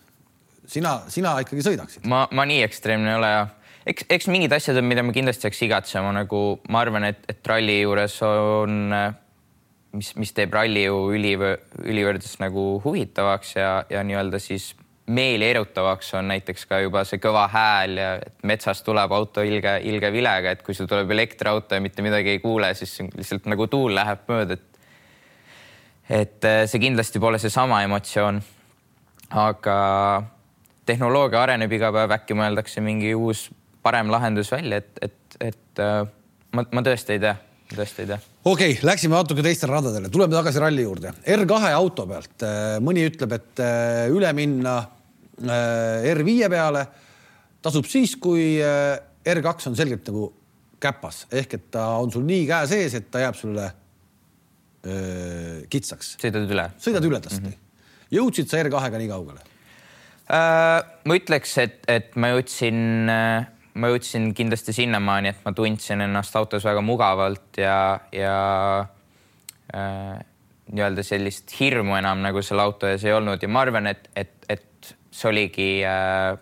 Sina, 0.71 0.99
sina 1.13 1.37
ikkagi 1.43 1.65
sõidaksid? 1.67 2.07
ma, 2.11 2.27
ma 2.35 2.47
nii 2.49 2.65
ekstreemne 2.67 3.13
ei 3.13 3.21
ole 3.21 3.31
ja 3.33 3.45
eks, 3.87 4.07
eks 4.19 4.31
mingid 4.33 4.55
asjad 4.57 4.81
on, 4.81 4.89
mida 4.91 5.05
ma 5.07 5.15
kindlasti 5.15 5.47
peaks 5.49 5.63
igatsema, 5.67 6.15
nagu 6.17 6.43
ma 6.73 6.83
arvan, 6.85 7.07
et, 7.11 7.23
et 7.31 7.53
ralli 7.53 7.81
juures 7.83 8.17
on, 8.27 8.91
mis, 9.97 10.11
mis 10.19 10.35
teeb 10.37 10.55
ralli 10.57 10.87
ju 10.87 11.05
üli, 11.17 11.37
ülivõrdes 11.85 12.39
nagu 12.43 12.69
huvitavaks 12.85 13.57
ja, 13.59 13.71
ja 13.93 14.03
nii-öelda 14.07 14.43
siis 14.43 14.73
meeli 15.07 15.47
erutavaks 15.47 16.15
on 16.19 16.33
näiteks 16.33 16.65
ka 16.67 16.81
juba 16.83 17.05
see 17.07 17.21
kõva 17.23 17.45
hääl 17.53 17.99
ja 18.01 18.09
et 18.19 18.35
metsast 18.47 18.83
tuleb 18.87 19.13
auto 19.15 19.45
ilge, 19.47 19.77
ilge 19.87 20.11
vilega, 20.11 20.57
et 20.57 20.65
kui 20.67 20.75
sul 20.75 20.89
tuleb 20.91 21.13
elektriauto 21.15 21.79
ja 21.79 21.85
mitte 21.85 22.03
midagi 22.03 22.35
ei 22.35 22.41
kuule, 22.43 22.73
siis 22.75 22.99
lihtsalt 23.15 23.47
nagu 23.51 23.69
tuul 23.71 23.95
läheb 23.95 24.27
mööda, 24.31 24.59
et 24.59 24.73
et 26.07 26.45
äh, 26.47 26.65
see 26.71 26.79
kindlasti 26.79 27.19
pole 27.19 27.39
seesama 27.43 27.81
emotsioon. 27.83 28.43
aga 29.31 29.77
tehnoloogia 30.87 31.43
areneb 31.43 31.73
iga 31.77 31.91
päev, 31.95 32.15
äkki 32.17 32.37
mõeldakse 32.39 32.83
mingi 32.85 33.13
uus 33.19 33.47
parem 33.87 34.11
lahendus 34.11 34.51
välja, 34.55 34.81
et, 34.83 34.99
et, 35.03 35.39
et 35.53 35.83
äh, 35.83 36.01
ma, 36.57 36.65
ma 36.75 36.83
tõesti 36.87 37.17
ei 37.17 37.23
tea, 37.23 37.35
tõesti 37.73 38.05
ei 38.05 38.11
tea. 38.13 38.19
okei 38.45 38.77
okay,, 38.77 38.87
läksime 38.87 39.19
natuke 39.19 39.45
teistele 39.47 39.77
radadele, 39.77 40.11
tuleme 40.13 40.35
tagasi 40.35 40.63
ralli 40.63 40.87
juurde. 40.87 41.13
R2 41.37 41.73
auto 41.77 42.07
pealt 42.11 42.47
äh, 42.47 42.77
mõni 42.83 43.07
ütleb, 43.11 43.35
et 43.39 43.65
üle 44.15 44.33
minna 44.37 44.79
R5 45.37 46.49
peale 46.49 46.87
tasub 47.61 47.85
siis, 47.91 48.15
kui 48.17 48.55
R2 48.57 49.69
on 49.69 49.75
selgelt 49.77 50.07
nagu 50.09 50.31
käpas 50.81 51.27
ehk 51.35 51.59
et 51.59 51.67
ta 51.75 51.91
on 52.01 52.13
sul 52.13 52.25
nii 52.25 52.47
käe 52.49 52.71
sees, 52.71 52.95
et 52.97 53.11
ta 53.13 53.21
jääb 53.21 53.37
sulle 53.37 53.67
kitsaks. 55.73 56.15
sõidad 56.23 56.47
üle? 56.47 56.67
sõidad 56.81 57.05
üle 57.09 57.21
tast 57.21 57.43
mm. 57.43 57.53
-hmm. 57.53 58.17
jõudsid 58.17 58.49
sa 58.49 58.63
R2-ga 58.63 59.03
nii 59.03 59.11
kaugele 59.11 59.43
äh,? 59.43 59.56
Ma 60.29 61.15
ütleks, 61.15 61.53
et, 61.63 61.77
et 61.87 62.17
ma 62.19 62.33
jõudsin, 62.33 62.79
ma 63.07 63.91
jõudsin 63.93 64.33
kindlasti 64.35 64.75
sinnamaani, 64.75 65.31
et 65.31 65.45
ma 65.47 65.53
tundsin 65.55 66.03
ennast 66.03 66.35
autos 66.39 66.65
väga 66.67 66.83
mugavalt 66.83 67.61
ja, 67.61 68.01
ja 68.13 68.39
äh, 69.75 70.17
nii-öelda 70.73 71.05
sellist 71.07 71.55
hirmu 71.61 71.95
enam 71.99 72.25
nagu 72.25 72.43
seal 72.43 72.63
auto 72.65 72.89
ees 72.91 73.05
ei 73.07 73.15
olnud. 73.15 73.43
Ja 73.43 73.51
ma 73.53 73.63
arvan, 73.67 73.87
et, 73.93 74.09
et, 74.19 74.35
et 74.51 74.95
see 75.15 75.31
oligi 75.31 75.71
äh, 75.87 76.35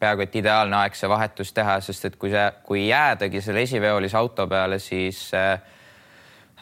peaaegu 0.00 0.26
et 0.26 0.36
ideaalne 0.40 0.76
aeg 0.82 0.96
see 0.98 1.10
vahetus 1.10 1.52
teha, 1.56 1.78
sest 1.84 2.10
et 2.10 2.18
kui 2.20 2.32
see, 2.32 2.44
kui 2.66 2.86
jäädagi 2.88 3.40
selle 3.44 3.64
esiveolise 3.64 4.18
auto 4.20 4.46
peale, 4.50 4.78
siis 4.82 5.26
äh, 5.38 5.54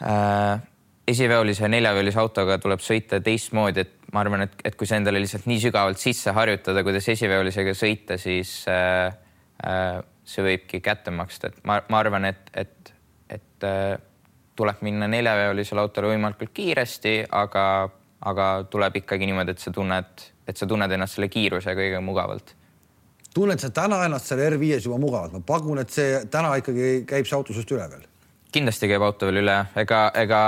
äh, 0.03 0.61
esiveolise 1.07 1.65
ja 1.65 1.71
neljaveolise 1.73 2.21
autoga 2.21 2.57
tuleb 2.63 2.83
sõita 2.83 3.19
teistmoodi, 3.23 3.83
et 3.83 4.02
ma 4.13 4.21
arvan, 4.21 4.45
et, 4.45 4.55
et 4.65 4.77
kui 4.77 4.87
sa 4.89 4.99
endale 4.99 5.21
lihtsalt 5.23 5.47
nii 5.49 5.59
sügavalt 5.65 6.01
sisse 6.01 6.33
harjutada, 6.35 6.83
kuidas 6.85 7.07
esiveolisega 7.09 7.73
sõita, 7.77 8.17
siis 8.21 8.61
äh, 8.69 9.09
äh, 9.65 9.99
see 10.23 10.45
võibki 10.45 10.81
kätte 10.85 11.13
maksta, 11.13 11.49
et 11.49 11.63
ma, 11.67 11.79
ma 11.89 12.01
arvan, 12.03 12.29
et, 12.29 12.51
et, 12.53 12.93
et 13.33 13.67
äh, 13.67 13.95
tuleb 14.55 14.83
minna 14.85 15.09
neljaveolisele 15.09 15.81
autole 15.81 16.13
võimalikult 16.13 16.53
kiiresti, 16.53 17.15
aga, 17.33 17.65
aga 18.29 18.49
tuleb 18.69 19.01
ikkagi 19.01 19.29
niimoodi, 19.29 19.57
et 19.57 19.65
sa 19.65 19.73
tunned, 19.73 20.27
et 20.47 20.59
sa 20.59 20.69
tunned 20.69 20.93
ennast 20.93 21.17
selle 21.17 21.31
kiiruse 21.33 21.73
kõige 21.77 22.01
mugavalt. 22.05 22.55
Tunned 23.33 23.57
sa 23.57 23.71
täna 23.73 24.03
ennast 24.05 24.29
seal 24.29 24.43
R5-s 24.45 24.85
juba 24.85 25.01
mugavalt, 25.01 25.33
ma 25.33 25.45
pakun, 25.47 25.81
et 25.81 25.89
see 25.89 26.19
täna 26.29 26.53
ikkagi 26.61 26.99
käib 27.09 27.25
see 27.25 27.39
auto 27.39 27.55
sinust 27.55 27.73
üle 27.73 27.89
veel 27.89 28.09
kindlasti 28.53 28.85
käib 28.85 29.01
auto 29.01 29.25
veel 29.29 29.41
üle, 29.41 29.55
ega, 29.81 30.03
ega 30.13 30.41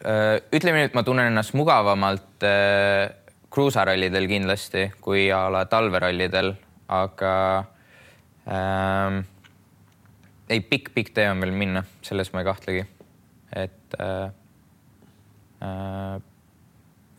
ütleme 0.00 0.80
nii, 0.80 0.88
et 0.88 0.94
ma 0.96 1.02
tunnen 1.04 1.28
ennast 1.28 1.52
mugavamalt 1.58 2.46
äh, 2.46 3.10
kruusarallidel 3.50 4.28
kindlasti 4.30 4.86
kui 5.02 5.26
a 5.34 5.44
la 5.52 5.64
talverallidel, 5.70 6.54
aga 6.90 7.34
ähm, 8.46 9.20
ei, 10.50 10.62
pikk-pikk 10.62 11.12
tee 11.14 11.28
on 11.30 11.42
veel 11.42 11.54
minna, 11.54 11.84
selles 12.06 12.32
ma 12.32 12.42
ei 12.42 12.48
kahtlegi. 12.48 12.84
et 13.50 13.96
äh, 13.98 14.30
äh, 15.66 16.20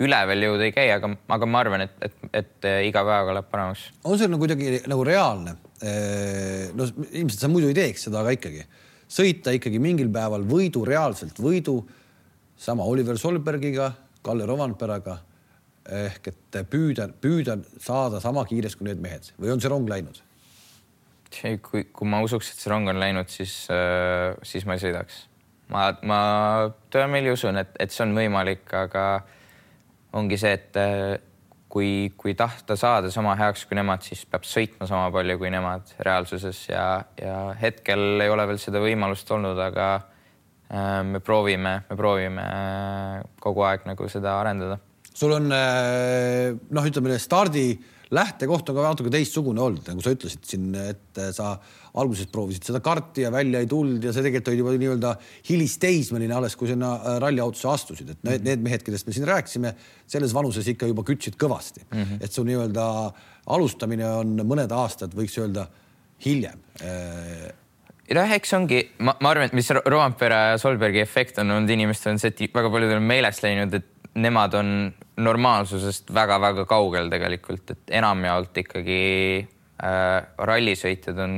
üle 0.02 0.20
veel 0.28 0.46
jõuda 0.48 0.66
ei 0.66 0.74
käi, 0.74 0.88
aga, 0.96 1.12
aga 1.36 1.50
ma 1.50 1.62
arvan, 1.62 1.84
et, 1.86 1.98
et, 2.08 2.16
et 2.34 2.70
iga 2.88 3.04
päevaga 3.04 3.36
läheb 3.36 3.52
paremaks. 3.52 3.90
on 4.04 4.18
see 4.18 4.32
nagu 4.32 4.46
kuidagi 4.46 4.84
nagu 4.90 5.04
reaalne? 5.08 5.58
Äh, 5.84 6.72
no 6.74 6.88
ilmselt 7.12 7.40
sa 7.44 7.52
muidu 7.52 7.72
ei 7.72 7.78
teeks 7.78 8.08
seda, 8.08 8.24
aga 8.24 8.38
ikkagi 8.40 8.64
sõita 9.12 9.52
ikkagi 9.52 9.82
mingil 9.84 10.08
päeval 10.14 10.46
võidu, 10.48 10.86
reaalselt 10.88 11.40
võidu 11.44 11.82
sama 12.62 12.86
Oliver 12.86 13.18
Solbergiga, 13.18 13.92
Kalle 14.22 14.46
Rovanperaga 14.46 15.18
ehk 15.90 16.28
et 16.30 16.58
püüda, 16.70 17.08
püüda 17.22 17.58
saada 17.82 18.20
sama 18.22 18.44
kiiresti 18.46 18.78
kui 18.78 18.90
need 18.92 19.02
mehed 19.02 19.32
või 19.42 19.56
on 19.56 19.64
see 19.64 19.72
rong 19.72 19.90
läinud? 19.90 20.22
kui, 21.64 21.86
kui 21.96 22.10
ma 22.12 22.20
usuks, 22.22 22.52
et 22.52 22.60
see 22.60 22.70
rong 22.70 22.92
on 22.92 23.00
läinud, 23.02 23.30
siis 23.32 23.64
äh,, 23.72 24.36
siis 24.46 24.68
ma 24.68 24.76
ei 24.76 24.84
sõidaks. 24.84 25.24
ma, 25.74 25.88
ma 26.06 26.22
tõemeeli 26.94 27.34
usun, 27.34 27.58
et, 27.64 27.74
et 27.80 27.94
see 27.94 28.06
on 28.06 28.14
võimalik, 28.18 28.68
aga 28.78 29.06
ongi 30.20 30.38
see, 30.38 30.54
et 30.60 30.80
kui, 31.72 32.12
kui 32.20 32.36
tahta 32.38 32.76
saada 32.78 33.10
sama 33.16 33.34
heaks 33.40 33.64
kui 33.66 33.80
nemad, 33.80 34.04
siis 34.06 34.26
peab 34.30 34.46
sõitma 34.46 34.86
sama 34.92 35.08
palju 35.16 35.40
kui 35.40 35.50
nemad 35.50 35.96
reaalsuses 36.04 36.66
ja, 36.70 36.88
ja 37.18 37.38
hetkel 37.62 38.22
ei 38.22 38.30
ole 38.30 38.46
veel 38.52 38.60
seda 38.62 38.84
võimalust 38.84 39.32
olnud, 39.32 39.58
aga 39.72 39.94
äh, 39.96 40.11
me 40.72 41.20
proovime, 41.20 41.84
me 41.90 41.98
proovime 42.00 42.44
äh, 42.48 43.24
kogu 43.44 43.66
aeg 43.68 43.88
nagu 43.90 44.08
seda 44.12 44.38
arendada. 44.40 44.80
sul 45.14 45.34
on 45.36 45.52
äh, 45.52 46.54
noh, 46.72 46.86
ütleme 46.88 47.18
stardi 47.20 47.66
lähtekoht 48.12 48.70
on 48.70 48.76
ka 48.76 48.88
natuke 48.90 49.12
teistsugune 49.12 49.62
olnud, 49.64 49.86
nagu 49.88 50.04
sa 50.04 50.12
ütlesid 50.12 50.44
siin, 50.48 50.72
et 50.76 51.20
sa 51.36 51.54
alguses 52.00 52.28
proovisid 52.32 52.68
seda 52.68 52.82
karti 52.84 53.24
ja 53.24 53.32
välja 53.32 53.62
ei 53.64 53.70
tulnud 53.72 54.04
ja 54.04 54.12
see 54.16 54.24
tegelikult 54.26 54.52
oli 54.52 54.60
juba 54.60 54.74
nii-öelda 54.80 55.14
hilisteismeline 55.48 56.36
alles, 56.36 56.58
kui 56.60 56.72
sinna 56.72 56.94
äh, 56.98 57.20
ralliautosse 57.24 57.72
astusid, 57.72 58.12
et 58.16 58.28
need, 58.28 58.48
need 58.48 58.66
mehed, 58.68 58.84
kellest 58.88 59.08
me 59.08 59.16
siin 59.16 59.28
rääkisime, 59.28 59.74
selles 60.12 60.36
vanuses 60.36 60.68
ikka 60.72 60.92
juba 60.92 61.06
kütsid 61.08 61.40
kõvasti 61.40 61.86
mm, 61.88 62.04
-hmm. 62.04 62.24
et 62.24 62.36
su 62.36 62.48
nii-öelda 62.48 62.86
alustamine 63.52 64.08
on 64.22 64.38
mõned 64.48 64.72
aastad, 64.76 65.16
võiks 65.16 65.40
öelda 65.40 65.68
hiljem 66.24 66.60
jah, 68.12 68.34
eks 68.36 68.54
ongi, 68.58 68.82
ma, 69.00 69.16
ma 69.24 69.32
arvan, 69.34 69.50
et 69.50 69.56
mis 69.58 69.72
Roampere 69.72 70.40
ja 70.52 70.60
Solbergi 70.62 71.02
efekt 71.04 71.40
on 71.42 71.52
olnud 71.56 71.72
inimestel 71.72 72.16
on 72.16 72.22
see, 72.22 72.34
et 72.34 72.56
väga 72.56 72.72
paljudel 72.74 73.00
on 73.00 73.08
meelest 73.08 73.46
läinud, 73.46 73.78
et 73.78 74.18
nemad 74.22 74.56
on 74.60 74.74
normaalsusest 75.22 76.12
väga-väga 76.16 76.66
kaugel 76.68 77.12
tegelikult, 77.12 77.76
et 77.76 77.94
enamjaolt 78.02 78.58
ikkagi 78.64 79.04
äh, 79.40 80.18
rallisõitjad 80.52 81.22
on 81.24 81.38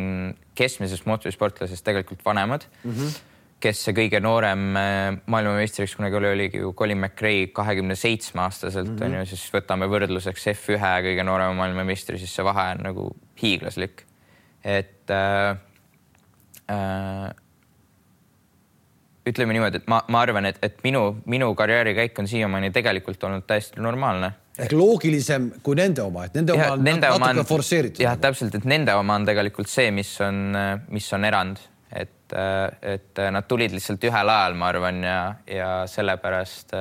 keskmisest 0.58 1.06
mootorisportlasest 1.10 1.86
tegelikult 1.86 2.26
vanemad 2.26 2.68
mm. 2.84 2.98
-hmm 2.98 3.22
kes 3.64 3.80
see 3.86 3.96
kõige 3.96 4.20
noorem 4.20 4.64
äh, 4.76 5.16
maailmameistriks 5.32 5.96
kunagi 5.96 6.18
oli, 6.20 6.32
oligi 6.36 6.60
ju 6.60 6.74
Colin 6.76 7.00
McRae 7.00 7.48
kahekümne 7.56 7.96
seitsme 7.96 8.44
aastaselt 8.44 8.90
mm 8.90 8.98
-hmm. 8.98 9.06
on 9.06 9.14
ju, 9.20 9.26
siis 9.32 9.46
võtame 9.54 9.88
võrdluseks 9.88 10.50
F1 10.52 11.06
kõige 11.06 11.24
noorema 11.24 11.54
maailmameistri, 11.62 12.20
siis 12.20 12.36
see 12.36 12.44
vahe 12.44 12.66
on 12.76 12.84
nagu 12.84 13.06
hiiglaslik. 13.42 14.04
et 14.64 15.12
äh, 15.12 15.58
äh, 16.72 17.34
ütleme 19.30 19.56
niimoodi, 19.56 19.82
et 19.82 19.90
ma, 19.92 20.02
ma 20.12 20.22
arvan, 20.26 20.48
et, 20.50 20.60
et 20.66 20.80
minu, 20.84 21.04
minu 21.30 21.52
karjäärikäik 21.58 22.18
on 22.20 22.28
siiamaani 22.28 22.72
tegelikult 22.76 23.24
olnud 23.24 23.46
täiesti 23.48 23.82
normaalne. 23.84 24.34
ehk 24.60 24.76
loogilisem 24.78 25.50
kui 25.64 25.78
nende 25.80 26.04
oma, 26.04 26.28
et 26.28 26.36
nende 26.38 26.54
ja, 26.54 26.68
oma 26.68 26.78
on 26.78 26.84
nende 26.86 27.08
natuke 27.08 27.22
oma 27.22 27.30
on, 27.32 27.48
forsseeritud. 27.50 28.04
jah, 28.04 28.18
täpselt, 28.22 28.56
et 28.60 28.68
nende 28.70 28.96
oma 29.00 29.16
on 29.20 29.28
tegelikult 29.30 29.72
see, 29.72 29.92
mis 29.96 30.12
on, 30.22 30.58
mis 30.94 31.08
on 31.16 31.26
erand, 31.30 31.62
et, 31.94 32.36
et 32.96 33.24
nad 33.34 33.48
tulid 33.48 33.74
lihtsalt 33.76 34.04
ühel 34.10 34.34
ajal, 34.36 34.58
ma 34.60 34.70
arvan, 34.74 35.02
ja, 35.08 35.20
ja 35.48 35.70
sellepärast, 35.90 36.76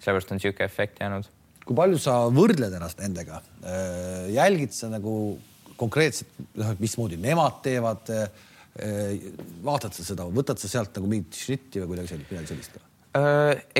sellepärast 0.00 0.32
on 0.32 0.40
niisugune 0.40 0.70
efekt 0.70 1.04
jäänud. 1.04 1.28
kui 1.66 1.76
palju 1.76 2.00
sa 2.00 2.18
võrdled 2.32 2.72
ennast 2.78 3.04
nendega? 3.04 3.42
jälgid 4.32 4.72
sa 4.72 4.88
nagu 4.90 5.36
konkreetselt, 5.76 6.30
noh, 6.56 6.72
et 6.72 6.80
mismoodi 6.80 7.18
nemad 7.20 7.60
teevad. 7.64 8.12
Vaatad 9.64 9.94
sa 9.96 10.04
seda, 10.04 10.26
võtad 10.28 10.60
sa 10.60 10.68
sealt 10.68 10.98
nagu 10.98 11.08
mingit 11.08 11.38
šritti 11.38 11.80
või 11.80 11.94
kuidagi 11.94 12.12
sellist, 12.12 12.30
midagi 12.32 12.52
sellist? 12.52 12.78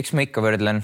eks 0.00 0.14
ma 0.16 0.24
ikka 0.24 0.40
võrdlen 0.40 0.80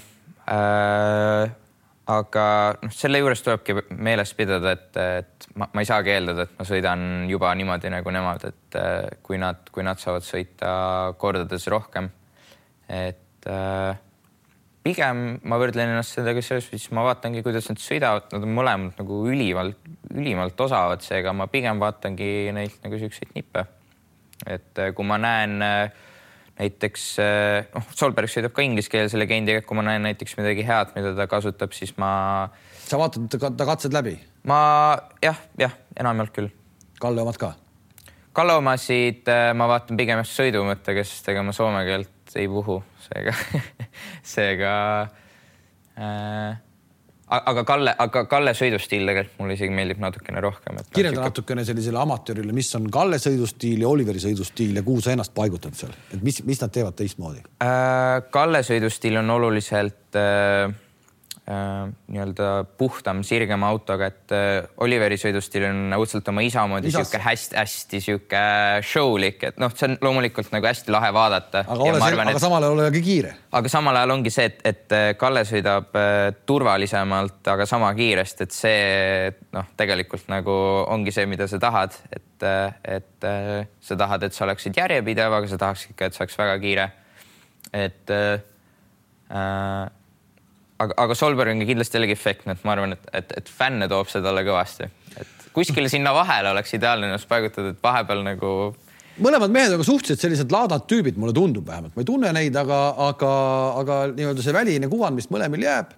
aga 2.11 2.45
noh, 2.83 2.93
selle 2.95 3.21
juures 3.23 3.43
tulebki 3.45 3.77
meeles 3.95 4.33
pidada, 4.35 4.75
et, 4.75 4.97
et 4.99 5.49
ma, 5.59 5.69
ma 5.73 5.83
ei 5.83 5.89
saagi 5.89 6.15
eeldada, 6.15 6.47
et 6.47 6.55
ma 6.59 6.67
sõidan 6.67 7.05
juba 7.31 7.53
niimoodi 7.59 7.93
nagu 7.93 8.15
nemad, 8.15 8.47
et 8.49 8.79
äh, 8.79 9.19
kui 9.23 9.39
nad, 9.41 9.63
kui 9.75 9.87
nad 9.87 10.01
saavad 10.03 10.27
sõita 10.27 10.73
kordades 11.21 11.69
rohkem. 11.71 12.11
et 12.93 13.47
äh, 13.49 14.01
pigem 14.83 15.23
ma 15.47 15.59
võrdlen 15.63 15.95
ennast 15.95 16.19
sellega 16.19 16.43
selles 16.43 16.67
mõttes, 16.67 16.89
ma 16.97 17.07
vaatangi, 17.07 17.45
kuidas 17.47 17.71
nad 17.71 17.83
sõidavad, 17.83 18.27
nad 18.35 18.49
on 18.49 18.57
mõlemad 18.57 18.99
nagu 18.99 19.21
ülimalt, 19.31 19.79
ülimalt 20.11 20.67
osavad, 20.67 21.05
seega 21.07 21.35
ma 21.37 21.47
pigem 21.53 21.79
vaatangi 21.83 22.51
neilt 22.57 22.83
nagu 22.83 22.99
siukseid 22.99 23.37
nippe. 23.39 23.65
Et 24.47 24.79
äh, 24.79 24.91
kui 24.97 25.07
ma 25.07 25.19
näen 25.21 25.63
äh, 25.63 25.93
näiteks 26.59 27.07
eh, 27.23 27.71
noh, 27.73 27.87
Solberg 27.97 28.31
sõidab 28.31 28.55
ka 28.57 28.65
ingliskeelse 28.65 29.19
legendiga, 29.19 29.63
kui 29.67 29.79
ma 29.79 29.87
näen 29.87 30.05
näiteks 30.07 30.37
midagi 30.39 30.67
head, 30.69 30.93
mida 30.97 31.15
ta 31.17 31.27
kasutab, 31.31 31.73
siis 31.77 31.95
ma. 32.01 32.51
sa 32.85 33.01
vaatad 33.01 33.33
ta 33.57 33.67
katsed 33.67 33.95
läbi? 33.95 34.19
ma 34.49 34.61
jah, 35.23 35.39
jah, 35.59 35.75
enamjaolt 35.99 36.35
küll. 36.37 36.51
Kalle 37.03 37.25
omad 37.25 37.39
ka? 37.41 37.55
Kalle 38.37 38.55
omasid 38.61 39.29
ma 39.59 39.67
vaatan 39.69 39.99
pigem 39.99 40.23
just 40.23 40.39
sõidu 40.39 40.63
mõttega, 40.65 41.05
sest 41.05 41.27
ega 41.33 41.43
ma 41.45 41.53
soome 41.57 41.83
keelt 41.89 42.37
ei 42.39 42.49
puhu, 42.49 42.79
seega 43.07 43.35
seega 44.35 44.75
äh, 45.99 46.61
aga 47.33 47.65
Kalle, 47.69 47.95
aga 48.05 48.25
Kalle 48.31 48.55
sõidustiil 48.57 49.07
tegelikult 49.09 49.41
mulle 49.41 49.57
isegi 49.57 49.75
meeldib 49.75 50.03
natukene 50.03 50.43
rohkem. 50.45 50.81
kirjelda 50.93 51.21
siuke... 51.21 51.31
natukene 51.31 51.65
sellisele 51.69 52.01
amatöörile, 52.03 52.53
mis 52.57 52.71
on 52.79 52.91
Kalle 52.93 53.19
sõidustiil 53.23 53.85
ja 53.85 53.91
Oliveri 53.91 54.23
sõidustiil 54.23 54.81
ja 54.81 54.85
kuhu 54.87 55.05
sa 55.05 55.15
ennast 55.17 55.35
paigutad 55.37 55.77
seal, 55.79 55.95
et 56.13 56.23
mis, 56.23 56.43
mis 56.49 56.61
nad 56.63 56.73
teevad 56.75 56.99
teistmoodi 56.99 57.45
äh,? 57.65 58.23
Kalle 58.33 58.63
sõidustiil 58.67 59.21
on 59.23 59.31
oluliselt 59.37 60.19
äh, 60.19 60.69
äh, 60.69 60.75
nii-öelda 61.43 62.65
puhtam, 62.79 63.25
sirgema 63.27 63.67
autoga, 63.73 64.07
et 64.13 64.33
äh, 64.35 64.69
Oliveri 64.85 65.17
sõidustiil 65.19 65.65
on 65.67 65.95
õudselt 65.97 66.29
oma 66.31 66.45
isa 66.47 66.63
moodi 66.71 66.93
sihuke 66.95 67.19
hästi-hästi 67.19 67.99
sihuke 68.05 68.43
show'lik, 68.87 69.41
et 69.49 69.57
noh, 69.59 69.73
see 69.75 69.89
on 69.89 69.97
loomulikult 70.07 70.53
nagu 70.55 70.69
hästi 70.71 70.93
lahe 70.95 71.09
vaadata. 71.15 71.65
aga, 71.67 71.89
ole 71.89 71.99
see, 71.99 72.13
aga 72.15 72.27
et, 72.31 72.39
samal 72.45 72.63
ajal 72.63 72.77
ole 72.77 72.87
ka 72.95 73.03
kiire. 73.03 73.33
aga 73.59 73.73
samal 73.73 73.99
ajal 73.99 74.15
ongi 74.15 74.31
see, 74.31 74.45
et, 74.53 74.61
et 74.71 74.95
äh, 74.95 75.07
Kalle 75.19 75.43
sõidab 75.49 75.99
äh, 75.99 76.19
turvalisemalt, 76.47 77.41
aga 77.57 77.67
sama 77.67 77.89
kiiresti, 77.99 78.47
et 78.47 78.55
see 78.55 79.33
noh, 79.57 79.73
tegelikult 79.81 80.31
nagu 80.31 80.55
ongi 80.95 81.15
see, 81.17 81.27
mida 81.31 81.49
sa 81.51 81.59
tahad, 81.63 81.97
et, 82.15 82.37
äh, 82.47 82.77
et 82.99 83.27
äh, 83.27 83.65
sa 83.83 83.99
tahad, 83.99 84.29
et 84.29 84.37
sa 84.37 84.47
oleksid 84.47 84.79
järjepidev, 84.79 85.35
aga 85.41 85.51
sa 85.51 85.59
tahaks 85.65 85.89
ikka, 85.91 86.07
et 86.07 86.15
see 86.15 86.23
oleks 86.23 86.39
väga 86.39 86.55
kiire. 86.63 86.87
et 87.73 88.15
äh, 88.15 88.39
äh 89.33 89.91
aga, 90.85 90.97
aga 91.05 91.17
Solberg 91.19 91.55
on 91.55 91.67
kindlasti 91.67 91.99
jällegi 91.99 92.17
efektne, 92.17 92.57
et 92.57 92.65
ma 92.67 92.77
arvan, 92.77 92.97
et, 92.97 93.11
et, 93.21 93.35
et 93.41 93.51
fänne 93.61 93.89
toob 93.91 94.11
see 94.13 94.23
talle 94.25 94.45
kõvasti, 94.47 94.89
et 95.21 95.51
kuskile 95.57 95.91
sinna 95.93 96.15
vahele 96.17 96.53
oleks 96.55 96.75
ideaalne 96.79 97.11
ennast 97.11 97.29
paigutada, 97.31 97.75
et 97.75 97.85
vahepeal 97.85 98.25
nagu. 98.27 98.55
mõlemad 99.23 99.53
mehed 99.53 99.75
on 99.75 99.83
ka 99.83 99.87
suhteliselt 99.87 100.25
sellised 100.25 100.55
laadad 100.55 100.87
tüübid, 100.89 101.21
mulle 101.21 101.35
tundub 101.37 101.67
vähemalt, 101.69 101.95
ma 101.97 102.05
ei 102.05 102.09
tunne 102.09 102.33
neid, 102.33 102.57
aga, 102.57 102.81
aga, 103.11 103.33
aga 103.83 104.01
nii-öelda 104.15 104.45
see 104.45 104.57
väline 104.57 104.91
kuvand, 104.93 105.19
mis 105.19 105.29
mõlemil 105.33 105.67
jääb, 105.67 105.93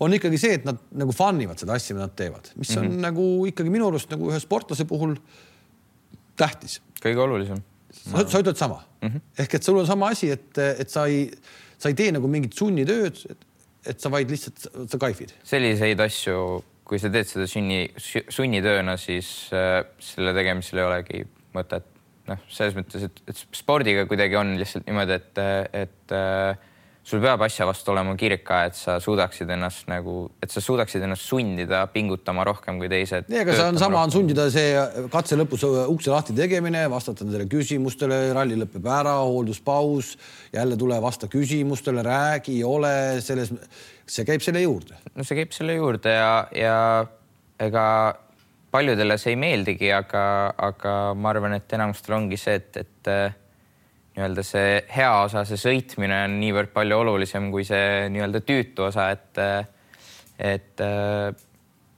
on 0.00 0.16
ikkagi 0.16 0.40
see, 0.40 0.58
et 0.60 0.68
nad 0.68 0.78
nagu 0.96 1.14
fun 1.16 1.40
ivad 1.44 1.60
seda 1.60 1.76
asja, 1.76 1.96
mida 1.96 2.08
nad 2.08 2.16
teevad, 2.16 2.52
mis 2.56 2.70
on 2.76 2.86
mm 2.86 2.92
-hmm. 2.92 3.02
nagu 3.08 3.26
ikkagi 3.50 3.72
minu 3.72 3.88
arust 3.88 4.12
nagu 4.12 4.30
ühe 4.30 4.40
sportlase 4.40 4.84
puhul 4.88 5.16
tähtis. 6.36 6.80
kõige 7.04 7.20
olulisem. 7.20 7.62
sa, 7.92 8.28
sa 8.28 8.38
ütled 8.38 8.56
sama 8.56 8.82
mm 9.02 9.08
-hmm. 9.08 9.20
ehk 9.38 9.54
et 9.54 9.62
sul 9.62 9.78
on 9.78 9.86
sama 9.86 10.08
asi, 10.08 10.30
et, 10.30 10.58
et 10.58 10.90
sa 10.90 11.06
ei, 11.06 11.30
sa 11.78 11.88
ei 11.88 11.94
tee 11.94 12.12
nagu 12.12 12.28
mingit 12.28 12.52
sunnitööd, 12.52 13.16
et 13.30 13.46
sa 14.02 14.12
vaid 14.12 14.32
lihtsalt, 14.32 14.66
sa 14.92 15.00
kaifid. 15.00 15.34
selliseid 15.46 16.00
asju, 16.04 16.36
kui 16.84 17.00
sa 17.00 17.10
teed 17.12 17.28
seda 17.28 17.46
sunni, 17.50 17.84
sunnitööna, 17.98 18.96
siis 19.00 19.50
äh, 19.56 19.82
selle 20.02 20.34
tegemisel 20.36 20.82
ei 20.82 20.88
olegi 20.88 21.22
mõtet. 21.56 21.86
noh, 22.30 22.42
selles 22.52 22.76
mõttes, 22.76 23.02
et, 23.08 23.22
et 23.26 23.38
spordiga 23.58 24.04
kuidagi 24.06 24.36
on 24.38 24.52
lihtsalt 24.60 24.84
niimoodi, 24.86 25.16
et, 25.16 25.40
et 25.80 26.14
äh, 26.14 26.68
sul 27.02 27.20
peab 27.22 27.40
asja 27.46 27.64
vastu 27.68 27.94
olema 27.94 28.12
kirg 28.18 28.42
ka, 28.44 28.60
et 28.68 28.76
sa 28.76 28.98
suudaksid 29.02 29.48
ennast 29.54 29.88
nagu, 29.90 30.28
et 30.42 30.52
sa 30.52 30.60
suudaksid 30.62 31.02
ennast 31.06 31.24
sundida 31.26 31.82
pingutama 31.94 32.44
rohkem 32.46 32.78
kui 32.80 32.90
teised. 32.92 33.28
nii, 33.30 33.40
aga 33.42 33.56
see 33.56 33.68
on 33.72 33.80
sama, 33.80 34.02
on 34.04 34.12
sundida 34.14 34.46
see 34.52 34.74
katse 35.12 35.38
lõpus 35.40 35.64
ukse 35.64 36.12
lahti 36.12 36.36
tegemine, 36.36 36.84
vastata 36.92 37.24
nendele 37.24 37.48
küsimustele, 37.50 38.20
ralli 38.36 38.58
lõpeb 38.60 38.90
ära, 39.00 39.16
hoolduspaus, 39.24 40.12
jälle 40.54 40.78
tule 40.80 41.00
vasta 41.02 41.30
küsimustele, 41.32 42.04
räägi, 42.06 42.60
ole 42.68 42.94
selles, 43.24 43.54
see 44.06 44.28
käib 44.28 44.44
selle 44.44 44.64
juurde. 44.66 45.00
no 45.14 45.26
see 45.26 45.40
käib 45.40 45.56
selle 45.56 45.80
juurde 45.80 46.14
ja, 46.14 46.34
ja 46.54 46.78
ega 47.60 47.84
paljudele 48.70 49.16
see 49.18 49.34
ei 49.34 49.40
meeldigi, 49.40 49.88
aga, 49.92 50.24
aga 50.68 50.96
ma 51.16 51.32
arvan, 51.32 51.56
et 51.56 51.78
enamustel 51.78 52.20
ongi 52.20 52.38
see, 52.40 52.60
et, 52.60 52.84
et 52.84 53.14
nii-öelda 54.16 54.42
see 54.46 54.80
hea 54.90 55.12
osa, 55.24 55.44
see 55.46 55.60
sõitmine 55.60 56.24
on 56.26 56.40
niivõrd 56.40 56.72
palju 56.74 56.98
olulisem 57.04 57.50
kui 57.52 57.64
see 57.68 58.08
nii-öelda 58.10 58.42
tüütu 58.46 58.88
osa, 58.88 59.10
et 59.14 59.44
et 60.40 60.82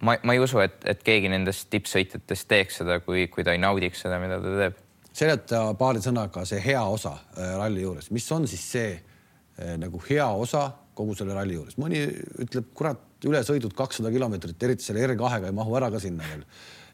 ma, 0.03 0.17
ma 0.23 0.35
ei 0.35 0.43
usu, 0.43 0.61
et, 0.63 0.81
et 0.89 1.03
keegi 1.07 1.31
nendest 1.33 1.69
tippsõitjatest 1.73 2.49
teeks 2.51 2.81
seda, 2.83 2.99
kui, 3.05 3.27
kui 3.33 3.47
ta 3.47 3.55
ei 3.55 3.63
naudiks 3.63 4.05
seda, 4.05 4.19
mida 4.23 4.41
ta 4.43 4.57
teeb. 4.59 4.83
seleta 5.13 5.63
paari 5.79 6.03
sõnaga 6.05 6.45
see 6.49 6.61
hea 6.65 6.83
osa 6.83 7.15
äh, 7.15 7.55
ralli 7.61 7.85
juures, 7.85 8.11
mis 8.15 8.29
on 8.35 8.49
siis 8.51 8.65
see 8.75 8.93
äh, 8.97 9.75
nagu 9.81 10.03
hea 10.09 10.27
osa 10.27 10.69
kogu 10.99 11.17
selle 11.17 11.37
ralli 11.37 11.57
juures, 11.57 11.79
mõni 11.81 12.03
ütleb, 12.45 12.69
kurat, 12.77 13.01
ülesõidud 13.25 13.73
kakssada 13.79 14.11
kilomeetrit, 14.13 14.59
eriti 14.67 14.85
selle 14.85 15.05
R2-ga 15.07 15.49
ei 15.49 15.57
mahu 15.57 15.77
ära 15.79 15.89
ka 15.95 16.01
sinna 16.03 16.27
veel. 16.27 16.43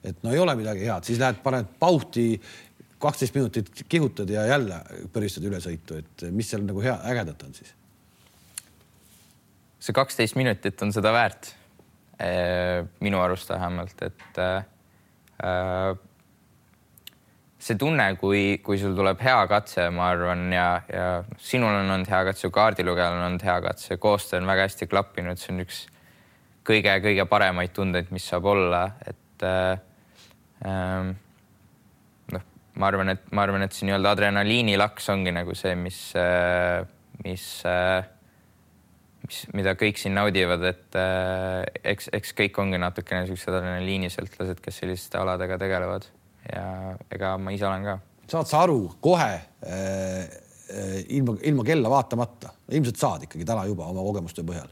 et 0.07 0.21
no 0.23 0.31
ei 0.31 0.39
ole 0.39 0.55
midagi 0.55 0.85
head, 0.87 1.07
siis 1.09 1.19
lähed, 1.19 1.41
paned 1.43 1.73
pauhti 1.81 2.31
kaksteist 2.99 3.34
minutit 3.34 3.70
kihutad 3.88 4.30
ja 4.30 4.46
jälle 4.46 4.80
pöristad 5.12 5.44
ülesõitu, 5.46 6.01
et 6.03 6.26
mis 6.34 6.51
seal 6.51 6.64
nagu 6.66 6.82
hea, 6.82 6.96
ägedat 7.12 7.42
on 7.46 7.55
siis? 7.55 7.74
see 9.78 9.94
kaksteist 9.94 10.34
minutit 10.36 10.82
on 10.82 10.92
seda 10.92 11.12
väärt. 11.14 11.55
minu 13.01 13.20
arust 13.22 13.51
vähemalt, 13.51 14.01
et 14.03 14.38
äh, 14.42 14.64
see 17.59 17.76
tunne, 17.78 18.09
kui, 18.18 18.59
kui 18.64 18.78
sul 18.78 18.96
tuleb 18.99 19.20
hea 19.22 19.38
katse, 19.51 19.88
ma 19.94 20.09
arvan, 20.12 20.49
ja, 20.53 20.66
ja 20.90 21.07
sinul 21.38 21.74
on 21.74 21.92
olnud 21.94 22.11
hea 22.11 22.24
katse, 22.30 22.51
kaardilugejal 22.55 23.20
on 23.20 23.24
olnud 23.28 23.46
hea 23.46 23.57
katse, 23.68 24.01
koostöö 24.03 24.40
on 24.42 24.51
väga 24.51 24.66
hästi 24.66 24.90
klappinud, 24.90 25.38
see 25.38 25.55
on 25.55 25.62
üks 25.62 25.84
kõige-kõige 26.68 27.24
paremaid 27.30 27.72
tundeid, 27.76 28.11
mis 28.14 28.26
saab 28.28 28.51
olla, 28.51 28.82
et 29.07 29.46
äh, 29.46 29.78
äh, 30.66 31.14
ma 32.79 32.87
arvan, 32.91 33.12
et 33.14 33.26
ma 33.35 33.45
arvan, 33.45 33.64
et 33.66 33.74
see 33.74 33.89
nii-öelda 33.89 34.12
adrenaliinilaks 34.14 35.11
ongi 35.12 35.33
nagu 35.35 35.55
see, 35.59 35.74
mis, 35.79 35.99
äh, 36.18 36.85
mis, 37.24 37.45
äh, 37.66 38.07
mis, 39.26 39.43
mida 39.59 39.74
kõik 39.79 39.99
siin 40.01 40.14
naudivad, 40.18 40.64
et 40.70 40.99
äh, 40.99 41.64
eks, 41.95 42.11
eks 42.14 42.35
kõik 42.39 42.61
ongi 42.62 42.81
natukene 42.81 43.26
siuksed 43.29 43.59
adrenaliinisõltlased, 43.59 44.62
kes 44.64 44.83
selliste 44.85 45.20
aladega 45.20 45.59
tegelevad 45.61 46.09
ja 46.49 46.64
ega 47.12 47.35
ma 47.43 47.53
ise 47.55 47.66
olen 47.68 47.89
ka. 47.89 47.99
saad 48.31 48.49
sa 48.49 48.62
aru 48.64 48.81
kohe 49.05 49.33
ilma, 51.18 51.35
ilma 51.49 51.64
kella 51.66 51.91
vaatamata, 51.93 52.55
ilmselt 52.72 53.01
saad 53.01 53.26
ikkagi 53.26 53.47
täna 53.49 53.66
juba 53.68 53.89
oma 53.91 54.05
kogemuste 54.07 54.47
põhjal, 54.47 54.70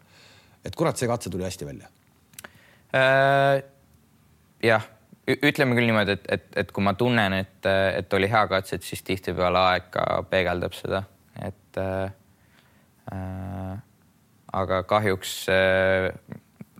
et 0.65 0.77
kurat, 0.79 0.97
see 0.97 1.11
katse 1.11 1.33
tuli 1.33 1.45
hästi 1.49 1.69
välja 1.69 1.91
äh,. 2.95 3.65
jah 4.65 4.87
ütleme 5.27 5.75
küll 5.75 5.89
niimoodi, 5.91 6.17
et, 6.17 6.27
et, 6.37 6.47
et 6.63 6.73
kui 6.73 6.85
ma 6.87 6.95
tunnen, 6.99 7.35
et, 7.41 7.67
et 7.67 8.17
oli 8.19 8.29
hea 8.31 8.45
katse, 8.51 8.79
et 8.79 8.87
siis 8.87 9.03
tihtipeale 9.07 9.63
aeg 9.73 9.89
ka 9.95 10.07
peegeldab 10.31 10.77
seda, 10.77 11.03
et 11.43 11.81
äh, 11.83 12.11
äh, 13.13 13.73
aga 14.61 14.83
kahjuks 14.89 15.33
äh, 15.53 16.11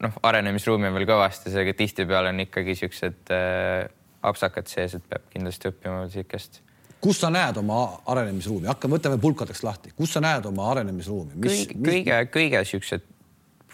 noh, 0.03 0.21
arenemisruumi 0.31 0.89
on 0.89 0.97
veel 0.99 1.09
kõvasti, 1.09 1.51
seega 1.55 1.75
tihtipeale 1.77 2.31
on 2.35 2.45
ikkagi 2.47 2.77
siuksed 2.79 3.35
äh, 3.35 3.89
apsakad 4.27 4.71
sees, 4.71 4.97
et 4.99 5.11
peab 5.11 5.27
kindlasti 5.33 5.71
õppima 5.73 6.07
siukest. 6.13 6.63
kus 7.03 7.21
sa 7.23 7.31
näed 7.31 7.59
oma 7.61 7.83
arenemisruumi, 8.15 8.71
hakkame, 8.71 8.99
võtame 8.99 9.21
pulkadeks 9.23 9.63
lahti, 9.67 9.93
kus 9.99 10.17
sa 10.17 10.23
näed 10.23 10.47
oma 10.47 10.71
arenemisruumi? 10.73 11.39
kõige, 11.43 11.79
kõige, 11.83 12.23
kõige 12.39 12.65
siuksed 12.71 13.13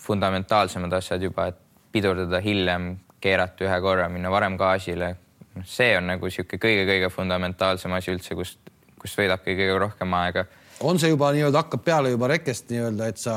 fundamentaalsemad 0.02 0.92
asjad 0.98 1.22
juba, 1.22 1.50
et 1.52 1.60
pidurdada 1.92 2.40
hiljem 2.42 2.94
keerata 3.22 3.66
ühe 3.66 3.80
korra, 3.84 4.08
minna 4.12 4.30
varem 4.32 4.58
gaasile. 4.60 5.14
noh, 5.54 5.66
see 5.68 5.96
on 5.98 6.08
nagu 6.08 6.28
niisugune 6.28 6.60
kõige-kõige 6.62 7.10
fundamentaalsem 7.12 7.92
asi 7.96 8.12
üldse, 8.14 8.36
kust, 8.38 8.72
kust 9.00 9.18
võidabki 9.20 9.56
kõige 9.58 9.78
rohkem 9.86 10.14
aega. 10.20 10.46
on 10.80 10.98
see 10.98 11.12
juba 11.12 11.32
nii-öelda 11.32 11.64
hakkab 11.64 11.84
peale 11.84 12.14
juba 12.14 12.30
rekest 12.32 12.70
nii-öelda, 12.72 13.10
et 13.12 13.20
sa, 13.20 13.36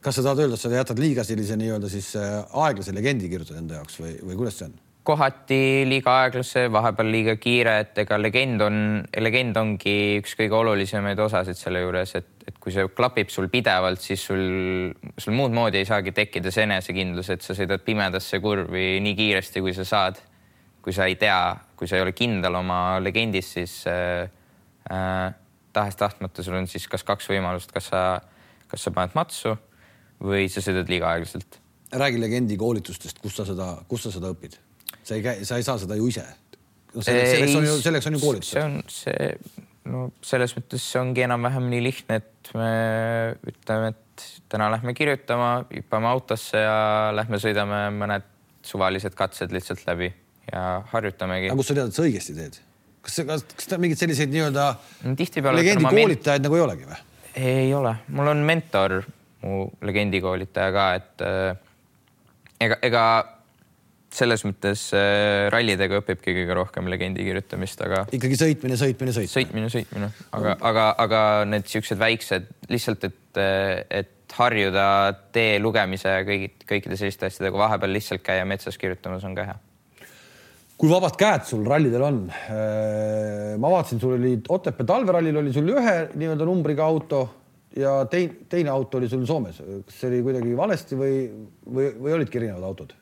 kas 0.00 0.18
sa 0.18 0.22
tahad 0.22 0.44
öelda, 0.44 0.58
et 0.58 0.64
sa 0.64 0.74
jätad 0.74 1.00
liiga 1.00 1.24
sellise 1.24 1.56
nii-öelda 1.56 1.90
siis 1.92 2.12
äh, 2.16 2.44
aeglase 2.66 2.94
legendi 2.94 3.30
kirjutada 3.32 3.62
enda 3.62 3.80
jaoks 3.80 3.98
või, 4.02 4.14
või 4.22 4.42
kuidas 4.42 4.60
see 4.60 4.70
on? 4.70 4.76
Kohati 5.08 5.86
liiga 5.88 6.18
aeglase, 6.24 6.66
vahepeal 6.72 7.08
liiga 7.12 7.34
kiire, 7.40 7.78
et 7.84 8.00
ega 8.02 8.18
legend 8.20 8.64
on, 8.64 8.76
legend 9.24 9.56
ongi 9.56 9.94
üks 10.20 10.34
kõige 10.36 10.58
olulisemaid 10.58 11.20
osasid 11.24 11.56
selle 11.56 11.80
juures, 11.80 12.12
et, 12.18 12.28
et 12.50 12.58
kui 12.60 12.74
see 12.74 12.84
klapib 12.96 13.32
sul 13.32 13.48
pidevalt, 13.52 14.02
siis 14.04 14.26
sul, 14.28 14.42
sul 15.16 15.36
muud 15.38 15.54
moodi 15.56 15.80
ei 15.80 15.88
saagi 15.88 16.12
tekkida 16.16 16.52
see 16.52 16.66
enesekindlus, 16.68 17.32
et 17.32 17.46
sa 17.46 17.56
sõidad 17.56 17.84
pimedasse 17.86 18.40
kurvi 18.44 18.98
nii 19.04 19.16
kiiresti, 19.18 19.64
kui 19.64 19.76
sa 19.76 19.88
saad. 19.88 20.24
kui 20.88 20.94
sa 20.94 21.04
ei 21.10 21.18
tea, 21.20 21.56
kui 21.76 21.88
sa 21.90 21.98
ei 21.98 22.02
ole 22.04 22.14
kindel 22.16 22.54
oma 22.56 22.96
legendis, 23.02 23.50
siis 23.58 23.72
äh, 23.90 24.30
äh, 24.88 25.34
tahes-tahtmata 25.74 26.42
sul 26.42 26.56
on 26.56 26.68
siis 26.70 26.86
kas 26.88 27.04
kaks 27.04 27.28
võimalust, 27.28 27.74
kas 27.74 27.90
sa, 27.90 28.04
kas 28.70 28.86
sa 28.86 28.94
paned 28.94 29.16
matsu 29.18 29.56
või 30.24 30.46
sa 30.48 30.64
sõidad 30.64 30.88
liiga 30.88 31.10
aeglaselt. 31.10 31.60
räägi 31.92 32.20
legendi 32.20 32.56
koolitustest, 32.56 33.20
kus 33.20 33.36
sa 33.36 33.44
seda, 33.48 33.74
kus 33.88 34.06
sa 34.06 34.14
seda 34.14 34.32
õpid? 34.32 34.56
Sa 35.08 35.16
ei 35.16 35.24
käi, 35.24 35.46
sa 35.48 35.58
ei 35.58 35.66
saa 35.66 35.78
seda 35.80 35.96
ju 35.98 36.08
ise 36.10 36.24
no. 36.26 37.02
selleks, 37.02 37.32
selleks 37.32 37.56
on 37.58 37.66
ju, 37.68 37.78
selleks 37.84 38.10
on 38.10 38.18
ju 38.18 38.22
koolitus. 38.22 38.52
see 38.52 38.64
on 38.64 38.78
see, 38.92 39.32
no 39.88 40.04
selles 40.24 40.54
mõttes 40.58 40.84
see 40.84 41.00
ongi 41.00 41.24
enam-vähem 41.26 41.68
nii 41.72 41.82
lihtne, 41.84 42.20
et 42.20 42.52
me 42.58 42.70
ütleme, 43.48 43.92
et 43.94 44.26
täna 44.52 44.70
lähme 44.74 44.94
kirjutama, 44.96 45.50
hüppame 45.72 46.10
autosse 46.10 46.60
ja 46.60 46.78
lähme 47.16 47.40
sõidame 47.42 47.82
mõned 47.96 48.26
suvalised 48.66 49.14
katsed 49.18 49.52
lihtsalt 49.54 49.84
läbi 49.88 50.10
ja 50.52 50.64
harjutamegi. 50.92 51.50
aga 51.50 51.60
kust 51.60 51.72
sa 51.72 51.78
tead, 51.78 51.92
et 51.92 51.98
sa 51.98 52.06
õigesti 52.06 52.36
teed? 52.36 52.58
kas, 53.04 53.20
kas, 53.28 53.46
kas 53.54 53.70
ta 53.70 53.78
mingeid 53.80 54.00
selliseid 54.00 54.32
nii-öelda 54.32 54.72
tihtipeale 55.18 55.62
legendi 55.62 55.88
koolitajaid 55.88 56.44
nagu 56.44 56.58
ei 56.58 56.64
olegi 56.66 56.88
või? 56.88 57.00
ei 57.38 57.72
ole, 57.76 57.94
mul 58.18 58.32
on 58.32 58.44
mentor, 58.46 59.00
mu 59.44 59.64
legendi 59.86 60.20
koolitaja 60.24 60.74
ka, 60.74 60.86
et 60.98 61.24
äh, 61.24 61.50
ega, 62.66 62.80
ega 62.88 63.04
selles 64.14 64.44
mõttes 64.46 64.88
äh, 64.96 65.46
rallidega 65.52 66.00
õpibki 66.00 66.32
kõige 66.40 66.56
rohkem 66.56 66.88
legendi 66.90 67.24
kirjutamist, 67.26 67.80
aga. 67.84 68.04
ikkagi 68.14 68.38
sõitmine, 68.40 68.78
sõitmine, 68.80 69.14
sõitmine. 69.14 69.32
sõitmine, 69.34 69.72
sõitmine, 69.72 70.10
aga 70.32 70.54
mm., 70.54 70.66
aga, 70.70 70.86
aga 71.04 71.22
need 71.48 71.68
siuksed 71.68 72.00
väiksed 72.00 72.48
lihtsalt, 72.72 73.04
et, 73.10 73.40
et 74.00 74.36
harjuda 74.38 74.84
tee 75.34 75.56
lugemise 75.60 76.12
ja 76.18 76.26
kõigi, 76.26 76.52
kõikide 76.68 76.98
selliste 77.00 77.28
asjadega, 77.28 77.60
vahepeal 77.60 77.92
lihtsalt 77.96 78.24
käia 78.24 78.46
metsas 78.48 78.78
kirjutamas 78.80 79.24
on 79.28 79.36
ka 79.36 79.48
hea. 79.50 79.58
kui 80.78 80.90
vabad 80.90 81.16
käed 81.18 81.44
sul 81.48 81.66
rallidel 81.66 82.04
on? 82.06 82.22
Äh, 82.30 83.56
ma 83.60 83.72
vaatasin, 83.76 84.00
sul 84.00 84.16
oli 84.16 84.38
Otepää 84.48 84.86
talverallil 84.86 85.36
oli 85.42 85.52
sul 85.52 85.68
ühe 85.74 85.96
nii-öelda 86.14 86.48
numbriga 86.48 86.86
auto 86.86 87.26
ja 87.76 88.04
teine, 88.10 88.46
teine 88.48 88.72
auto 88.72 88.98
oli 88.98 89.08
sul 89.08 89.26
Soomes. 89.26 89.60
kas 89.84 90.00
see 90.00 90.08
oli 90.12 90.22
kuidagi 90.24 90.56
valesti 90.56 90.96
või, 90.96 91.20
või, 91.68 91.92
või 91.98 92.16
olidki 92.20 92.40
erinevad 92.40 92.64
autod? 92.70 92.96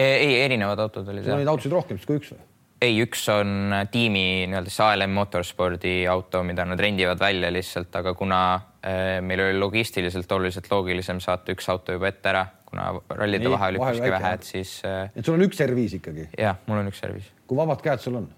Ei, 0.00 0.38
erinevad 0.44 0.80
autod 0.86 1.08
olid. 1.08 1.24
sul 1.24 1.36
on 1.36 1.42
neid 1.42 1.52
autosid 1.52 1.74
rohkem 1.74 2.00
kui 2.06 2.20
üks 2.20 2.32
või? 2.34 2.46
ei, 2.80 2.96
üks 3.04 3.26
on 3.32 3.74
tiimi 3.92 4.22
nii-öelda 4.48 4.70
siis 4.72 4.80
ALM 4.84 5.12
Motorspordi 5.16 5.94
auto, 6.08 6.42
mida 6.46 6.64
nad 6.68 6.80
rendivad 6.80 7.20
välja 7.20 7.50
lihtsalt, 7.52 7.92
aga 8.00 8.14
kuna 8.16 8.40
äh, 8.54 9.18
meil 9.24 9.44
oli 9.44 9.58
logistiliselt 9.60 10.32
oluliselt 10.32 10.70
loogilisem 10.72 11.20
saata 11.20 11.52
üks 11.52 11.68
auto 11.72 11.96
juba 11.96 12.08
ette 12.08 12.32
ära, 12.32 12.46
kuna 12.70 12.88
rallide 13.18 13.52
vahe 13.52 13.72
oli 13.72 13.82
üpriski 13.82 14.14
vähe, 14.14 14.32
et 14.38 14.48
siis 14.48 14.78
äh,. 14.88 15.10
et 15.14 15.26
sul 15.26 15.36
on 15.36 15.44
üks 15.48 15.60
serviis 15.60 15.98
ikkagi? 16.00 16.30
jah, 16.38 16.60
mul 16.66 16.80
on 16.80 16.90
üks 16.92 17.02
serviis. 17.04 17.28
kui 17.46 17.60
vabad 17.60 17.84
käed 17.84 18.02
sul 18.02 18.16
on 18.22 18.30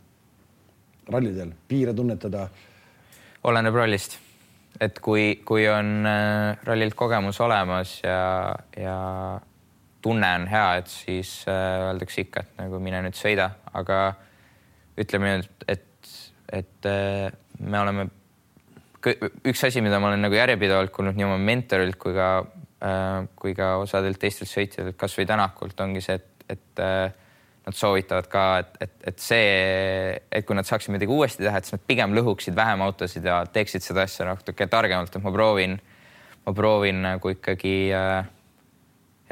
rallidel, 1.13 1.55
piire 1.69 1.95
tunnetada? 1.95 2.49
oleneb 3.47 3.79
rallist, 3.79 4.19
et 4.81 4.99
kui, 5.03 5.37
kui 5.47 5.69
on 5.71 5.95
äh, 6.09 6.59
rallilt 6.67 6.99
kogemus 6.99 7.41
olemas 7.45 8.01
ja, 8.03 8.55
ja 8.79 8.99
tunne 10.03 10.33
on 10.41 10.49
hea, 10.51 10.67
et 10.81 10.91
siis 10.91 11.31
äh, 11.51 11.89
öeldakse 11.89 12.25
ikka, 12.25 12.43
et 12.45 12.59
nagu 12.65 12.81
mine 12.83 13.03
nüüd 13.07 13.17
sõida, 13.19 13.53
aga 13.79 14.01
ütleme 15.01 15.37
nüüd, 15.37 15.67
et, 15.71 16.11
et 16.53 16.91
äh, 16.91 17.31
me 17.63 17.81
oleme, 17.81 18.09
üks 19.49 19.65
asi, 19.67 19.83
mida 19.85 20.01
ma 20.03 20.11
olen 20.11 20.27
nagu 20.27 20.37
järjepidevalt 20.37 20.93
kuulnud 20.95 21.19
nii 21.19 21.27
oma 21.27 21.39
mentorilt 21.43 21.99
kui 22.03 22.15
ka 22.17 22.29
äh,, 22.43 23.25
kui 23.39 23.57
ka 23.59 23.77
osadelt 23.83 24.21
teistelt 24.23 24.51
sõitjatelt, 24.51 24.99
kasvõi 25.01 25.27
Tänakult 25.31 25.81
ongi 25.87 26.05
see, 26.05 26.19
et, 26.21 26.59
et 26.59 26.87
nad 27.63 27.77
soovitavad 27.79 28.27
ka, 28.31 28.45
et, 28.63 28.77
et, 28.83 28.95
et 29.13 29.23
see, 29.23 30.21
et 30.33 30.47
kui 30.47 30.59
nad 30.59 30.67
saaksid 30.67 30.95
midagi 30.95 31.15
uuesti 31.15 31.45
teha, 31.45 31.59
et 31.59 31.69
siis 31.69 31.77
nad 31.77 31.85
pigem 31.87 32.15
lõhuksid 32.17 32.57
vähem 32.59 32.83
autosid 32.83 33.27
ja 33.27 33.43
teeksid 33.47 33.85
seda 33.85 34.07
asja 34.07 34.27
natuke 34.27 34.67
targemalt, 34.71 35.15
et 35.15 35.23
ma 35.23 35.33
proovin, 35.35 35.77
ma 36.47 36.55
proovin 36.57 37.03
nagu 37.05 37.35
ikkagi 37.37 37.77
äh, 37.95 38.25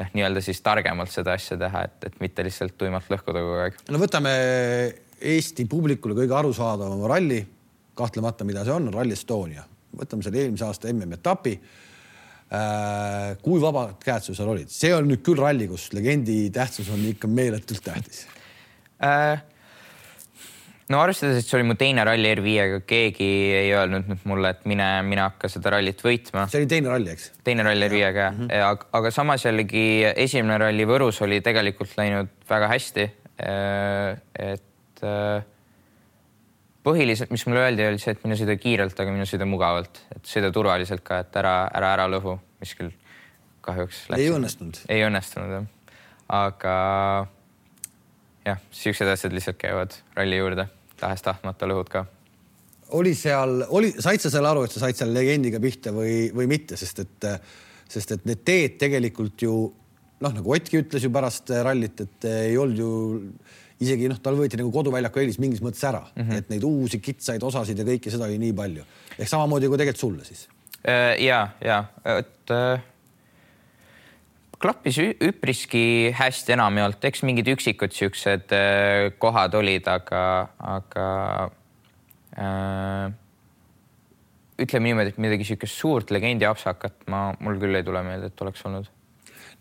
jah, 0.01 0.11
nii-öelda 0.15 0.43
siis 0.43 0.61
targemalt 0.65 1.13
seda 1.13 1.35
asja 1.37 1.57
teha, 1.59 1.85
et, 1.87 2.09
et 2.09 2.19
mitte 2.23 2.45
lihtsalt 2.45 2.77
tuimalt 2.79 3.09
lõhkuda 3.11 3.43
kogu 3.43 3.59
aeg. 3.65 3.79
no 3.91 4.01
võtame 4.01 4.33
Eesti 5.31 5.67
publikule 5.69 6.15
kõige 6.17 6.33
arusaadavama 6.33 7.11
ralli, 7.11 7.43
kahtlemata, 7.97 8.47
mida 8.47 8.65
see 8.65 8.73
on, 8.73 8.89
Rally 8.93 9.13
Estonia. 9.13 9.63
võtame 9.97 10.25
selle 10.25 10.41
eelmise 10.41 10.65
aasta 10.65 10.89
MM-etapi 10.89 11.55
äh,. 11.59 13.37
kui 13.43 13.61
vabad 13.61 13.97
käed 14.01 14.25
sul 14.25 14.37
seal 14.37 14.51
olid, 14.55 14.71
see 14.73 14.93
on 14.95 15.07
nüüd 15.11 15.23
küll 15.25 15.39
ralli, 15.39 15.69
kus 15.69 15.91
legendi 15.93 16.43
tähtsus 16.53 16.89
on 16.93 17.03
ikka 17.11 17.29
meeletult 17.29 17.83
tähtis 17.85 18.25
äh, 19.03 19.43
no 20.89 21.01
arvestades, 21.01 21.39
et 21.39 21.47
see 21.47 21.59
oli 21.59 21.67
mu 21.69 21.75
teine 21.79 22.03
ralli 22.07 22.31
R5-ga, 22.33 22.81
keegi 22.87 23.29
ei 23.59 23.69
öelnud 23.77 24.09
nüüd 24.09 24.25
mulle, 24.29 24.53
et 24.55 24.65
mine, 24.69 24.87
mine 25.07 25.23
hakka 25.23 25.51
seda 25.51 25.75
rallit 25.75 26.01
võitma. 26.05 26.47
see 26.51 26.63
oli 26.63 26.71
teine 26.71 26.91
ralli, 26.91 27.13
eks? 27.13 27.31
teine 27.47 27.65
ralli 27.67 27.87
R5-ga 27.87 28.27
mm, 28.31 28.41
-hmm. 28.47 28.67
aga, 28.71 28.89
aga 28.99 29.13
samas 29.15 29.45
jällegi 29.45 29.85
esimene 30.11 30.57
ralli 30.65 30.87
Võrus 30.89 31.21
oli 31.25 31.41
tegelikult 31.45 31.95
läinud 31.97 32.31
väga 32.49 32.67
hästi. 32.71 33.07
Äh, 33.41 34.17
et 34.51 35.03
äh, 35.07 35.43
põhiliselt, 36.83 37.31
mis 37.33 37.45
mulle 37.47 37.65
öeldi, 37.65 37.85
oli 37.87 38.01
see, 38.01 38.15
et 38.15 38.23
mine 38.25 38.37
sõida 38.39 38.57
kiirelt, 38.59 38.97
aga 38.99 39.13
mine 39.13 39.27
sõida 39.29 39.47
mugavalt, 39.49 40.01
et 40.15 40.25
sõida 40.27 40.51
turvaliselt 40.53 41.03
ka, 41.05 41.21
et 41.25 41.37
ära, 41.41 41.55
ära 41.77 41.93
ära 41.97 42.07
lõhu, 42.11 42.37
mis 42.61 42.73
küll 42.77 42.91
kahjuks. 43.65 44.07
ei 44.17 44.31
õnnestunud. 44.33 44.81
ei 44.89 45.05
õnnestunud 45.05 45.55
jah, 45.55 45.67
aga 46.41 46.75
jah, 48.45 48.61
siuksed 48.71 49.07
asjad 49.11 49.35
lihtsalt 49.35 49.59
käivad 49.61 49.95
ralli 50.17 50.39
juurde 50.39 50.67
tahes-tahtmata 51.01 51.69
lõhud 51.69 51.89
ka. 51.91 52.05
oli 52.97 53.13
seal, 53.15 53.65
oli, 53.69 53.93
said 53.99 54.21
sa 54.21 54.31
seal 54.33 54.45
aru, 54.45 54.65
et 54.67 54.73
sa 54.73 54.85
said 54.85 54.97
seal 54.99 55.13
legendiga 55.15 55.61
pihta 55.63 55.93
või, 55.95 56.29
või 56.35 56.49
mitte, 56.51 56.77
sest 56.79 57.03
et, 57.05 57.29
sest 57.89 58.17
et 58.17 58.25
need 58.29 58.43
teed 58.47 58.77
tegelikult 58.81 59.45
ju 59.47 59.55
noh, 60.21 60.35
nagu 60.35 60.53
Ottki 60.53 60.81
ütles 60.81 61.05
ju 61.05 61.11
pärast 61.13 61.51
rallit, 61.65 62.03
et 62.05 62.29
ei 62.29 62.57
olnud 62.59 62.81
ju 62.81 62.91
isegi 63.81 64.09
noh, 64.11 64.19
tal 64.21 64.37
võeti 64.37 64.59
nagu 64.59 64.71
koduväljaku 64.73 65.23
eelis 65.23 65.39
mingis 65.41 65.61
mõttes 65.65 65.83
ära 65.87 66.03
mm, 66.03 66.21
-hmm. 66.21 66.37
et 66.37 66.51
neid 66.53 66.65
uusi 66.67 66.99
kitsaid 67.01 67.43
osasid 67.43 67.79
ja 67.79 67.87
kõike 67.87 68.13
seda 68.13 68.27
oli 68.27 68.37
nii 68.41 68.53
palju 68.57 68.85
ehk 69.17 69.29
samamoodi 69.29 69.69
kui 69.71 69.81
tegelikult 69.81 70.05
sulle 70.05 70.25
siis. 70.27 70.47
Äh, 70.81 71.17
ja, 71.25 71.47
ja 71.61 71.83
et 72.17 72.53
äh, 72.53 72.83
klappis 74.61 74.99
üpriski 75.01 76.11
hästi 76.15 76.55
enamjaolt, 76.55 77.01
eks 77.09 77.23
mingid 77.27 77.49
üksikud 77.53 77.93
siuksed 77.95 78.53
äh, 78.55 79.09
kohad 79.21 79.55
olid, 79.57 79.87
aga, 79.89 80.23
aga 80.73 81.07
äh, 82.37 83.07
ütleme 84.61 84.91
niimoodi, 84.91 85.15
et 85.15 85.21
midagi 85.21 85.47
siukest 85.49 85.81
suurt 85.81 86.13
legendi 86.13 86.47
apsakat 86.49 87.07
ma, 87.11 87.29
mul 87.41 87.57
küll 87.61 87.79
ei 87.79 87.87
tule 87.87 88.03
meelde, 88.05 88.31
et 88.31 88.45
oleks 88.45 88.61
olnud. 88.69 88.89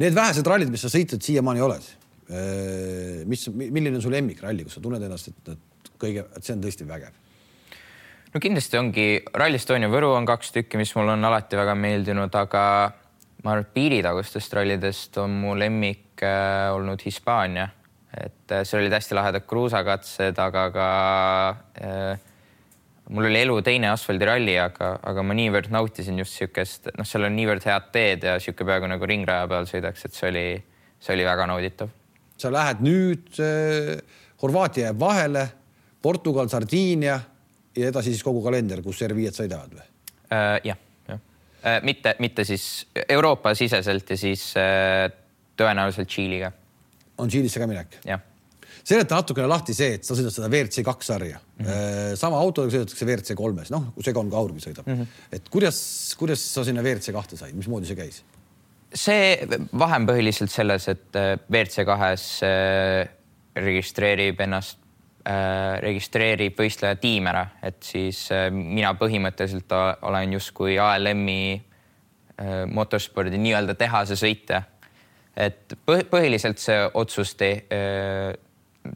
Need 0.01 0.17
vähesed 0.17 0.47
rallid, 0.49 0.71
mis 0.73 0.85
sa 0.85 0.93
sõitnud 0.93 1.25
siiamaani 1.25 1.65
oled, 1.65 1.89
äh, 2.29 3.25
mis, 3.31 3.49
milline 3.63 3.97
on 3.97 4.05
su 4.05 4.13
lemmikralli, 4.13 4.69
kus 4.69 4.79
sa 4.79 4.85
tunned 4.85 5.05
ennast, 5.09 5.33
et, 5.33 5.55
et 5.57 5.93
kõige, 6.01 6.29
et 6.37 6.45
see 6.45 6.57
on 6.57 6.65
tõesti 6.67 6.89
vägev? 6.89 7.17
no 8.31 8.39
kindlasti 8.39 8.79
ongi 8.79 9.05
Rally 9.35 9.59
Estonia 9.59 9.89
Võru 9.91 10.13
on 10.15 10.29
kaks 10.29 10.53
tükki, 10.55 10.79
mis 10.79 10.93
mulle 10.95 11.17
on 11.17 11.25
alati 11.27 11.59
väga 11.59 11.75
meeldinud, 11.75 12.37
aga 12.39 12.63
ma 13.45 13.55
arvan, 13.55 13.67
et 13.67 13.75
piiritagustest 13.75 14.57
rallidest 14.57 15.19
on 15.23 15.37
mu 15.43 15.55
lemmik 15.59 16.23
äh, 16.25 16.71
olnud 16.75 17.01
Hispaania, 17.05 17.69
et 18.17 18.53
äh, 18.53 18.65
seal 18.69 18.83
olid 18.83 18.97
hästi 18.97 19.17
lahedad 19.17 19.47
kruusakatsed, 19.49 20.41
aga 20.43 20.65
ka 20.75 20.89
äh, 21.81 22.27
mul 23.11 23.31
oli 23.31 23.41
elu 23.45 23.57
teine 23.67 23.91
asfaldiralli, 23.95 24.57
aga, 24.61 24.93
aga 25.07 25.25
ma 25.27 25.37
niivõrd 25.39 25.71
nautisin 25.73 26.21
just 26.21 26.37
niisugust, 26.37 26.91
noh, 26.99 27.09
seal 27.09 27.29
on 27.29 27.37
niivõrd 27.39 27.65
head 27.69 27.89
teed 27.95 28.29
ja 28.29 28.37
niisugune 28.39 28.73
peaaegu 28.73 28.93
nagu 28.93 29.09
ringraja 29.13 29.49
peal 29.51 29.71
sõidaks, 29.71 30.05
et 30.07 30.19
see 30.19 30.29
oli, 30.33 30.45
see 31.01 31.17
oli 31.17 31.27
väga 31.29 31.49
nauditav. 31.51 31.97
sa 32.41 32.53
lähed 32.53 32.85
nüüd 32.85 33.41
äh,, 33.41 33.97
Horvaatia 34.41 34.87
jääb 34.87 35.01
vahele, 35.01 35.49
Portugal, 36.01 36.49
Sardiinia 36.49 37.19
ja 37.77 37.89
edasi 37.91 38.15
siis 38.15 38.25
kogu 38.25 38.41
kalender, 38.41 38.81
kus 38.83 39.03
R5-d 39.05 39.43
sõidavad 39.43 39.75
või 39.77 39.85
äh,? 40.33 40.61
jah 40.71 40.87
mitte, 41.83 42.15
mitte 42.19 42.45
siis 42.49 42.87
Euroopa-siseselt 43.09 44.11
ja 44.11 44.17
siis 44.17 44.51
äh, 44.59 45.07
tõenäoliselt 45.61 46.09
Tšiiliga. 46.09 46.53
on 47.19 47.29
Tšiilisse 47.29 47.61
ka 47.61 47.71
minek? 47.71 48.01
jah 48.07 48.27
seleta 48.87 49.19
natukene 49.21 49.49
lahti 49.51 49.75
see, 49.77 49.95
et 49.99 50.07
sa 50.07 50.17
sõidad 50.17 50.35
seda 50.35 50.49
WRC 50.49 50.85
kaks 50.87 51.11
sarja 51.13 51.39
mm. 51.39 51.65
-hmm. 51.67 52.17
sama 52.19 52.41
autoga 52.41 52.73
sõidetakse 52.73 53.07
WRC 53.07 53.37
kolmes, 53.39 53.71
noh, 53.71 53.91
Segon 54.05 54.31
Kaurgi 54.33 54.63
sõidab 54.65 54.89
mm. 54.89 54.99
-hmm. 54.99 55.07
et 55.37 55.49
kuidas, 55.53 55.81
kuidas 56.19 56.45
sa 56.55 56.65
sinna 56.65 56.83
WRC 56.83 57.13
kahte 57.13 57.37
said, 57.37 57.55
mismoodi 57.57 57.91
see 57.91 57.99
käis? 57.99 58.23
see 58.95 59.37
vahe 59.79 60.01
on 60.01 60.09
põhiliselt 60.09 60.53
selles, 60.53 60.89
et 60.89 61.21
WRC 61.51 61.85
kahes 61.87 62.27
registreerib 63.61 64.41
ennast 64.41 64.79
äh,, 64.79 64.80
registreerib 65.81 66.57
võistleja 66.59 66.97
tiim 67.01 67.27
ära, 67.29 67.45
et 67.63 67.83
siis 67.85 68.23
äh, 68.33 68.49
mina 68.55 68.95
põhimõtteliselt 68.99 69.73
olen 70.09 70.37
justkui 70.39 70.79
ALM-i 70.81 71.41
äh, 71.55 72.65
motospordi 72.73 73.39
nii-öelda 73.39 73.75
tehase 73.75 74.17
sõitja. 74.17 74.63
et 75.37 75.77
põhiliselt 75.87 76.59
see 76.59 76.79
otsus 76.95 77.35
te, 77.35 77.51
äh, 77.73 78.33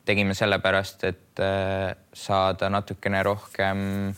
tegime 0.05 0.35
sellepärast, 0.35 1.05
et 1.05 1.41
äh, 1.41 1.95
saada 2.13 2.71
natukene 2.71 3.23
rohkem 3.23 4.15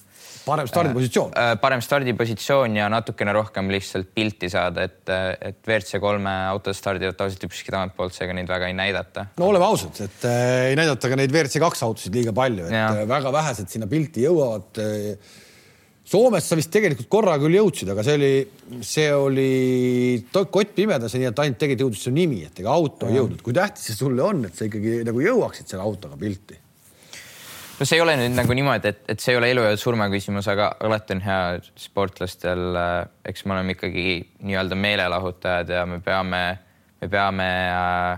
parem 0.47 0.69
stardipositsioon 0.71 1.33
äh, 1.35 1.53
äh,. 1.53 1.61
parem 1.61 1.83
stardipositsioon 1.85 2.77
ja 2.79 2.89
natukene 2.93 3.35
rohkem 3.37 3.71
lihtsalt 3.73 4.13
pilti 4.15 4.51
saada, 4.53 4.87
et, 4.87 5.03
äh, 5.13 5.31
et 5.51 5.59
WRC 5.67 6.01
kolme 6.03 6.35
autod 6.51 6.77
stardivad 6.79 7.19
tavaliselt 7.19 7.49
üpriski 7.49 7.75
tagantpoolt, 7.75 8.15
seega 8.17 8.37
neid 8.37 8.51
väga 8.51 8.71
ei 8.71 8.77
näidata. 8.79 9.29
no 9.41 9.51
oleme 9.51 9.67
ausad, 9.67 9.99
et 10.07 10.29
äh, 10.29 10.71
ei 10.73 10.79
näidata 10.79 11.11
ka 11.11 11.19
neid 11.19 11.35
WRC 11.35 11.63
kaks 11.63 11.83
autosid 11.87 12.15
liiga 12.17 12.35
palju, 12.37 12.69
et 12.69 12.79
ja. 12.79 12.93
Väga 13.07 13.33
vähesed 13.35 13.71
sinna 13.73 13.91
pilti 13.91 14.25
jõuavad 14.27 14.81
äh, 14.83 15.35
Soomes 16.07 16.45
sa 16.47 16.55
vist 16.55 16.71
tegelikult 16.71 17.09
korra 17.11 17.33
küll 17.43 17.57
jõudsid, 17.57 17.89
aga 17.91 18.05
see 18.07 18.15
oli, 18.15 18.29
see 18.87 19.07
oli 19.11 19.47
kott 20.31 20.77
pimedas, 20.77 21.17
nii 21.19 21.33
et 21.33 21.41
ainult 21.43 21.59
tegelikult 21.59 21.83
jõudis 21.83 22.05
su 22.07 22.13
nimi, 22.15 22.45
et 22.47 22.61
ega 22.63 22.71
auto 22.71 23.09
ei 23.11 23.19
jõudnud. 23.19 23.43
kui 23.43 23.57
tähtis 23.57 23.89
see 23.89 23.99
sulle 23.99 24.23
on, 24.23 24.45
et 24.47 24.55
sa 24.55 24.69
ikkagi 24.69 25.01
nagu 25.09 25.25
jõuaksid 25.25 25.75
selle 25.75 25.83
autoga 25.83 26.15
pilti? 26.21 26.61
No 27.79 27.87
see 27.87 27.99
ei 27.99 28.03
ole 28.05 28.16
nüüd 28.18 28.37
nagu 28.37 28.57
niimoodi, 28.57 28.93
et, 28.93 29.03
et 29.12 29.22
see 29.22 29.35
ei 29.35 29.41
ole 29.41 29.51
elu 29.53 29.66
ja 29.66 29.77
surma 29.81 30.09
küsimus, 30.12 30.49
aga 30.53 30.70
alati 30.87 31.16
on 31.16 31.22
hea 31.24 31.41
sportlastel, 31.81 32.64
äh, 32.81 32.99
eks 33.29 33.45
me 33.47 33.57
oleme 33.57 33.77
ikkagi 33.77 34.07
nii-öelda 34.47 34.79
meelelahutajad 34.81 35.72
ja 35.77 35.85
me 35.89 36.01
peame, 36.05 36.43
me 37.03 37.11
peame 37.12 37.49
äh, 37.70 38.12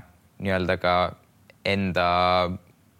nii-öelda 0.44 0.78
ka 0.82 0.96
enda 1.66 2.08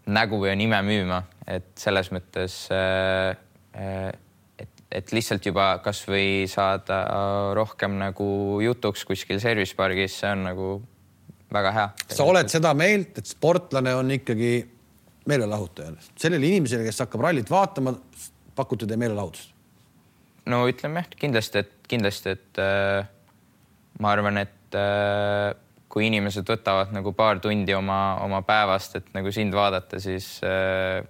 nägu 0.09 0.41
ja 0.49 0.57
nime 0.59 0.81
müüma, 0.87 1.23
et 1.47 1.71
selles 1.79 2.11
mõttes 2.15 2.65
äh, 2.75 3.37
et, 4.59 4.85
et 4.91 5.13
lihtsalt 5.15 5.47
juba 5.47 5.77
kasvõi 5.85 6.49
saada 6.51 7.05
rohkem 7.55 7.99
nagu 8.01 8.59
jutuks 8.65 9.05
kuskil 9.07 9.39
service 9.43 9.77
pargis, 9.79 10.17
see 10.19 10.33
on 10.35 10.49
nagu 10.49 10.73
väga 11.55 11.73
hea. 11.77 11.87
sa 12.11 12.27
oled 12.29 12.51
seda 12.51 12.75
meelt, 12.77 13.21
et 13.21 13.31
sportlane 13.31 13.95
on 13.97 14.11
ikkagi 14.19 14.78
meelelahutajale, 15.29 16.01
sellele 16.19 16.51
inimesele, 16.53 16.87
kes 16.89 17.05
hakkab 17.05 17.27
rallit 17.29 17.51
vaatama, 17.53 17.95
pakute 18.59 18.89
te 18.89 18.99
meelelahutust? 19.01 19.55
no 20.49 20.63
ütleme 20.71 21.03
jah, 21.03 21.15
kindlasti, 21.21 21.65
et 21.65 21.89
kindlasti, 21.91 22.35
et 22.39 22.61
äh, 22.63 23.09
ma 24.01 24.13
arvan, 24.15 24.41
et 24.41 24.79
äh, 24.79 25.53
kui 25.93 26.09
inimesed 26.09 26.49
võtavad 26.49 26.93
nagu 26.97 27.13
paar 27.17 27.41
tundi 27.45 27.75
oma, 27.77 28.19
oma 28.25 28.41
päevast, 28.47 28.99
et 29.01 29.09
nagu 29.17 29.33
sind 29.35 29.57
vaadata, 29.57 30.01
siis 30.01 30.39
äh, 30.47 31.03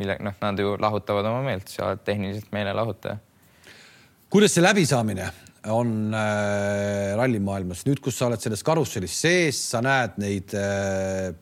mille 0.00 0.18
noh, 0.24 0.36
nad 0.42 0.60
ju 0.60 0.76
lahutavad 0.80 1.28
oma 1.28 1.42
meelt, 1.46 1.68
sa 1.72 1.90
oled 1.90 2.04
tehniliselt 2.04 2.52
meelelahutaja. 2.56 3.18
kuidas 4.32 4.56
see 4.56 4.64
läbisaamine 4.64 5.30
on 5.72 6.14
äh, 6.14 7.16
rallimaailmas 7.18 7.84
nüüd, 7.88 8.00
kus 8.04 8.18
sa 8.18 8.28
oled 8.28 8.42
selles 8.42 8.62
karussellis 8.66 9.16
sees, 9.24 9.60
sa 9.72 9.80
näed 9.84 10.20
neid 10.22 10.54
äh, 10.56 11.32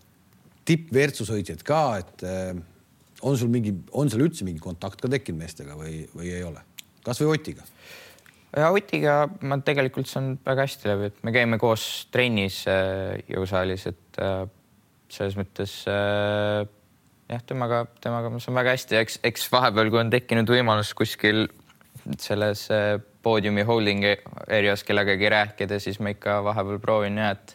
tippveertsusõitjaid 0.68 1.64
ka, 1.66 1.82
et 2.00 2.24
äh, 2.28 2.52
on 3.24 3.38
sul 3.40 3.50
mingi, 3.52 3.74
on 3.96 4.10
seal 4.12 4.24
üldse 4.26 4.46
mingi 4.46 4.62
kontakt 4.62 5.00
ka 5.02 5.10
tekkinud 5.12 5.44
meestega 5.44 5.76
või, 5.78 6.04
või 6.16 6.32
ei 6.32 6.44
ole? 6.46 6.64
kasvõi 7.04 7.34
Otiga? 7.36 7.66
ja 8.56 8.70
Otiga 8.72 9.16
ma 9.44 9.58
tegelikult 9.64 10.08
saan 10.10 10.34
väga 10.44 10.68
hästi 10.68 10.90
läbi, 10.90 11.10
et 11.12 11.24
me 11.26 11.34
käime 11.36 11.58
koos 11.62 12.06
trennis 12.14 12.62
äh, 12.70 13.18
jõusaalis, 13.30 13.88
et 13.92 14.22
äh, 14.22 14.44
selles 15.14 15.36
mõttes 15.38 15.74
jah, 15.84 17.42
temaga, 17.46 17.84
temaga 18.02 18.32
ma 18.32 18.40
saan 18.42 18.56
väga 18.56 18.72
hästi, 18.74 18.96
eks, 18.98 19.18
eks 19.28 19.44
vahepeal, 19.52 19.92
kui 19.92 20.00
on 20.00 20.10
tekkinud 20.10 20.48
võimalus 20.50 20.90
kuskil 20.96 21.44
selles 22.20 22.66
poodiumi 23.24 23.62
holding 23.64 24.04
areas 24.48 24.82
kellegagi 24.84 25.30
rääkida, 25.32 25.78
siis 25.80 26.00
ma 26.02 26.12
ikka 26.12 26.40
vahepeal 26.44 26.80
proovin 26.82 27.20
ja 27.20 27.30
et 27.36 27.54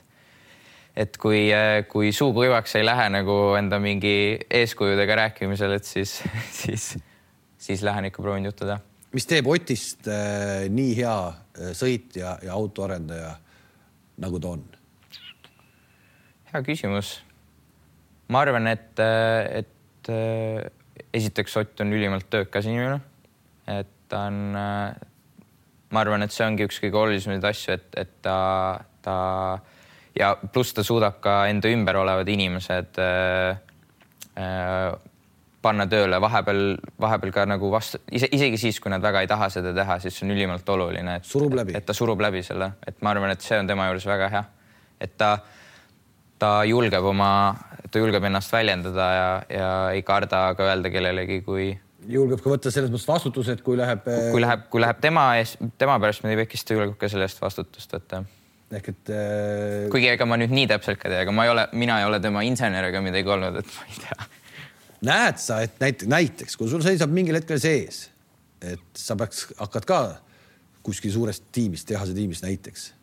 et 0.99 1.17
kui, 1.21 1.47
äh, 1.53 1.83
kui 1.87 2.11
suu 2.15 2.33
kuivaks 2.35 2.75
ei 2.79 2.85
lähe 2.85 3.07
nagu 3.13 3.37
enda 3.59 3.79
mingi 3.79 4.39
eeskujudega 4.59 5.15
rääkimisel, 5.23 5.77
et 5.77 5.87
siis, 5.87 6.17
siis, 6.61 6.91
siis 7.57 7.83
lähen 7.85 8.09
ikka 8.09 8.23
proovin 8.23 8.49
juttu 8.49 8.67
teha. 8.67 8.79
mis 9.15 9.29
teeb 9.29 9.47
Otist 9.47 10.09
äh, 10.11 10.67
nii 10.73 10.97
hea 10.99 11.15
äh, 11.29 11.71
sõitja 11.77 12.35
ja 12.43 12.57
autoarendaja, 12.57 13.31
nagu 14.25 14.43
ta 14.43 14.53
on? 14.57 14.65
hea 16.51 16.63
küsimus. 16.65 17.19
ma 18.29 18.43
arvan, 18.43 18.67
et, 18.67 18.99
äh, 18.99 19.63
et 19.63 20.11
äh, 20.11 20.67
esiteks 21.13 21.57
Ott 21.57 21.85
on 21.85 21.93
ülimalt 21.95 22.27
töökas 22.29 22.67
inimene, 22.67 22.99
et 23.67 23.95
ta 24.09 24.25
on 24.27 24.55
äh,, 24.57 24.99
ma 25.93 26.03
arvan, 26.03 26.25
et 26.25 26.35
see 26.35 26.45
ongi 26.45 26.67
üks 26.67 26.83
kõige 26.83 26.99
olulisemaid 26.99 27.45
asju, 27.45 27.77
et, 27.79 27.87
et 28.03 28.15
ta, 28.25 28.39
ta 29.05 29.17
ja 30.17 30.33
pluss 30.53 30.73
ta 30.73 30.83
suudab 30.85 31.19
ka 31.23 31.43
enda 31.51 31.69
ümber 31.71 31.99
olevad 32.01 32.29
inimesed 32.31 32.99
äh, 33.03 33.59
äh, 34.39 34.97
panna 35.61 35.85
tööle. 35.91 36.19
Vahepeal, 36.21 36.77
vahepeal 37.01 37.33
ka 37.35 37.45
nagu 37.49 37.71
vastu, 37.73 38.01
ise, 38.11 38.29
isegi 38.35 38.59
siis, 38.61 38.79
kui 38.79 38.91
nad 38.93 39.03
väga 39.03 39.23
ei 39.23 39.29
taha 39.31 39.49
seda 39.53 39.73
teha, 39.75 39.99
siis 40.03 40.21
on 40.23 40.33
ülimalt 40.35 40.69
oluline, 40.69 41.19
et, 41.19 41.75
et 41.75 41.85
ta 41.85 41.95
surub 41.95 42.21
läbi 42.23 42.43
selle, 42.45 42.73
et 42.87 43.01
ma 43.03 43.13
arvan, 43.13 43.33
et 43.35 43.43
see 43.43 43.59
on 43.59 43.69
tema 43.69 43.89
juures 43.89 44.07
väga 44.09 44.31
hea, 44.35 44.45
et 45.03 45.17
ta, 45.19 45.33
ta 46.39 46.53
julgeb 46.67 47.11
oma, 47.11 47.31
ta 47.91 48.01
julgeb 48.01 48.29
ennast 48.31 48.55
väljendada 48.55 49.11
ja, 49.17 49.29
ja 49.51 49.69
ei 49.97 50.03
karda 50.07 50.49
ka 50.57 50.71
öelda 50.71 50.91
kellelegi, 50.93 51.43
kui 51.45 51.69
julgeb 52.09 52.39
ka 52.41 52.53
võtta 52.53 52.71
selles 52.71 52.91
mõttes 52.93 53.07
vastutuse, 53.09 53.57
et 53.57 53.63
kui 53.63 53.77
läheb. 53.77 54.07
kui 54.07 54.41
läheb, 54.41 54.67
kui 54.71 54.81
läheb 54.81 55.03
tema 55.03 55.33
ees, 55.41 55.57
tema 55.77 55.99
pärast 55.99 56.23
midagi 56.23 56.45
pekki, 56.45 56.59
siis 56.59 56.71
ta 56.71 56.79
julgeb 56.79 56.99
ka 57.01 57.11
selle 57.11 57.27
eest 57.27 57.43
vastutust 57.43 57.99
võtta 57.99 58.23
ehk 58.77 58.91
et 58.91 59.11
äh.... 59.13 59.87
kuigi 59.93 60.11
ega 60.11 60.27
ma 60.29 60.37
nüüd 60.39 60.53
nii 60.53 60.67
täpselt 60.69 60.99
ka 61.01 61.09
ei 61.09 61.15
tea, 61.15 61.23
ega 61.25 61.33
ma 61.35 61.47
ei 61.47 61.53
ole, 61.53 61.65
mina 61.79 61.99
ei 62.01 62.07
ole 62.09 62.19
tema 62.23 62.43
insener 62.45 62.89
ega 62.89 63.01
midagi 63.05 63.33
olnud, 63.33 63.59
et 63.61 63.73
ma 63.75 63.87
ei 63.87 63.99
tea. 64.03 64.29
näed 65.09 65.41
sa, 65.41 65.59
et 65.65 65.81
näiteks, 65.81 66.09
näiteks 66.11 66.59
kui 66.59 66.69
sul 66.71 66.83
seisab 66.85 67.13
mingil 67.13 67.39
hetkel 67.39 67.61
sees, 67.61 68.07
et 68.61 68.99
sa 68.99 69.17
peaks, 69.19 69.47
hakkad 69.59 69.87
ka 69.89 69.99
kuskil 70.85 71.13
suures 71.13 71.41
tiimis, 71.55 71.85
tehase 71.89 72.15
tiimis 72.17 72.43
näiteks. 72.45 72.93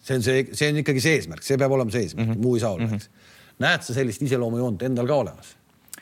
see 0.00 0.16
on 0.16 0.22
see, 0.24 0.44
see 0.56 0.70
on 0.72 0.80
ikkagi 0.80 1.02
see 1.04 1.18
eesmärk, 1.18 1.44
see 1.44 1.58
peab 1.60 1.72
olema 1.76 1.92
see 1.92 2.06
eesmärk 2.06 2.26
mm, 2.26 2.34
-hmm. 2.34 2.42
muu 2.42 2.54
ei 2.56 2.60
saa 2.60 2.72
olla 2.72 2.86
mm, 2.86 2.92
-hmm. 2.92 2.96
eks. 2.96 3.10
näed 3.58 3.82
sa 3.82 3.94
sellist 3.94 4.22
iseloomujoont 4.22 4.82
endal 4.82 5.06
ka 5.06 5.14
olemas, 5.14 5.56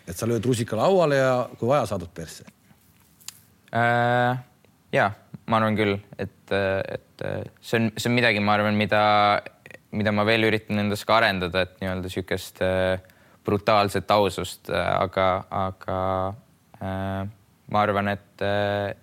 et 0.06 0.16
sa 0.16 0.26
lööd 0.26 0.44
rusika 0.46 0.76
lauale 0.76 1.16
ja 1.16 1.48
kui 1.58 1.68
vaja, 1.68 1.86
saadad 1.86 2.14
persse 2.14 2.44
äh,? 3.74 4.38
ja 4.92 5.10
ma 5.48 5.58
arvan 5.60 5.76
küll, 5.78 5.96
et, 6.20 6.52
et 6.52 7.24
see 7.64 7.80
on, 7.80 7.88
see 7.96 8.10
on 8.10 8.16
midagi, 8.16 8.42
ma 8.44 8.56
arvan, 8.58 8.76
mida, 8.78 9.02
mida 9.96 10.12
ma 10.14 10.26
veel 10.28 10.48
üritan 10.48 10.82
endas 10.84 11.04
ka 11.08 11.18
arendada, 11.18 11.64
et 11.64 11.78
nii-öelda 11.80 12.04
niisugust 12.04 12.60
äh, 12.64 12.98
brutaalset 13.48 14.10
ausust, 14.12 14.68
aga, 14.72 15.28
aga 15.62 16.00
äh, 16.82 17.22
ma 17.72 17.86
arvan, 17.86 18.12
et, 18.12 18.44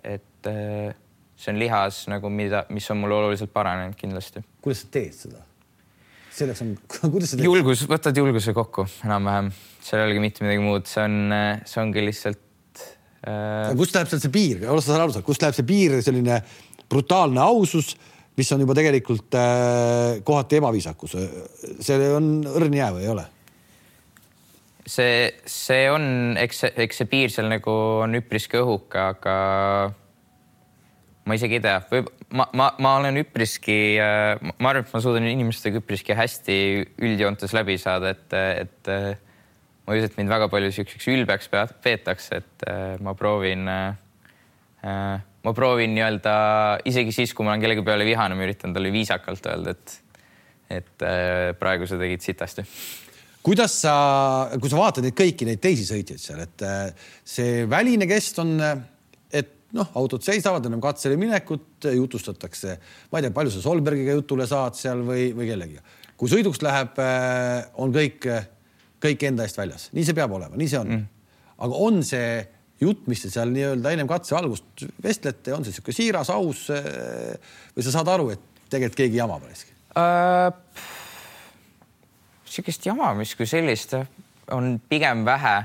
et 0.06 0.50
see 1.36 1.52
on 1.52 1.60
lihas 1.60 2.04
nagu, 2.10 2.30
mida, 2.32 2.64
mis 2.70 2.86
on 2.94 3.02
mul 3.02 3.18
oluliselt 3.18 3.52
paranenud 3.54 3.98
kindlasti. 3.98 4.44
kuidas 4.62 4.84
sa 4.84 4.94
teed 4.94 5.18
seda? 5.18 5.44
selleks 6.36 6.62
on, 6.62 6.74
kuidas 7.12 7.32
sa 7.32 7.40
teed? 7.40 7.46
julgus, 7.48 7.84
võtad 7.90 8.22
julguse 8.22 8.54
kokku 8.56 8.86
enam-vähem, 9.04 9.52
seal 9.82 10.02
ei 10.04 10.10
olegi 10.10 10.26
mitte 10.28 10.46
midagi 10.46 10.62
muud, 10.62 10.90
see 10.90 11.04
on, 11.04 11.38
see 11.66 11.82
ongi 11.82 12.06
lihtsalt 12.06 12.45
Äh, 12.45 12.45
kust 13.78 13.96
läheb 13.96 14.10
seal 14.10 14.22
see 14.22 14.34
piir, 14.34 14.66
oled 14.70 14.84
sa 14.84 14.98
aru 14.98 15.14
saanud, 15.14 15.26
kust 15.26 15.42
läheb 15.44 15.56
see 15.56 15.66
piir, 15.66 15.96
selline 16.04 16.40
brutaalne 16.90 17.40
ausus, 17.42 17.94
mis 18.36 18.50
on 18.52 18.62
juba 18.62 18.76
tegelikult 18.76 19.34
äh, 19.38 20.18
kohati 20.26 20.60
ebaviisakus, 20.60 21.16
see 21.82 22.12
on 22.14 22.30
õrn 22.52 22.76
jää 22.76 22.92
või 22.94 23.06
ei 23.06 23.14
ole? 23.14 23.26
see, 24.86 25.30
see 25.50 25.86
on, 25.90 26.36
eks, 26.38 26.62
eks 26.70 27.02
see 27.02 27.08
piir 27.10 27.32
seal 27.34 27.48
nagu 27.50 27.72
on 28.04 28.14
üpriski 28.20 28.60
õhuke, 28.60 29.00
aga 29.16 29.36
ma 31.26 31.34
isegi 31.34 31.58
ei 31.58 31.64
tea, 31.64 31.80
või 31.90 32.04
ma, 32.38 32.46
ma, 32.54 32.70
ma 32.82 32.96
olen 33.00 33.18
üpriski, 33.24 33.78
äh, 33.98 34.36
ma 34.60 34.70
arvan, 34.70 34.86
et 34.86 34.94
ma 34.94 35.02
suudan 35.02 35.26
inimestega 35.26 35.82
üpriski 35.82 36.14
hästi 36.14 36.58
üldjoontes 37.02 37.56
läbi 37.56 37.80
saada, 37.82 38.14
et, 38.14 38.36
et 38.36 39.25
ma 39.86 39.94
ei 39.94 40.02
usu, 40.02 40.10
et 40.10 40.18
mind 40.18 40.32
väga 40.32 40.48
palju 40.50 40.72
siukseks 40.74 41.06
ülbeks 41.14 41.50
peetakse, 41.52 42.42
et 42.42 42.66
äh, 42.66 42.96
ma 43.06 43.14
proovin, 43.18 43.68
äh, 43.70 43.94
äh, 44.82 45.22
ma 45.46 45.54
proovin 45.54 45.94
nii-öelda 45.94 46.34
isegi 46.90 47.14
siis, 47.14 47.34
kui 47.34 47.46
ma 47.46 47.54
olen 47.54 47.62
kellegi 47.62 47.86
peale 47.86 48.06
vihane, 48.08 48.34
ma 48.34 48.46
üritan 48.48 48.74
talle 48.74 48.90
viisakalt 48.94 49.46
öelda, 49.52 49.76
et, 49.76 49.96
et 50.80 51.06
praegu 51.60 51.86
sa 51.86 51.98
tegid 52.00 52.24
sitasti 52.24 52.66
kuidas 53.46 53.76
sa, 53.84 53.92
kui 54.58 54.66
sa 54.66 54.78
vaatad 54.80 55.04
neid 55.06 55.14
kõiki 55.14 55.46
neid 55.46 55.60
teisi 55.62 55.84
sõitjaid 55.86 56.18
seal, 56.18 56.40
et 56.42 56.64
see 57.22 57.60
väline 57.70 58.08
kest 58.10 58.40
on, 58.42 58.56
et 59.30 59.52
noh, 59.78 59.92
autod 60.00 60.24
seisavad 60.26 60.66
ennem 60.66 60.82
katsele 60.82 61.14
minekut, 61.20 61.86
jutustatakse, 61.94 62.74
ma 63.12 63.20
ei 63.20 63.28
tea, 63.28 63.36
palju 63.36 63.54
sa 63.54 63.62
Solbergiga 63.62 64.18
jutule 64.18 64.48
saad 64.50 64.74
seal 64.74 65.06
või, 65.06 65.28
või 65.38 65.46
kellegiga. 65.52 65.86
kui 66.18 66.32
sõiduks 66.32 66.58
läheb, 66.66 66.98
on 67.78 67.94
kõik 67.94 68.26
kõik 69.06 69.24
enda 69.30 69.46
eest 69.46 69.60
väljas, 69.60 69.88
nii 69.96 70.04
see 70.06 70.18
peab 70.18 70.34
olema, 70.36 70.58
nii 70.58 70.72
see 70.72 70.82
on 70.82 70.92
mm.. 70.92 71.06
aga 71.66 71.80
on 71.88 72.02
see 72.06 72.28
jutt, 72.82 73.06
mis 73.08 73.22
te 73.24 73.30
seal 73.32 73.54
nii-öelda 73.54 73.94
ennem 73.94 74.10
katse 74.10 74.36
algust 74.36 74.84
vestlete, 75.02 75.54
on 75.56 75.64
see 75.64 75.72
niisugune 75.72 75.96
siiras, 75.96 76.32
aus 76.34 76.66
või 76.68 77.86
sa 77.86 77.94
saad 77.94 78.12
aru, 78.12 78.28
et 78.34 78.68
tegelikult 78.68 79.00
keegi 79.04 79.22
jamab 79.22 79.48
raisk 79.48 79.72
uh,? 79.96 80.52
sihukest 82.56 82.86
jamamist 82.88 83.36
kui 83.36 83.48
sellist 83.48 83.96
on 84.54 84.76
pigem 84.88 85.24
vähe. 85.26 85.56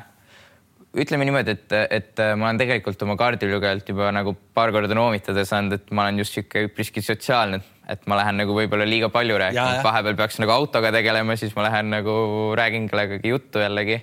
ütleme 0.91 1.23
niimoodi, 1.23 1.53
et, 1.55 1.73
et 1.87 2.21
ma 2.35 2.49
olen 2.49 2.57
tegelikult 2.59 3.03
oma 3.05 3.15
kaardilugejalt 3.19 3.87
juba 3.93 4.09
nagu 4.11 4.33
paar 4.55 4.73
korda 4.75 4.95
noomitada 4.97 5.45
saanud, 5.47 5.77
et 5.77 5.93
ma 5.95 6.09
olen 6.09 6.19
just 6.19 6.35
sihuke 6.35 6.65
üpriski 6.67 7.03
sotsiaalne, 7.05 7.61
et 7.91 8.07
ma 8.07 8.17
lähen 8.21 8.39
nagu 8.39 8.55
võib-olla 8.55 8.87
liiga 8.87 9.11
palju 9.13 9.37
rääkima, 9.41 9.83
vahepeal 9.85 10.17
peaks 10.19 10.39
nagu 10.41 10.55
autoga 10.55 10.93
tegelema, 10.95 11.35
siis 11.39 11.55
ma 11.57 11.67
lähen 11.67 11.91
nagu 11.91 12.15
räägin 12.57 12.87
kellegagi 12.91 13.33
juttu 13.33 13.63
jällegi. 13.63 14.01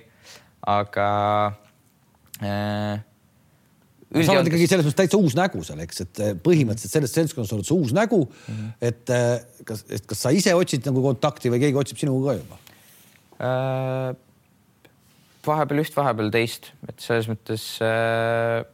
aga 0.69 1.09
äh, 2.43 2.99
sa 4.09 4.33
oled 4.33 4.49
ikkagi 4.49 4.67
selles 4.69 4.87
mõttes 4.87 4.97
täitsa 4.97 5.19
uus 5.21 5.35
nägu 5.37 5.61
seal, 5.65 5.81
eks, 5.83 6.01
et 6.05 6.21
eh, 6.23 6.31
põhimõtteliselt 6.45 6.95
selles 6.95 7.13
seltskonnas 7.13 7.53
oled 7.55 7.67
sa 7.67 7.75
uus 7.77 7.93
nägu 7.95 8.23
mm. 8.25 8.55
-hmm. 8.55 8.71
et 8.89 9.13
eh, 9.13 9.63
kas, 9.65 9.85
et 9.89 10.07
kas 10.09 10.25
sa 10.25 10.33
ise 10.33 10.55
otsid 10.57 10.87
nagu 10.89 11.03
kontakti 11.05 11.51
või 11.53 11.61
keegi 11.61 11.79
otsib 11.83 12.01
sinuga 12.01 12.33
ka 12.33 12.39
juba 12.41 12.59
äh,? 13.45 14.17
vahepeal 15.49 15.81
üht, 15.81 15.95
vahepeal 15.95 16.29
teist, 16.33 16.73
et 16.89 16.99
selles 17.01 17.29
mõttes 17.29 17.63
äh, 17.85 18.65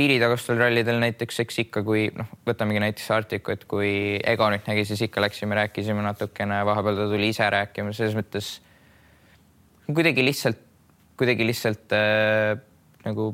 piiritagustel 0.00 0.56
rallidel 0.60 1.00
näiteks, 1.02 1.42
eks 1.44 1.60
ikka, 1.66 1.82
kui 1.84 2.06
noh, 2.16 2.28
võtamegi 2.48 2.80
näiteks 2.86 3.10
Artiku, 3.12 3.52
et 3.52 3.66
kui 3.68 3.92
Ego 4.32 4.48
nüüd 4.52 4.64
nägi, 4.70 4.86
siis 4.88 5.04
ikka 5.04 5.20
läksime, 5.24 5.58
rääkisime 5.58 6.04
natukene, 6.06 6.62
vahepeal 6.68 7.02
ta 7.02 7.08
tuli 7.10 7.28
ise 7.34 7.48
rääkima, 7.52 7.92
selles 7.96 8.16
mõttes 8.16 8.50
kuidagi 9.90 10.24
lihtsalt, 10.24 10.60
kuidagi 11.20 11.46
lihtsalt 11.46 11.94
äh, 11.96 12.56
nagu 13.04 13.30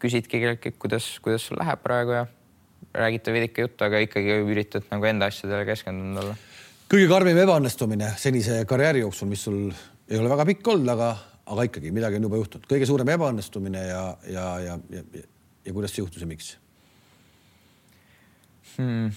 küsidki 0.00 0.40
kelleltki, 0.40 0.74
kuidas, 0.80 1.06
kuidas 1.22 1.46
sul 1.46 1.60
läheb 1.60 1.82
praegu 1.84 2.16
ja 2.16 2.26
räägite 2.96 3.32
veidike 3.32 3.66
juttu, 3.66 3.84
aga 3.86 4.00
ikkagi 4.02 4.40
üritad 4.50 4.86
nagu 4.90 5.06
enda 5.06 5.28
asjadele 5.30 5.66
keskendunud 5.68 6.22
olla. 6.24 6.36
kõige 6.90 7.10
karmim 7.10 7.38
ebaõnnestumine 7.44 8.14
senise 8.18 8.62
karjääri 8.68 9.04
jooksul, 9.04 9.30
mis 9.30 9.44
sul 9.46 9.60
ei 10.10 10.18
ole 10.18 10.30
väga 10.32 10.46
pikk 10.48 10.72
olnud, 10.74 10.90
aga, 10.96 11.10
aga 11.54 11.66
ikkagi 11.68 11.92
midagi 11.94 12.18
on 12.18 12.26
juba 12.30 12.40
juhtunud, 12.40 12.70
kõige 12.70 12.88
suurem 12.88 13.12
ebaõnnestumine 13.14 13.84
ja, 13.86 14.06
ja, 14.26 14.46
ja, 14.64 14.78
ja, 14.96 15.04
ja, 15.20 15.28
ja 15.64 15.72
kuidas 15.72 15.94
see 15.94 16.04
juhtus 16.04 16.22
ja 16.22 16.28
miks 16.30 16.52
hmm.? 18.76 19.10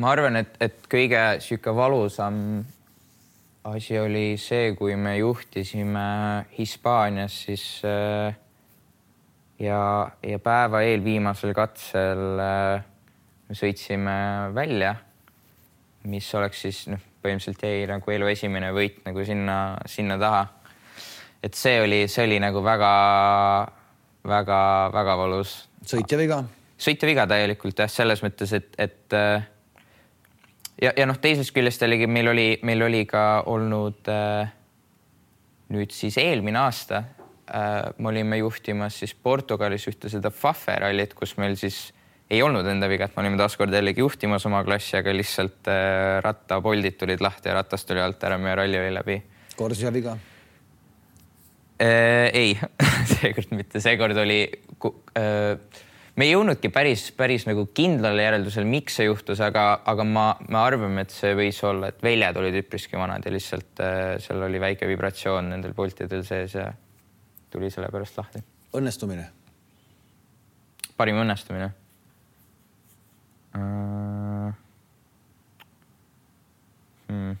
ma 0.00 0.12
arvan, 0.14 0.40
et, 0.40 0.54
et 0.60 0.86
kõige 0.90 1.22
sihuke 1.44 1.74
valusam 1.76 2.62
asi 3.70 3.98
oli 4.00 4.36
see, 4.40 4.72
kui 4.78 4.96
me 4.96 5.18
juhtisime 5.18 6.06
Hispaanias 6.56 7.42
siis 7.44 7.64
äh, 7.84 8.32
ja, 9.60 9.82
ja 10.22 10.38
päeva 10.38 10.80
eelviimasel 10.88 11.52
katsel 11.56 12.40
äh, 12.40 12.86
me 13.50 13.58
sõitsime 13.58 14.16
välja, 14.54 14.94
mis 16.08 16.28
oleks 16.38 16.64
siis 16.64 16.84
noh, 16.88 17.02
põhimõtteliselt 17.20 17.66
jäi 17.66 17.84
nagu 17.90 18.14
elu 18.14 18.30
esimene 18.30 18.70
võit 18.72 19.02
nagu 19.04 19.24
sinna, 19.26 19.56
sinna 19.90 20.16
taha. 20.20 20.46
et 21.42 21.54
see 21.58 21.80
oli, 21.82 22.04
see 22.08 22.24
oli 22.28 22.38
nagu 22.40 22.62
väga-väga-väga 24.26 25.16
valus. 25.16 25.54
sõitja 25.86 26.18
viga? 26.20 26.42
sõitja 26.80 27.08
viga 27.08 27.26
täielikult 27.28 27.80
jah, 27.82 27.90
selles 27.92 28.22
mõttes, 28.24 28.52
et, 28.56 28.72
et 28.80 29.16
äh, 29.16 29.46
ja, 30.82 30.92
ja 30.96 31.06
noh, 31.08 31.18
teisest 31.20 31.54
küljest 31.56 31.82
jällegi 31.84 32.08
meil 32.10 32.32
oli, 32.32 32.48
meil 32.66 32.84
oli 32.88 33.04
ka 33.08 33.44
olnud 33.50 34.10
äh, 34.12 34.52
nüüd 35.74 35.94
siis 35.94 36.18
eelmine 36.20 36.62
aasta 36.62 37.02
äh, 37.02 37.90
me 37.98 38.12
olime 38.12 38.40
juhtimas 38.40 39.00
siis 39.02 39.14
Portugalis 39.14 39.88
ühte 39.92 40.12
seda 40.12 40.32
Fafe 40.32 40.78
rallit, 40.80 41.14
kus 41.16 41.36
meil 41.40 41.56
siis 41.60 41.90
ei 42.30 42.42
olnud 42.46 42.66
enda 42.70 42.86
viga, 42.88 43.08
et 43.08 43.16
me 43.16 43.24
olime 43.24 43.40
taaskord 43.40 43.74
jällegi 43.74 44.04
juhtimas 44.04 44.44
oma 44.46 44.62
klassi, 44.64 44.94
aga 45.00 45.10
lihtsalt 45.16 45.66
rattapoldid 46.22 47.00
tulid 47.00 47.24
lahti 47.24 47.50
ja 47.50 47.56
ratas 47.58 47.82
tuli 47.82 48.04
alt 48.04 48.22
ära, 48.22 48.38
meie 48.38 48.54
ralli 48.54 48.78
oli 48.78 48.92
läbi. 48.94 49.16
Corsia 49.58 49.90
viga? 49.90 50.14
Ei 51.80 52.56
seekord 53.14 53.54
mitte, 53.56 53.80
seekord 53.80 54.18
oli 54.20 54.42
äh, 55.16 55.80
me 56.20 56.26
ei 56.26 56.34
jõudnudki 56.34 56.68
päris, 56.74 57.06
päris 57.16 57.46
nagu 57.48 57.64
kindlale 57.76 58.24
järeldusele, 58.26 58.68
miks 58.68 58.98
see 58.98 59.06
juhtus, 59.06 59.40
aga, 59.44 59.64
aga 59.88 60.04
ma, 60.04 60.26
me 60.48 60.60
arvame, 60.60 61.06
et 61.06 61.14
see 61.14 61.32
võis 61.38 61.60
olla, 61.64 61.88
et 61.92 62.02
väljad 62.04 62.36
olid 62.40 62.60
üpriski 62.60 62.98
vanad 63.00 63.24
ja 63.24 63.32
lihtsalt 63.32 63.80
äh, 63.84 64.14
seal 64.22 64.44
oli 64.44 64.60
väike 64.62 64.88
vibratsioon 64.90 65.52
nendel 65.54 65.74
pultidel 65.76 66.24
sees 66.26 66.56
ja 66.58 66.68
tuli 67.50 67.70
selle 67.72 67.90
pärast 67.92 68.18
lahti. 68.20 68.42
õnnestumine? 68.76 69.28
parim 71.00 71.22
õnnestumine 71.22 71.70
uh,? 73.56 74.50
Hmm. 77.10 77.38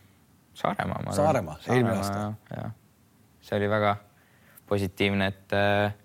Saaremaa. 0.60 1.12
Saaremaa, 1.14 1.58
eelmine 1.68 2.00
aasta. 2.00 2.70
see 3.44 3.56
oli 3.60 3.68
väga 3.70 3.92
positiivne, 4.70 5.32
et 5.34 5.56
äh, 5.58 5.98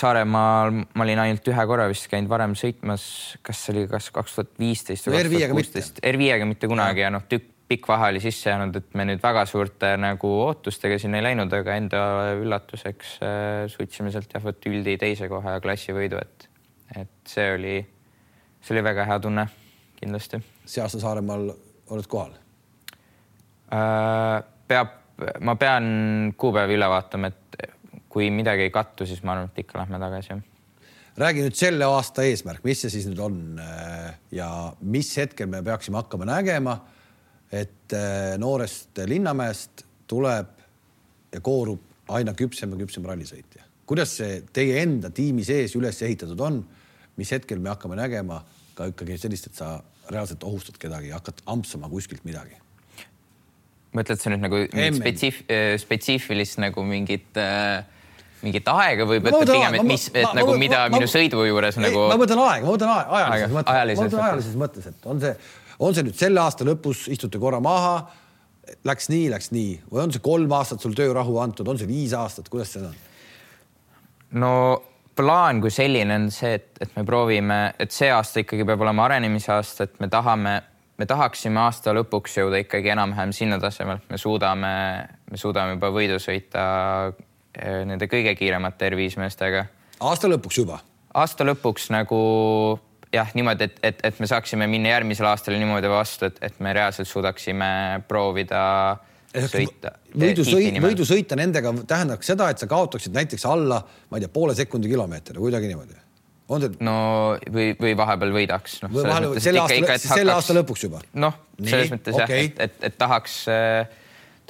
Saaremaal 0.00 0.70
ma 0.70 1.02
olin 1.02 1.18
ainult 1.18 1.48
ühe 1.50 1.62
korra 1.66 1.88
vist 1.90 2.06
käinud 2.10 2.30
varem 2.30 2.52
sõitmas, 2.54 3.04
kas 3.42 3.64
see 3.64 3.74
oli 3.74 3.88
kas 3.90 4.06
kaks 4.14 4.36
tuhat 4.36 4.52
viisteist 4.62 5.08
või 5.08 5.16
kaks 5.18 5.32
tuhat 5.34 5.54
kuusteist, 5.56 6.04
R5-ga 6.06 6.46
mitte 6.46 6.70
kunagi 6.70 7.02
ja, 7.02 7.08
ja 7.08 7.14
noh, 7.16 7.24
tükk 7.26 7.56
pikk 7.70 7.86
vahe 7.88 8.08
oli 8.10 8.20
sisse 8.22 8.50
jäänud, 8.50 8.74
et 8.80 8.94
me 8.98 9.04
nüüd 9.06 9.20
väga 9.22 9.44
suurte 9.46 9.92
nagu 10.00 10.30
ootustega 10.42 10.96
sinna 10.98 11.20
ei 11.20 11.26
läinud, 11.28 11.52
aga 11.54 11.76
enda 11.78 12.00
üllatuseks 12.40 13.12
äh, 13.22 13.66
suutsime 13.70 14.10
sealt 14.10 14.32
jah 14.34 14.42
võtta 14.42 14.72
üldi 14.72 14.96
teise 14.98 15.28
koha 15.30 15.54
ja 15.56 15.62
klassivõidu, 15.62 16.18
et, 16.18 16.48
et 16.98 17.30
see 17.30 17.46
oli, 17.54 17.76
see 18.58 18.74
oli 18.74 18.84
väga 18.88 19.06
hea 19.06 19.18
tunne 19.22 19.46
kindlasti. 20.00 20.42
see 20.64 20.82
aasta 20.82 21.02
Saaremaal 21.02 21.46
oled 21.94 22.10
kohal 22.10 22.34
äh,? 23.70 24.42
peab, 24.70 24.99
ma 25.40 25.56
pean 25.60 26.34
kuupäevi 26.38 26.78
üle 26.78 26.88
vaatama, 26.90 27.30
et 27.30 27.66
kui 28.10 28.30
midagi 28.34 28.66
ei 28.66 28.72
kattu, 28.74 29.06
siis 29.06 29.22
ma 29.22 29.36
arvan, 29.36 29.50
et 29.52 29.60
ikka 29.64 29.78
lähme 29.82 30.00
tagasi 30.02 30.40
räägi 31.20 31.42
nüüd 31.44 31.56
selle 31.58 31.84
aasta 31.90 32.22
eesmärk, 32.24 32.62
mis 32.64 32.80
see 32.80 32.92
siis 32.92 33.06
nüüd 33.10 33.18
on 33.20 33.36
äh, 33.60 34.14
ja 34.32 34.48
mis 34.80 35.10
hetkel 35.18 35.50
me 35.50 35.60
peaksime 35.66 35.98
hakkama 36.00 36.28
nägema 36.28 36.78
et 37.52 37.92
äh, 37.92 38.38
noorest 38.38 39.02
Linnamäest 39.06 39.84
tuleb 40.10 40.54
ja 41.34 41.40
koorub 41.42 42.10
aina 42.14 42.34
küpsem 42.38 42.72
ja 42.74 42.78
küpsem 42.78 43.06
rallisõitja. 43.06 43.66
kuidas 43.86 44.14
see 44.20 44.40
teie 44.54 44.82
enda 44.84 45.10
tiimi 45.10 45.44
sees 45.44 45.74
üles 45.78 45.98
ehitatud 46.06 46.40
on, 46.46 46.60
mis 47.18 47.30
hetkel 47.34 47.58
me 47.58 47.72
hakkame 47.72 47.98
nägema 47.98 48.40
ka 48.74 48.86
ikkagi 48.92 49.18
sellist, 49.18 49.50
et 49.50 49.58
sa 49.58 49.80
reaalselt 50.10 50.44
ohustad 50.46 50.78
kedagi 50.78 51.10
ja 51.10 51.18
hakkad 51.18 51.42
ampsama 51.46 51.90
kuskilt 51.90 52.24
midagi? 52.24 52.54
Mõtled 53.96 54.20
sa 54.20 54.32
nüüd 54.32 54.44
nagu 54.44 54.64
spetsiif-, 54.98 55.44
äh, 55.50 55.72
spetsiifilist 55.80 56.60
nagu 56.62 56.84
mingit 56.86 57.40
äh, 57.40 57.80
mingit 58.40 58.68
aega 58.72 59.04
või 59.08 59.20
mõtled 59.24 59.50
pigem, 59.50 59.74
et 59.76 59.88
mis, 59.88 60.06
et 60.14 60.24
ma, 60.24 60.34
nagu 60.38 60.54
ma, 60.54 60.60
mida 60.62 60.84
ma, 60.86 60.96
minu 60.96 61.08
sõidu 61.10 61.42
juures 61.44 61.76
ei, 61.76 61.84
nagu. 61.88 62.06
ma 62.08 62.20
mõtlen 62.20 62.44
aega, 62.44 62.66
ma 62.66 62.72
mõtlen 62.76 62.92
aega, 62.94 63.10
ajalises 63.16 63.56
mõttes, 63.56 63.74
ma 63.74 64.06
mõtlen 64.06 64.26
ajalises 64.28 64.60
mõttes, 64.62 64.86
et 64.92 65.10
on 65.10 65.20
see 65.24 65.34
on 65.80 65.96
see 65.96 66.04
nüüd 66.06 66.18
selle 66.18 66.42
aasta 66.42 66.66
lõpus, 66.68 67.06
istute 67.12 67.40
korra 67.40 67.60
maha, 67.64 67.94
läks 68.86 69.08
nii, 69.10 69.30
läks 69.32 69.50
nii 69.54 69.72
või 69.90 70.04
on 70.04 70.14
see 70.14 70.22
kolm 70.24 70.52
aastat 70.54 70.84
sul 70.84 70.94
töörahu 70.96 71.38
antud, 71.42 71.68
on 71.68 71.80
see 71.80 71.88
viis 71.88 72.14
aastat, 72.16 72.50
kuidas 72.52 72.74
see 72.74 72.84
on? 72.84 72.98
no 74.42 74.52
plaan 75.16 75.60
kui 75.62 75.72
selline 75.74 76.16
on 76.16 76.28
see, 76.34 76.54
et, 76.60 76.70
et 76.80 76.92
me 76.96 77.04
proovime, 77.08 77.62
et 77.80 77.92
see 77.94 78.10
aasta 78.12 78.44
ikkagi 78.44 78.66
peab 78.68 78.84
olema 78.84 79.08
arenemise 79.08 79.52
aasta, 79.56 79.88
et 79.88 79.96
me 80.02 80.08
tahame, 80.12 80.60
me 81.00 81.08
tahaksime 81.08 81.62
aasta 81.62 81.94
lõpuks 81.96 82.36
jõuda 82.42 82.60
ikkagi 82.60 82.92
enam-vähem 82.92 83.32
sinna 83.36 83.58
tasemele, 83.62 84.02
et 84.02 84.12
me 84.12 84.20
suudame, 84.20 84.74
me 85.30 85.40
suudame 85.40 85.78
juba 85.78 85.90
võidu 85.94 86.20
sõita 86.20 86.62
eh, 87.56 87.82
nende 87.88 88.08
kõige 88.10 88.36
kiiremate 88.36 88.92
R5 88.92 89.20
meestega. 89.22 89.64
aasta 90.00 90.28
lõpuks 90.28 90.60
juba? 90.60 90.80
aasta 91.14 91.46
lõpuks 91.48 91.88
nagu 91.94 92.20
jah, 93.14 93.30
niimoodi, 93.34 93.66
et, 93.66 93.78
et, 93.82 94.02
et 94.10 94.20
me 94.20 94.28
saaksime 94.30 94.68
minna 94.70 94.92
järgmisel 94.92 95.26
aastal 95.30 95.56
niimoodi 95.58 95.90
vastu, 95.90 96.28
et, 96.30 96.36
et 96.46 96.60
me 96.62 96.74
reaalselt 96.76 97.08
suudaksime 97.08 97.70
proovida 98.08 98.62
sõita. 99.34 99.94
võidu 100.14 100.44
sõita, 100.46 100.84
võidu 100.84 101.06
sõita 101.08 101.38
nendega 101.38 101.72
tähendaks 101.88 102.30
seda, 102.32 102.50
et 102.52 102.62
sa 102.62 102.68
kaotaksid 102.70 103.16
näiteks 103.16 103.46
alla, 103.48 103.80
ma 104.10 104.18
ei 104.18 104.26
tea, 104.26 104.32
poole 104.32 104.54
sekundi 104.58 104.90
kilomeetri, 104.90 105.38
kuidagi 105.38 105.70
niimoodi. 105.70 105.98
On 106.50 106.64
see? 106.64 106.76
no 106.84 106.96
või, 107.54 107.70
või 107.80 107.94
vahepeal 107.98 108.34
võidaks 108.34 108.80
no,. 108.84 108.90
selle 109.38 109.62
aasta, 109.62 109.80
hakkaks... 109.80 110.06
selle 110.10 110.34
aasta 110.34 110.56
lõpuks 110.56 110.86
juba? 110.88 111.02
noh, 111.22 111.36
selles 111.62 111.92
mõttes 111.94 112.16
okay. 112.16 112.46
jah, 112.46 112.52
et, 112.52 112.62
et, 112.66 112.86
et 112.90 112.98
tahaks 113.00 113.42
äh,, 113.52 113.98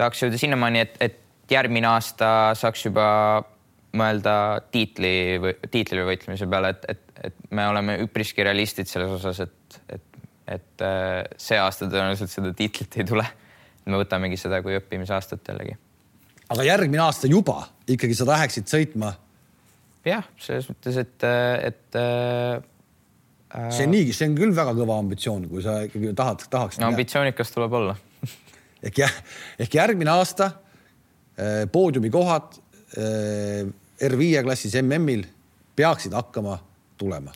tahaks 0.00 0.24
jõuda 0.24 0.40
sinnamaani, 0.40 0.84
et, 0.86 1.00
et 1.04 1.18
järgmine 1.50 1.88
aasta 1.90 2.30
saaks 2.58 2.86
juba 2.88 3.06
mõelda 3.96 4.34
tiitli 4.70 5.12
või 5.42 5.56
tiitlile 5.70 6.06
võitlemise 6.06 6.46
peale, 6.50 6.74
et, 6.76 6.86
et, 6.94 7.22
et 7.30 7.38
me 7.56 7.66
oleme 7.70 7.98
üpriski 8.04 8.44
realistid 8.46 8.88
selles 8.90 9.10
osas, 9.18 9.42
et, 9.46 9.78
et, 9.96 10.20
et 10.56 10.84
äh, 10.86 11.24
see 11.40 11.58
aasta 11.58 11.88
tõenäoliselt 11.90 12.32
seda 12.32 12.54
tiitlit 12.56 13.00
ei 13.00 13.08
tule. 13.08 13.26
me 13.90 13.98
võtamegi 13.98 14.36
seda 14.38 14.60
kui 14.62 14.76
õppimisaastat 14.78 15.48
jällegi. 15.50 15.74
aga 16.54 16.66
järgmine 16.68 17.02
aasta 17.02 17.26
juba 17.26 17.64
ikkagi 17.88 18.14
sa 18.14 18.28
läheksid 18.28 18.70
sõitma? 18.70 19.14
Jah, 20.06 20.26
selles 20.40 20.68
mõttes, 20.70 20.96
et, 21.00 21.26
et 21.66 21.98
äh, 22.00 22.62
see 23.74 23.86
on 23.88 23.94
niigi, 23.94 24.14
see 24.16 24.30
on 24.30 24.38
küll 24.38 24.54
väga 24.56 24.74
kõva 24.78 24.98
ambitsioon, 25.02 25.48
kui 25.50 25.64
sa 25.64 25.80
ikkagi 25.86 26.14
tahad, 26.16 26.46
tahaks 26.52 26.80
no,. 26.80 26.88
ambitsioonikas 26.92 27.52
tuleb 27.54 27.76
olla 27.80 27.96
ehk 28.86 29.02
jah, 29.02 29.18
ehk 29.60 29.76
järgmine 29.80 30.12
aasta 30.14 30.50
äh, 30.50 31.66
poodiumikohad 31.72 32.58
äh, 32.96 33.68
R5 34.10 34.44
klassis 34.46 34.78
MM-il 34.80 35.26
peaksid 35.76 36.16
hakkama 36.16 36.56
tulema. 37.00 37.32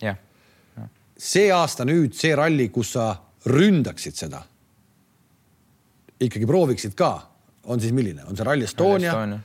see 1.16 1.52
aasta 1.52 1.84
nüüd 1.88 2.16
see 2.16 2.34
ralli, 2.36 2.68
kus 2.72 2.94
sa 2.96 3.12
ründaksid 3.48 4.16
seda, 4.16 4.40
ikkagi 6.24 6.48
prooviksid 6.48 6.96
ka, 6.98 7.12
on 7.70 7.80
siis 7.80 7.92
milline, 7.96 8.24
on 8.28 8.36
see 8.36 8.44
Rally 8.46 8.66
Estonia, 8.66 9.12
Estonia., 9.12 9.40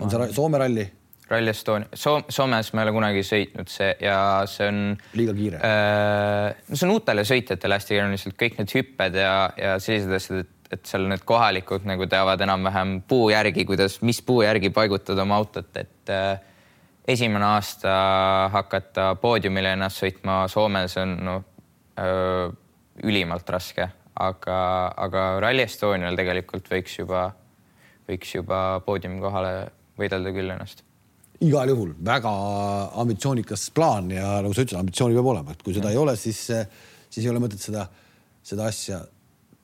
on 0.00 0.12
see 0.12 0.32
Soome 0.36 0.60
ralli? 0.60 0.86
Rally 1.30 1.52
Estonia 1.52 1.88
Soom, 1.94 2.24
Soomes 2.28 2.72
ma 2.74 2.82
ei 2.82 2.88
ole 2.88 2.94
kunagi 2.96 3.24
sõitnud 3.26 3.70
see 3.70 3.92
ja 4.02 4.16
see 4.50 4.70
on. 4.70 4.80
liiga 5.18 5.34
kiire 5.36 5.60
äh,. 5.64 6.62
no 6.68 6.78
see 6.78 6.88
on 6.88 6.94
uutele 6.96 7.24
sõitjatele 7.28 7.78
hästi 7.78 7.96
keeruline, 7.96 8.16
lihtsalt 8.18 8.38
kõik 8.40 8.58
need 8.60 8.74
hüpped 8.78 9.18
ja, 9.20 9.34
ja 9.58 9.76
sellised 9.82 10.16
asjad, 10.18 10.44
et, 10.44 10.76
et 10.78 10.90
seal 10.90 11.06
need 11.10 11.24
kohalikud 11.28 11.86
nagu 11.88 12.06
teavad 12.10 12.42
enam-vähem 12.46 13.00
puu 13.10 13.30
järgi, 13.32 13.66
kuidas, 13.68 14.00
mis 14.06 14.22
puu 14.26 14.42
järgi 14.46 14.72
paigutada 14.74 15.26
oma 15.26 15.38
autot, 15.40 15.70
et 15.78 16.14
äh, 16.14 16.34
esimene 17.08 17.44
aasta 17.44 17.94
hakata 18.52 19.14
poodiumile 19.20 19.74
ennast 19.76 20.02
sõitma 20.02 20.42
Soomes 20.50 20.96
on 21.00 21.16
no, 21.26 21.36
öö, 21.98 22.50
ülimalt 23.06 23.48
raske, 23.50 23.88
aga, 24.20 24.58
aga 24.96 25.24
Rally 25.42 25.64
Estonial 25.64 26.18
tegelikult 26.18 26.68
võiks 26.70 26.98
juba, 26.98 27.30
võiks 28.08 28.34
juba 28.34 28.60
poodiumi 28.86 29.20
kohale 29.22 29.54
võidelda 30.00 30.32
küll 30.34 30.54
ennast. 30.54 30.84
Igal 31.46 31.72
juhul 31.72 31.94
väga 32.04 32.32
ambitsioonikas 33.00 33.70
plaan 33.76 34.10
ja 34.12 34.40
nagu 34.44 34.52
sa 34.52 34.64
ütlesid, 34.64 34.80
ambitsiooni 34.80 35.16
peab 35.16 35.30
olema, 35.32 35.54
et 35.56 35.62
kui 35.64 35.76
seda 35.76 35.88
ja. 35.88 35.96
ei 35.96 36.02
ole, 36.02 36.16
siis, 36.20 36.42
siis 37.08 37.24
ei 37.24 37.30
ole 37.32 37.40
mõtet 37.42 37.62
seda, 37.64 37.86
seda 38.44 38.68
asja 38.68 39.00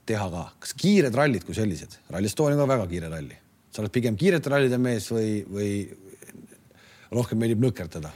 teha 0.08 0.28
ka. 0.32 0.44
kas 0.62 0.76
kiired 0.78 1.16
rallid 1.16 1.44
kui 1.46 1.56
sellised, 1.56 1.98
Rally 2.14 2.30
Estonia 2.30 2.56
on 2.56 2.64
ka 2.64 2.70
väga 2.72 2.86
kiire 2.92 3.10
ralli, 3.12 3.36
sa 3.70 3.82
oled 3.82 3.92
pigem 3.92 4.16
kiirete 4.16 4.52
rallide 4.52 4.78
mees 4.80 5.10
või, 5.12 5.40
või 5.50 5.72
rohkem 7.12 7.42
meeldib 7.42 7.66
lõkerdada? 7.68 8.14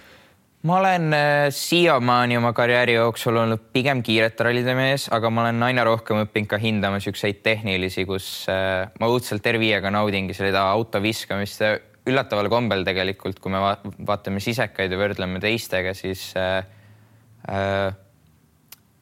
ma 0.68 0.76
olen 0.76 1.12
äh, 1.16 1.46
siiamaani 1.56 2.36
oma 2.36 2.54
karjääri 2.56 2.98
jooksul 2.98 3.38
olnud 3.42 3.68
pigem 3.72 4.02
kiirete 4.04 4.44
rallide 4.44 4.74
mees, 4.76 5.06
aga 5.12 5.30
ma 5.32 5.46
olen 5.46 5.68
aina 5.68 5.84
rohkem 5.88 6.20
õppinud 6.24 6.48
ka 6.48 6.58
hindama 6.60 7.00
siukseid 7.00 7.44
tehnilisi, 7.44 8.04
kus 8.08 8.26
äh, 8.52 8.88
ma 9.00 9.12
õudselt 9.12 9.44
R5-ga 9.52 9.92
naudingi 9.92 10.36
seda 10.36 10.66
auto 10.72 11.00
viskamist 11.04 11.64
üllataval 12.10 12.50
kombel 12.52 12.84
tegelikult, 12.86 13.40
kui 13.40 13.54
me 13.54 13.62
vaatame 13.62 14.42
sisekaid 14.42 14.92
ja 14.92 15.00
võrdleme 15.00 15.40
teistega, 15.42 15.94
siis 15.96 16.30
äh, 16.38 16.62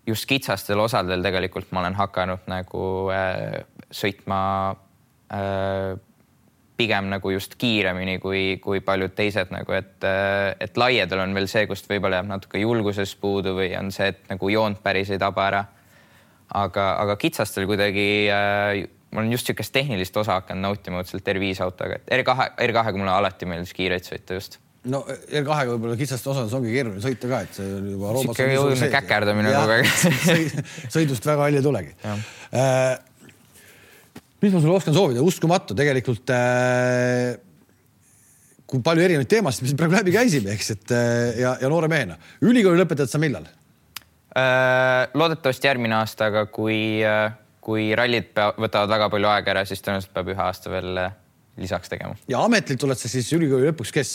just 0.08 0.28
kitsastel 0.30 0.80
osadel 0.80 1.24
tegelikult 1.24 1.72
ma 1.74 1.82
olen 1.82 1.96
hakanud 1.98 2.46
nagu 2.48 2.84
sõitma 3.92 4.38
pigem 6.78 7.08
nagu 7.10 7.32
just 7.34 7.56
kiiremini 7.58 8.18
kui, 8.22 8.42
kui 8.62 8.80
paljud 8.84 9.14
teised 9.18 9.50
nagu, 9.50 9.74
et, 9.74 10.04
et 10.62 10.78
laiadel 10.78 11.24
on 11.24 11.34
veel 11.34 11.48
see, 11.50 11.66
kust 11.70 11.90
võib-olla 11.90 12.20
jääb 12.20 12.30
natuke 12.30 12.62
julgusest 12.62 13.18
puudu 13.20 13.56
või 13.58 13.72
on 13.78 13.90
see, 13.94 14.12
et 14.12 14.30
nagu 14.30 14.52
joont 14.52 14.78
päris 14.84 15.10
ei 15.10 15.18
taba 15.20 15.48
ära. 15.48 15.64
aga, 16.54 16.84
aga 17.02 17.16
kitsastel 17.20 17.66
kuidagi 17.68 18.06
äh, 18.32 18.86
ma 19.12 19.22
olen 19.22 19.32
just 19.32 19.48
niisugust 19.48 19.72
tehnilist 19.74 20.16
osa 20.20 20.40
hakanud 20.40 20.66
nautima 20.66 21.02
otseselt 21.02 21.28
R5 21.34 21.62
autoga, 21.64 22.00
et 22.00 22.16
R2, 22.20 22.48
R2-ga 22.68 22.96
mulle 22.96 23.14
alati 23.14 23.48
meeldis 23.48 23.74
kiireid 23.76 24.06
sõita 24.08 24.38
just 24.38 24.58
no 24.88 25.02
R2-ga 25.08 25.72
võib-olla 25.72 25.98
kitsastes 25.98 26.32
osades 26.34 26.54
ongi 26.56 26.72
keeruline 26.74 27.02
sõita 27.04 27.30
ka, 27.30 27.42
et 27.46 27.58
see 27.58 27.74
on 27.78 27.90
juba. 27.94 28.14
sihuke 28.22 28.48
jõuline 28.52 28.90
käkerdamine 28.94 29.54
kogu 29.56 29.76
aeg 29.76 29.92
sõidust 30.94 31.28
väga 31.28 31.48
välja 31.48 31.62
ei 31.62 31.68
tulegi 31.68 31.94
mis 34.42 34.54
ma 34.54 34.62
sulle 34.62 34.76
oskan 34.78 34.94
soovida, 34.94 35.22
uskumatu 35.24 35.74
tegelikult 35.78 36.30
äh, 36.34 37.34
kui 38.68 38.82
palju 38.84 39.04
erinevaid 39.06 39.30
teemasid 39.30 39.66
siin 39.66 39.78
praegu 39.80 39.98
läbi 39.98 40.14
käisime, 40.14 40.54
eks, 40.54 40.74
et 40.76 40.94
äh, 40.94 41.40
ja, 41.42 41.56
ja 41.62 41.70
noore 41.72 41.90
mehena. 41.90 42.18
ülikooli 42.44 42.80
lõpetad 42.82 43.10
sa 43.10 43.20
millal 43.22 43.48
äh,? 43.48 45.08
loodetavasti 45.18 45.70
järgmine 45.70 45.98
aasta, 45.98 46.30
aga 46.30 46.46
kui 46.52 47.00
äh,, 47.02 47.32
kui 47.68 47.90
rallid 47.98 48.32
võtavad 48.32 48.88
väga 48.94 49.10
palju 49.12 49.28
aega 49.28 49.52
ära, 49.52 49.64
siis 49.68 49.84
tõenäoliselt 49.84 50.14
peab 50.16 50.32
ühe 50.32 50.40
aasta 50.40 50.72
veel 50.72 51.02
äh, 51.02 51.16
lisaks 51.60 51.92
tegema. 51.92 52.16
ja 52.30 52.40
ametlikult 52.46 52.88
oled 52.88 53.00
sa 53.00 53.10
siis 53.12 53.28
ülikooli 53.36 53.68
lõpuks 53.68 53.92
kes? 53.92 54.14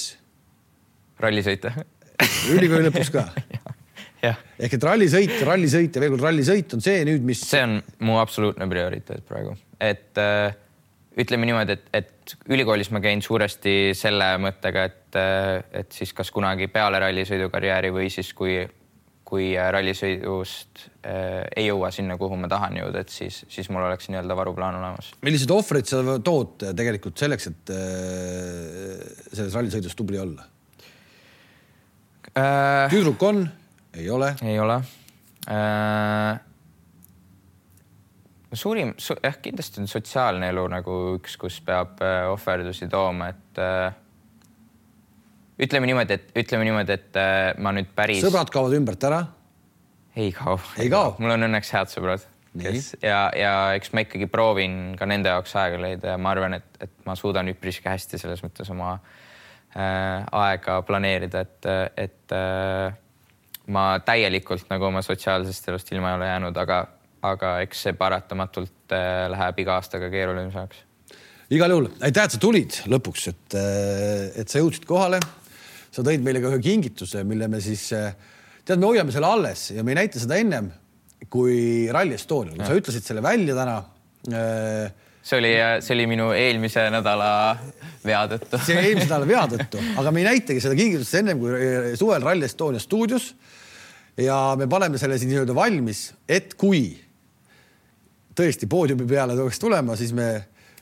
rallisõitja 1.22 1.76
ülikooli 2.56 2.90
lõpuks 2.90 3.14
ka 3.14 3.28
ehk 4.64 4.78
et 4.78 4.88
rallisõit, 4.88 5.36
rallisõit 5.46 5.96
ja 5.96 6.04
veel 6.04 6.16
kord 6.16 6.28
rallisõit 6.30 6.76
on 6.78 6.84
see 6.84 7.04
nüüd, 7.08 7.24
mis. 7.28 7.44
see 7.46 7.64
on 7.66 7.80
mu 8.08 8.18
absoluutne 8.22 8.68
prioriteet 8.72 9.26
praegu, 9.28 9.56
et 9.84 10.22
äh, 10.22 10.56
ütleme 11.20 11.50
niimoodi, 11.50 11.78
et, 11.78 11.90
et 11.94 12.36
ülikoolis 12.50 12.90
ma 12.96 13.04
käin 13.04 13.22
suuresti 13.22 13.94
selle 13.98 14.32
mõttega, 14.42 14.88
et, 14.90 15.20
äh, 15.20 15.60
et 15.84 15.92
siis 15.94 16.14
kas 16.16 16.32
kunagi 16.34 16.70
peale 16.74 17.02
rallisõidukarjääri 17.04 17.92
või 17.94 18.10
siis 18.14 18.32
kui, 18.38 18.62
kui 19.34 19.50
rallisõidust 19.58 20.84
äh, 21.10 21.42
ei 21.58 21.66
jõua 21.66 21.90
sinna, 21.94 22.20
kuhu 22.22 22.38
ma 22.38 22.50
tahan 22.52 22.78
jõuda, 22.78 23.02
et 23.02 23.14
siis, 23.14 23.40
siis 23.50 23.70
mul 23.74 23.88
oleks 23.88 24.12
nii-öelda 24.12 24.38
varuplaan 24.38 24.78
olemas. 24.78 25.10
milliseid 25.26 25.54
ohvreid 25.56 25.90
sa 25.90 26.04
tood 26.22 26.68
tegelikult 26.78 27.18
selleks, 27.18 27.50
et 27.50 27.74
äh, 27.74 29.02
selles 29.32 29.58
rallisõidus 29.58 29.98
tubli 29.98 30.22
olla 30.22 30.46
äh...? 32.38 32.94
tüdruk 32.94 33.26
on 33.26 33.42
ei 33.98 34.10
ole? 34.14 34.36
ei 34.46 34.60
ole 34.62 34.78
äh,. 35.50 36.38
suurim 38.54 38.94
su,, 39.02 39.18
jah, 39.18 39.42
kindlasti 39.42 39.82
on 39.82 39.90
sotsiaalne 39.90 40.54
elu 40.54 40.68
nagu 40.78 41.00
üks, 41.18 41.40
kus 41.42 41.58
peab 41.66 42.06
äh, 42.06 42.28
ohverdusi 42.30 42.86
tooma, 42.92 43.34
et 43.34 43.66
äh, 43.66 43.90
ütleme 45.60 45.90
niimoodi, 45.90 46.18
et 46.18 46.44
ütleme 46.44 46.68
niimoodi, 46.68 46.98
et 46.98 47.20
äh, 47.20 47.54
ma 47.62 47.74
nüüd 47.76 47.92
päris. 47.96 48.24
sõbrad 48.26 48.52
kaovad 48.54 48.78
ümbert 48.78 49.04
ära? 49.10 49.24
ei 50.16 50.32
kao. 50.36 50.60
ei 50.78 50.90
kao? 50.94 51.16
mul 51.20 51.36
on 51.36 51.50
õnneks 51.50 51.74
head 51.76 51.92
sõbrad, 51.94 52.26
kes 52.60 52.94
ja, 53.02 53.28
ja 53.38 53.54
eks 53.78 53.94
ma 53.94 54.06
ikkagi 54.06 54.30
proovin 54.32 54.98
ka 55.00 55.10
nende 55.10 55.34
jaoks 55.34 55.56
aega 55.60 55.82
leida 55.82 56.16
ja 56.16 56.22
ma 56.22 56.34
arvan, 56.36 56.60
et, 56.60 56.82
et 56.84 56.94
ma 57.08 57.18
suudan 57.20 57.50
üpriski 57.54 57.90
hästi 57.90 58.22
selles 58.22 58.44
mõttes 58.46 58.70
oma 58.74 58.96
äh, 58.98 60.26
aega 60.32 60.82
planeerida, 60.88 61.46
et, 61.48 61.72
et 62.10 62.38
äh, 62.38 62.94
ma 63.72 63.86
täielikult 64.04 64.68
nagu 64.72 64.90
oma 64.90 65.04
sotsiaalsest 65.06 65.70
elust 65.72 65.92
ilma 65.94 66.12
ei 66.12 66.18
ole 66.18 66.32
jäänud, 66.32 66.58
aga, 66.64 66.80
aga 67.24 67.54
eks 67.64 67.86
see 67.88 67.96
paratamatult 68.00 68.96
äh, 68.96 69.28
läheb 69.32 69.62
iga 69.64 69.78
aastaga 69.78 70.10
keerulisemaks. 70.14 70.84
igal 71.54 71.76
juhul 71.76 71.88
aitäh, 72.02 72.26
et 72.26 72.36
sa 72.36 72.42
tulid 72.42 72.82
lõpuks, 72.92 73.30
et, 73.32 73.58
äh, 73.60 74.34
et 74.42 74.50
sa 74.50 74.62
jõudsid 74.62 74.88
kohale. 74.90 75.22
Sa 75.94 76.06
tõid 76.06 76.24
meile 76.26 76.42
ka 76.42 76.52
ühe 76.52 76.62
kingituse, 76.64 77.24
mille 77.28 77.48
me 77.52 77.62
siis, 77.64 77.86
äh, 77.94 78.16
tead, 78.66 78.82
me 78.82 78.90
hoiame 78.90 79.14
selle 79.14 79.30
alles 79.30 79.70
ja 79.76 79.86
me 79.86 79.94
ei 79.94 80.02
näita 80.04 80.22
seda 80.22 80.40
ennem 80.42 80.72
kui 81.32 81.88
Rally 81.94 82.18
Estonial, 82.18 82.60
sa 82.66 82.76
ütlesid 82.76 83.06
selle 83.06 83.24
välja 83.24 83.56
täna 83.56 83.78
see 85.24 85.40
oli, 85.40 85.52
see 85.84 85.96
oli 85.96 86.06
minu 86.12 86.30
eelmise 86.36 86.86
nädala 86.92 87.30
vea 88.04 88.24
tõttu. 88.32 88.60
see 88.66 88.76
eelmise 88.80 89.08
nädala 89.08 89.28
vea 89.30 89.44
tõttu, 89.54 89.84
aga 90.00 90.12
me 90.12 90.24
ei 90.24 90.30
näitagi 90.32 90.64
seda 90.64 90.78
kingitust 90.80 91.20
ennem 91.20 91.40
kui 91.42 91.96
suvel 92.00 92.26
Rally 92.26 92.48
Estonia 92.48 92.84
stuudios. 92.84 93.34
Ja 94.20 94.54
me 94.60 94.68
paneme 94.70 95.00
selle 95.02 95.16
siis 95.18 95.32
nii-öelda 95.32 95.56
valmis, 95.58 96.12
et 96.30 96.52
kui 96.60 96.92
tõesti 98.38 98.68
poodiumi 98.70 99.08
peale 99.10 99.34
peaks 99.40 99.58
tulema, 99.62 99.96
siis 99.98 100.12
me, 100.14 100.28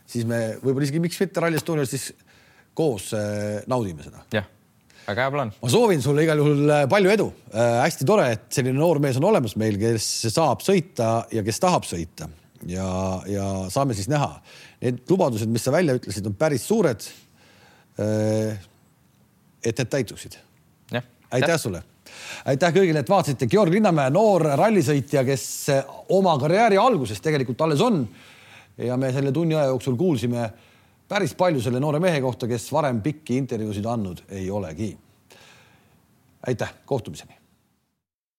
siis 0.03 0.25
me 0.27 0.57
võib-olla 0.59 0.89
isegi 0.89 0.99
miks 0.99 1.21
mitte 1.21 1.43
Rally 1.43 1.61
Estonial 1.61 1.87
siis 1.87 2.09
koos 2.75 3.13
naudime 3.71 4.03
seda. 4.03 4.25
jah, 4.35 4.49
väga 5.11 5.27
hea 5.27 5.33
plaan. 5.33 5.51
ma 5.61 5.71
soovin 5.71 6.01
sulle 6.03 6.25
igal 6.25 6.41
juhul 6.41 6.69
äh, 6.69 6.85
palju 6.91 7.11
edu 7.13 7.27
äh,. 7.53 7.81
hästi 7.83 8.07
tore, 8.07 8.27
et 8.35 8.47
selline 8.53 8.77
noor 8.79 9.01
mees 9.03 9.19
on 9.19 9.27
olemas 9.29 9.57
meil, 9.59 9.77
kes 9.81 10.07
saab 10.31 10.63
sõita 10.65 11.11
ja 11.33 11.43
kes 11.45 11.61
tahab 11.63 11.87
sõita 11.87 12.29
ja, 12.69 12.87
ja 13.29 13.45
saame 13.73 13.97
siis 13.97 14.09
näha. 14.11 14.35
Need 14.81 15.05
lubadused, 15.09 15.49
mis 15.49 15.63
sa 15.65 15.73
välja 15.73 15.93
ütlesid, 15.97 16.25
on 16.29 16.37
päris 16.37 16.65
suured 16.69 17.05
äh,. 18.01 18.59
et 19.63 19.77
need 19.77 19.93
täituksid. 19.93 20.39
aitäh 21.31 21.57
sulle 21.59 21.83
aitäh 22.45 22.73
kõigile, 22.75 23.03
et 23.03 23.09
vaatasite. 23.09 23.47
Georg 23.47 23.71
Linnamäe, 23.71 24.11
noor 24.11 24.43
rallisõitja, 24.59 25.23
kes 25.23 25.45
oma 26.11 26.33
karjääri 26.41 26.79
alguses 26.81 27.21
tegelikult 27.23 27.61
alles 27.61 27.81
on. 27.81 28.05
ja 28.81 28.95
me 28.97 29.11
selle 29.13 29.31
tunni 29.31 29.53
aja 29.55 29.67
jooksul 29.69 29.95
kuulsime 29.99 30.49
päris 31.11 31.35
palju 31.35 31.61
selle 31.61 31.79
noore 31.83 31.99
mehe 31.99 32.21
kohta, 32.23 32.47
kes 32.47 32.69
varem 32.71 33.01
pikki 33.03 33.35
intervjuusid 33.41 33.85
andnud 33.85 34.23
ei 34.29 34.49
olegi. 34.51 34.97
aitäh, 36.47 36.73
kohtumiseni 36.85 37.40